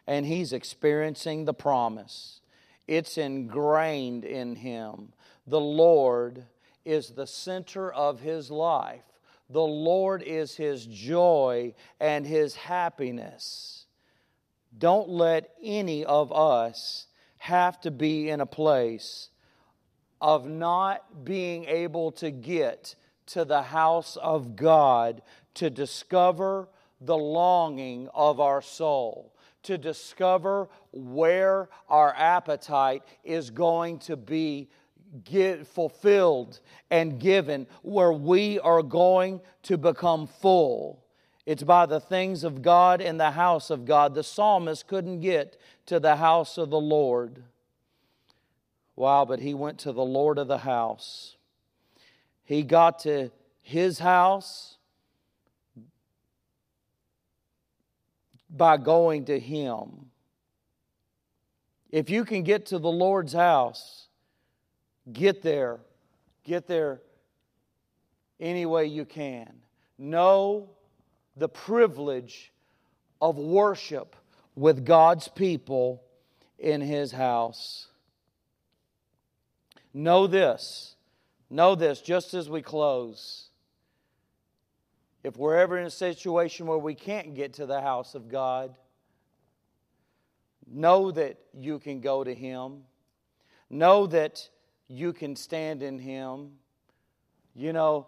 And 0.07 0.25
he's 0.25 0.53
experiencing 0.53 1.43
the 1.43 1.53
promise. 1.53 2.39
It's 2.87 3.17
ingrained 3.17 4.23
in 4.23 4.55
him. 4.55 5.11
The 5.45 5.59
Lord 5.59 6.45
is 6.85 7.09
the 7.09 7.27
center 7.27 7.91
of 7.91 8.19
his 8.19 8.51
life. 8.51 9.03
The 9.49 9.61
Lord 9.61 10.23
is 10.23 10.55
his 10.55 10.85
joy 10.85 11.73
and 11.99 12.25
his 12.25 12.55
happiness. 12.55 13.85
Don't 14.77 15.09
let 15.09 15.51
any 15.61 16.03
of 16.05 16.31
us 16.31 17.07
have 17.37 17.79
to 17.81 17.91
be 17.91 18.29
in 18.29 18.41
a 18.41 18.45
place 18.45 19.29
of 20.21 20.47
not 20.47 21.25
being 21.25 21.65
able 21.65 22.11
to 22.13 22.31
get 22.31 22.95
to 23.27 23.45
the 23.45 23.61
house 23.61 24.15
of 24.15 24.55
God 24.55 25.21
to 25.55 25.69
discover 25.69 26.69
the 27.01 27.17
longing 27.17 28.07
of 28.13 28.39
our 28.39 28.61
soul, 28.61 29.33
to 29.63 29.77
discover 29.77 30.69
where 30.91 31.69
our 31.89 32.13
appetite 32.15 33.03
is 33.23 33.49
going 33.49 33.99
to 33.99 34.15
be 34.15 34.69
get 35.23 35.67
fulfilled 35.67 36.59
and 36.89 37.19
given, 37.19 37.67
where 37.81 38.11
we 38.11 38.59
are 38.59 38.81
going 38.81 39.41
to 39.63 39.77
become 39.77 40.27
full. 40.27 41.03
It's 41.45 41.63
by 41.63 41.85
the 41.85 41.99
things 41.99 42.43
of 42.43 42.61
God 42.61 43.01
in 43.01 43.17
the 43.17 43.31
house 43.31 43.69
of 43.69 43.85
God. 43.85 44.15
The 44.15 44.23
psalmist 44.23 44.87
couldn't 44.87 45.19
get 45.19 45.57
to 45.87 45.99
the 45.99 46.15
house 46.15 46.57
of 46.57 46.69
the 46.69 46.79
Lord. 46.79 47.43
Wow, 48.95 49.25
but 49.25 49.39
he 49.39 49.53
went 49.53 49.79
to 49.79 49.91
the 49.91 50.05
Lord 50.05 50.37
of 50.37 50.47
the 50.47 50.59
house. 50.59 51.35
He 52.43 52.63
got 52.63 52.99
to 52.99 53.31
his 53.61 53.99
house 53.99 54.77
by 58.49 58.77
going 58.77 59.25
to 59.25 59.39
him. 59.39 60.11
If 61.89 62.09
you 62.09 62.25
can 62.25 62.43
get 62.43 62.67
to 62.67 62.79
the 62.79 62.91
Lord's 62.91 63.33
house, 63.33 64.02
get 65.11 65.41
there. 65.41 65.79
Get 66.43 66.67
there 66.67 67.01
any 68.39 68.65
way 68.65 68.85
you 68.85 69.05
can. 69.05 69.51
Know 69.97 70.69
the 71.37 71.49
privilege 71.49 72.51
of 73.21 73.37
worship 73.37 74.15
with 74.55 74.85
God's 74.85 75.27
people 75.27 76.03
in 76.59 76.81
His 76.81 77.11
house. 77.11 77.87
Know 79.93 80.27
this, 80.27 80.95
know 81.49 81.75
this 81.75 82.01
just 82.01 82.33
as 82.33 82.49
we 82.49 82.61
close. 82.61 83.49
If 85.23 85.37
we're 85.37 85.57
ever 85.57 85.77
in 85.77 85.85
a 85.85 85.91
situation 85.91 86.65
where 86.65 86.77
we 86.77 86.95
can't 86.95 87.35
get 87.35 87.53
to 87.53 87.65
the 87.65 87.79
house 87.79 88.13
of 88.15 88.27
God, 88.27 88.75
know 90.67 91.11
that 91.11 91.37
you 91.57 91.79
can 91.79 92.01
go 92.01 92.23
to 92.23 92.33
Him. 92.33 92.83
Know 93.69 94.07
that 94.07 94.49
you 94.87 95.13
can 95.13 95.35
stand 95.35 95.81
in 95.81 95.99
Him. 95.99 96.51
You 97.55 97.73
know, 97.73 98.07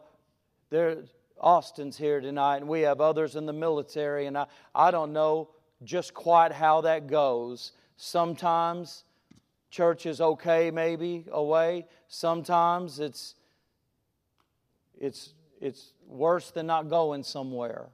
there, 0.70 1.04
Austin's 1.40 1.98
here 1.98 2.22
tonight, 2.22 2.58
and 2.58 2.68
we 2.68 2.82
have 2.82 3.02
others 3.02 3.36
in 3.36 3.46
the 3.46 3.54
military, 3.54 4.26
and 4.26 4.38
I, 4.38 4.48
I 4.74 4.92
don't 4.92 5.14
know 5.14 5.50
just 5.84 6.14
quite 6.14 6.52
how 6.52 6.82
that 6.82 7.08
goes. 7.08 7.74
Sometimes 7.98 9.04
church 9.70 10.06
is 10.06 10.22
okay, 10.22 10.72
maybe 10.72 11.26
away. 11.32 11.86
Sometimes 12.08 13.00
it's 13.00 13.36
it's 15.00 15.34
it's 15.60 15.94
worse 16.08 16.52
than 16.52 16.68
not 16.68 16.90
going 16.90 17.24
somewhere. 17.24 17.88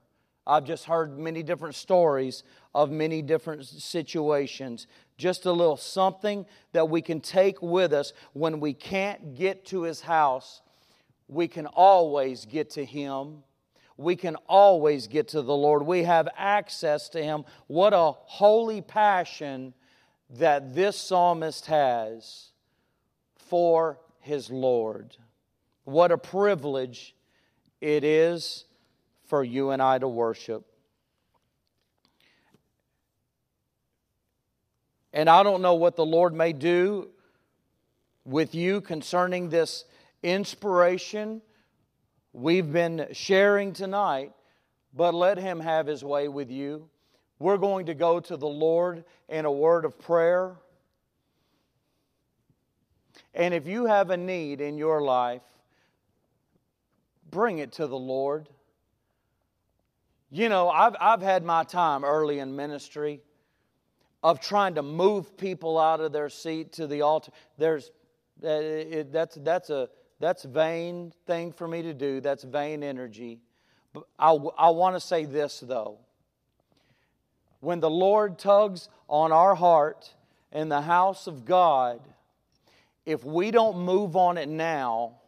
I've 0.47 0.65
just 0.65 0.85
heard 0.85 1.17
many 1.17 1.43
different 1.43 1.75
stories 1.75 2.43
of 2.73 2.89
many 2.91 3.21
different 3.21 3.65
situations. 3.65 4.87
Just 5.17 5.45
a 5.45 5.51
little 5.51 5.77
something 5.77 6.45
that 6.73 6.89
we 6.89 7.01
can 7.01 7.21
take 7.21 7.61
with 7.61 7.93
us 7.93 8.13
when 8.33 8.59
we 8.59 8.73
can't 8.73 9.35
get 9.35 9.65
to 9.67 9.83
his 9.83 10.01
house. 10.01 10.61
We 11.27 11.47
can 11.47 11.67
always 11.67 12.45
get 12.45 12.71
to 12.71 12.83
him 12.83 13.43
We 13.97 14.15
can 14.15 14.35
always 14.47 15.07
get 15.07 15.27
to 15.29 15.43
the 15.43 15.55
Lord. 15.55 15.83
We 15.83 16.03
have 16.03 16.27
access 16.35 17.07
to 17.09 17.23
Him. 17.23 17.45
What 17.67 17.93
a 17.93 18.11
holy 18.11 18.81
passion 18.81 19.75
that 20.31 20.73
this 20.73 20.97
psalmist 20.97 21.67
has 21.67 22.51
for 23.35 23.99
his 24.19 24.49
Lord. 24.49 25.17
What 25.83 26.11
a 26.11 26.17
privilege 26.17 27.15
it 27.79 28.03
is 28.03 28.65
for 29.31 29.45
you 29.45 29.69
and 29.69 29.81
I 29.81 29.97
to 29.97 30.09
worship. 30.09 30.65
And 35.13 35.29
I 35.29 35.41
don't 35.41 35.61
know 35.61 35.75
what 35.75 35.95
the 35.95 36.05
Lord 36.05 36.33
may 36.33 36.51
do 36.51 37.07
with 38.25 38.53
you 38.53 38.81
concerning 38.81 39.47
this 39.47 39.85
inspiration 40.21 41.41
we've 42.33 42.73
been 42.73 43.07
sharing 43.13 43.71
tonight, 43.71 44.33
but 44.93 45.13
let 45.13 45.37
Him 45.37 45.61
have 45.61 45.87
His 45.87 46.03
way 46.03 46.27
with 46.27 46.51
you. 46.51 46.89
We're 47.39 47.55
going 47.55 47.85
to 47.85 47.93
go 47.93 48.19
to 48.19 48.35
the 48.35 48.49
Lord 48.49 49.05
in 49.29 49.45
a 49.45 49.51
word 49.51 49.85
of 49.85 49.97
prayer. 49.97 50.57
And 53.33 53.53
if 53.53 53.65
you 53.65 53.85
have 53.85 54.09
a 54.09 54.17
need 54.17 54.59
in 54.59 54.77
your 54.77 55.01
life, 55.01 55.41
bring 57.29 57.59
it 57.59 57.71
to 57.73 57.87
the 57.87 57.97
Lord. 57.97 58.49
You 60.31 60.47
know, 60.47 60.69
I've, 60.69 60.95
I've 60.99 61.21
had 61.21 61.43
my 61.43 61.65
time 61.65 62.05
early 62.05 62.39
in 62.39 62.55
ministry 62.55 63.19
of 64.23 64.39
trying 64.39 64.75
to 64.75 64.81
move 64.81 65.35
people 65.35 65.77
out 65.77 65.99
of 65.99 66.13
their 66.13 66.29
seat 66.29 66.71
to 66.73 66.87
the 66.87 67.01
altar. 67.01 67.33
There's, 67.57 67.91
uh, 68.41 68.47
it, 68.47 69.11
that's, 69.11 69.35
that's 69.35 69.69
a 69.69 69.89
that's 70.21 70.43
vain 70.43 71.11
thing 71.25 71.51
for 71.51 71.67
me 71.67 71.81
to 71.81 71.93
do. 71.93 72.21
That's 72.21 72.43
vain 72.43 72.83
energy. 72.83 73.41
But 73.91 74.03
I, 74.17 74.31
I 74.57 74.69
want 74.69 74.95
to 74.95 75.01
say 75.01 75.25
this, 75.25 75.59
though. 75.59 75.97
When 77.59 77.79
the 77.79 77.89
Lord 77.89 78.39
tugs 78.39 78.87
on 79.09 79.31
our 79.31 79.55
heart 79.55 80.13
in 80.51 80.69
the 80.69 80.81
house 80.81 81.27
of 81.27 81.43
God, 81.43 81.99
if 83.05 83.23
we 83.23 83.51
don't 83.51 83.79
move 83.79 84.15
on 84.15 84.37
it 84.37 84.47
now, 84.47 85.20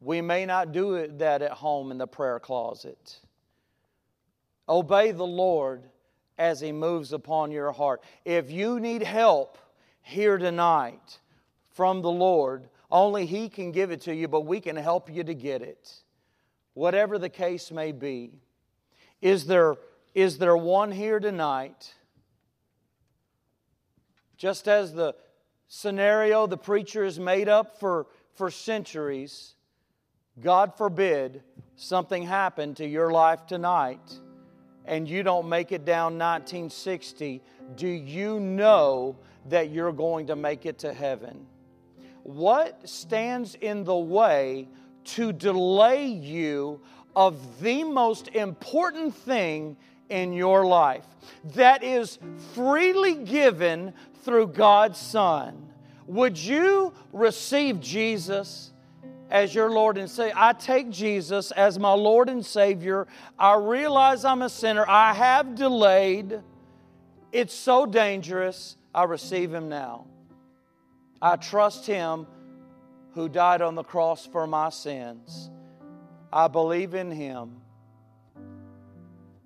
we 0.00 0.20
may 0.20 0.46
not 0.46 0.72
do 0.72 1.06
that 1.18 1.42
at 1.42 1.52
home 1.52 1.90
in 1.90 1.98
the 1.98 2.06
prayer 2.06 2.40
closet. 2.40 3.18
Obey 4.68 5.10
the 5.10 5.26
Lord 5.26 5.82
as 6.38 6.60
He 6.60 6.72
moves 6.72 7.12
upon 7.12 7.50
your 7.50 7.72
heart. 7.72 8.02
If 8.24 8.50
you 8.50 8.80
need 8.80 9.02
help 9.02 9.58
here 10.02 10.38
tonight 10.38 11.18
from 11.70 12.00
the 12.00 12.10
Lord, 12.10 12.68
only 12.90 13.26
He 13.26 13.48
can 13.48 13.72
give 13.72 13.90
it 13.90 14.00
to 14.02 14.14
you, 14.14 14.26
but 14.26 14.42
we 14.42 14.60
can 14.60 14.76
help 14.76 15.10
you 15.10 15.22
to 15.24 15.34
get 15.34 15.60
it. 15.60 15.92
Whatever 16.72 17.18
the 17.18 17.28
case 17.28 17.70
may 17.70 17.92
be. 17.92 18.40
Is 19.20 19.46
there, 19.46 19.76
is 20.14 20.38
there 20.38 20.56
one 20.56 20.92
here 20.92 21.20
tonight? 21.20 21.94
Just 24.38 24.66
as 24.66 24.94
the 24.94 25.14
scenario 25.68 26.46
the 26.46 26.56
preacher 26.56 27.04
has 27.04 27.20
made 27.20 27.48
up 27.48 27.78
for, 27.78 28.06
for 28.32 28.50
centuries, 28.50 29.54
God 30.42 30.76
forbid 30.76 31.42
something 31.76 32.22
happened 32.22 32.76
to 32.78 32.86
your 32.86 33.10
life 33.10 33.46
tonight 33.46 34.00
and 34.84 35.08
you 35.08 35.22
don't 35.22 35.48
make 35.48 35.72
it 35.72 35.84
down 35.84 36.18
1960, 36.18 37.42
do 37.76 37.86
you 37.86 38.40
know 38.40 39.16
that 39.48 39.70
you're 39.70 39.92
going 39.92 40.26
to 40.26 40.36
make 40.36 40.66
it 40.66 40.78
to 40.80 40.92
heaven? 40.92 41.46
What 42.22 42.88
stands 42.88 43.54
in 43.54 43.84
the 43.84 43.96
way 43.96 44.68
to 45.04 45.32
delay 45.32 46.06
you 46.06 46.80
of 47.14 47.60
the 47.60 47.84
most 47.84 48.28
important 48.28 49.14
thing 49.14 49.76
in 50.08 50.32
your 50.32 50.66
life 50.66 51.06
that 51.54 51.82
is 51.82 52.18
freely 52.54 53.14
given 53.14 53.92
through 54.22 54.48
God's 54.48 54.98
Son? 54.98 55.68
Would 56.06 56.36
you 56.36 56.92
receive 57.12 57.80
Jesus? 57.80 58.69
As 59.30 59.54
your 59.54 59.70
Lord 59.70 59.96
and 59.96 60.10
Savior. 60.10 60.34
I 60.36 60.52
take 60.52 60.90
Jesus 60.90 61.52
as 61.52 61.78
my 61.78 61.92
Lord 61.92 62.28
and 62.28 62.44
Savior. 62.44 63.06
I 63.38 63.54
realize 63.54 64.24
I'm 64.24 64.42
a 64.42 64.48
sinner. 64.48 64.84
I 64.88 65.14
have 65.14 65.54
delayed. 65.54 66.40
It's 67.32 67.54
so 67.54 67.86
dangerous. 67.86 68.76
I 68.94 69.04
receive 69.04 69.54
Him 69.54 69.68
now. 69.68 70.06
I 71.22 71.36
trust 71.36 71.86
Him 71.86 72.26
who 73.14 73.28
died 73.28 73.62
on 73.62 73.74
the 73.74 73.84
cross 73.84 74.26
for 74.26 74.46
my 74.46 74.70
sins. 74.70 75.50
I 76.32 76.48
believe 76.48 76.94
in 76.94 77.10
Him. 77.10 77.56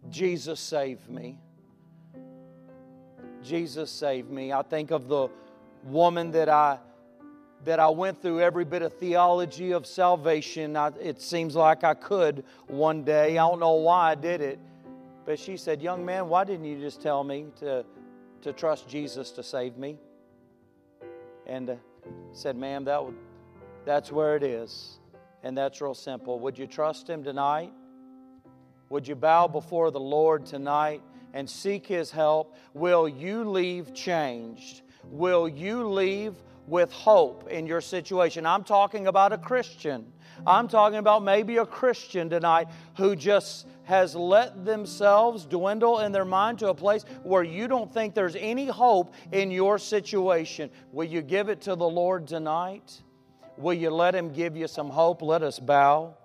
Jesus 0.09 0.61
saved 0.61 1.09
me. 1.09 1.39
Jesus 3.43 3.91
saved 3.91 4.31
me. 4.31 4.53
I 4.53 4.63
think 4.63 4.91
of 4.91 5.09
the 5.09 5.29
woman 5.85 6.31
that 6.31 6.49
I 6.49 6.79
that 7.65 7.81
I 7.81 7.89
went 7.89 8.21
through 8.21 8.41
every 8.41 8.65
bit 8.65 8.83
of 8.83 8.93
theology 8.95 9.73
of 9.73 9.87
salvation. 9.87 10.77
I, 10.77 10.89
it 11.01 11.21
seems 11.21 11.57
like 11.57 11.83
I 11.83 11.95
could 11.95 12.45
one 12.67 13.05
day. 13.05 13.39
I 13.39 13.49
don't 13.49 13.61
know 13.61 13.75
why 13.75 14.11
I 14.11 14.15
did 14.15 14.41
it. 14.41 14.59
But 15.25 15.39
she 15.39 15.57
said, 15.57 15.81
Young 15.81 16.05
man, 16.05 16.29
why 16.29 16.45
didn't 16.45 16.67
you 16.67 16.79
just 16.79 17.01
tell 17.01 17.25
me 17.25 17.47
to, 17.61 17.85
to 18.43 18.53
trust 18.53 18.89
Jesus 18.89 19.31
to 19.33 19.43
save 19.43 19.79
me? 19.79 19.99
And 21.47 21.71
uh, 21.71 21.77
said, 22.33 22.57
Ma'am, 22.57 22.85
that 22.85 23.03
would, 23.03 23.17
that's 23.85 24.13
where 24.13 24.37
it 24.37 24.43
is. 24.43 24.99
And 25.43 25.57
that's 25.57 25.81
real 25.81 25.95
simple. 25.95 26.39
Would 26.41 26.59
you 26.59 26.67
trust 26.67 27.09
Him 27.09 27.25
tonight? 27.25 27.73
Would 28.91 29.09
you 29.09 29.15
bow 29.15 29.49
before 29.49 29.91
the 29.91 30.01
Lord 30.01 30.45
tonight 30.45 31.03
and 31.33 31.49
seek 31.49 31.87
His 31.87 32.11
help? 32.11 32.55
Will 32.75 33.09
you 33.09 33.45
leave 33.45 33.95
changed? 33.95 34.83
Will 35.11 35.49
you 35.49 35.89
leave 35.89 36.35
with 36.67 36.93
hope 36.93 37.49
in 37.49 37.67
your 37.67 37.81
situation? 37.81 38.47
I'm 38.47 38.65
talking 38.65 39.07
about 39.07 39.33
a 39.33 39.39
Christian. 39.39 40.13
I'm 40.47 40.69
talking 40.69 40.99
about 40.99 41.23
maybe 41.23 41.59
a 41.59 41.67
Christian 41.67 42.29
tonight 42.29 42.69
who 42.97 43.15
just 43.17 43.67
has 43.85 44.15
let 44.15 44.65
themselves 44.65 45.45
dwindle 45.45 46.01
in 46.01 46.13
their 46.13 46.25
mind 46.25 46.59
to 46.59 46.69
a 46.69 46.75
place 46.75 47.05
where 47.23 47.43
you 47.43 47.69
don't 47.69 47.93
think 47.93 48.15
there's 48.15 48.37
any 48.37 48.67
hope 48.67 49.15
in 49.33 49.51
your 49.51 49.79
situation. 49.79 50.71
Will 50.93 51.05
you 51.05 51.23
give 51.23 51.49
it 51.49 51.61
to 51.63 51.77
the 51.77 51.89
Lord 51.89 52.27
tonight? 52.27 53.03
Will 53.57 53.75
you 53.75 53.91
let 53.91 54.15
Him 54.15 54.33
give 54.33 54.57
you 54.57 54.67
some 54.67 54.91
hope? 54.91 55.23
Let 55.23 55.43
us 55.43 55.59
bow 55.59 56.17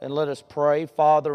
and 0.00 0.14
let 0.14 0.28
us 0.28 0.42
pray. 0.46 0.86
Father, 0.86 1.34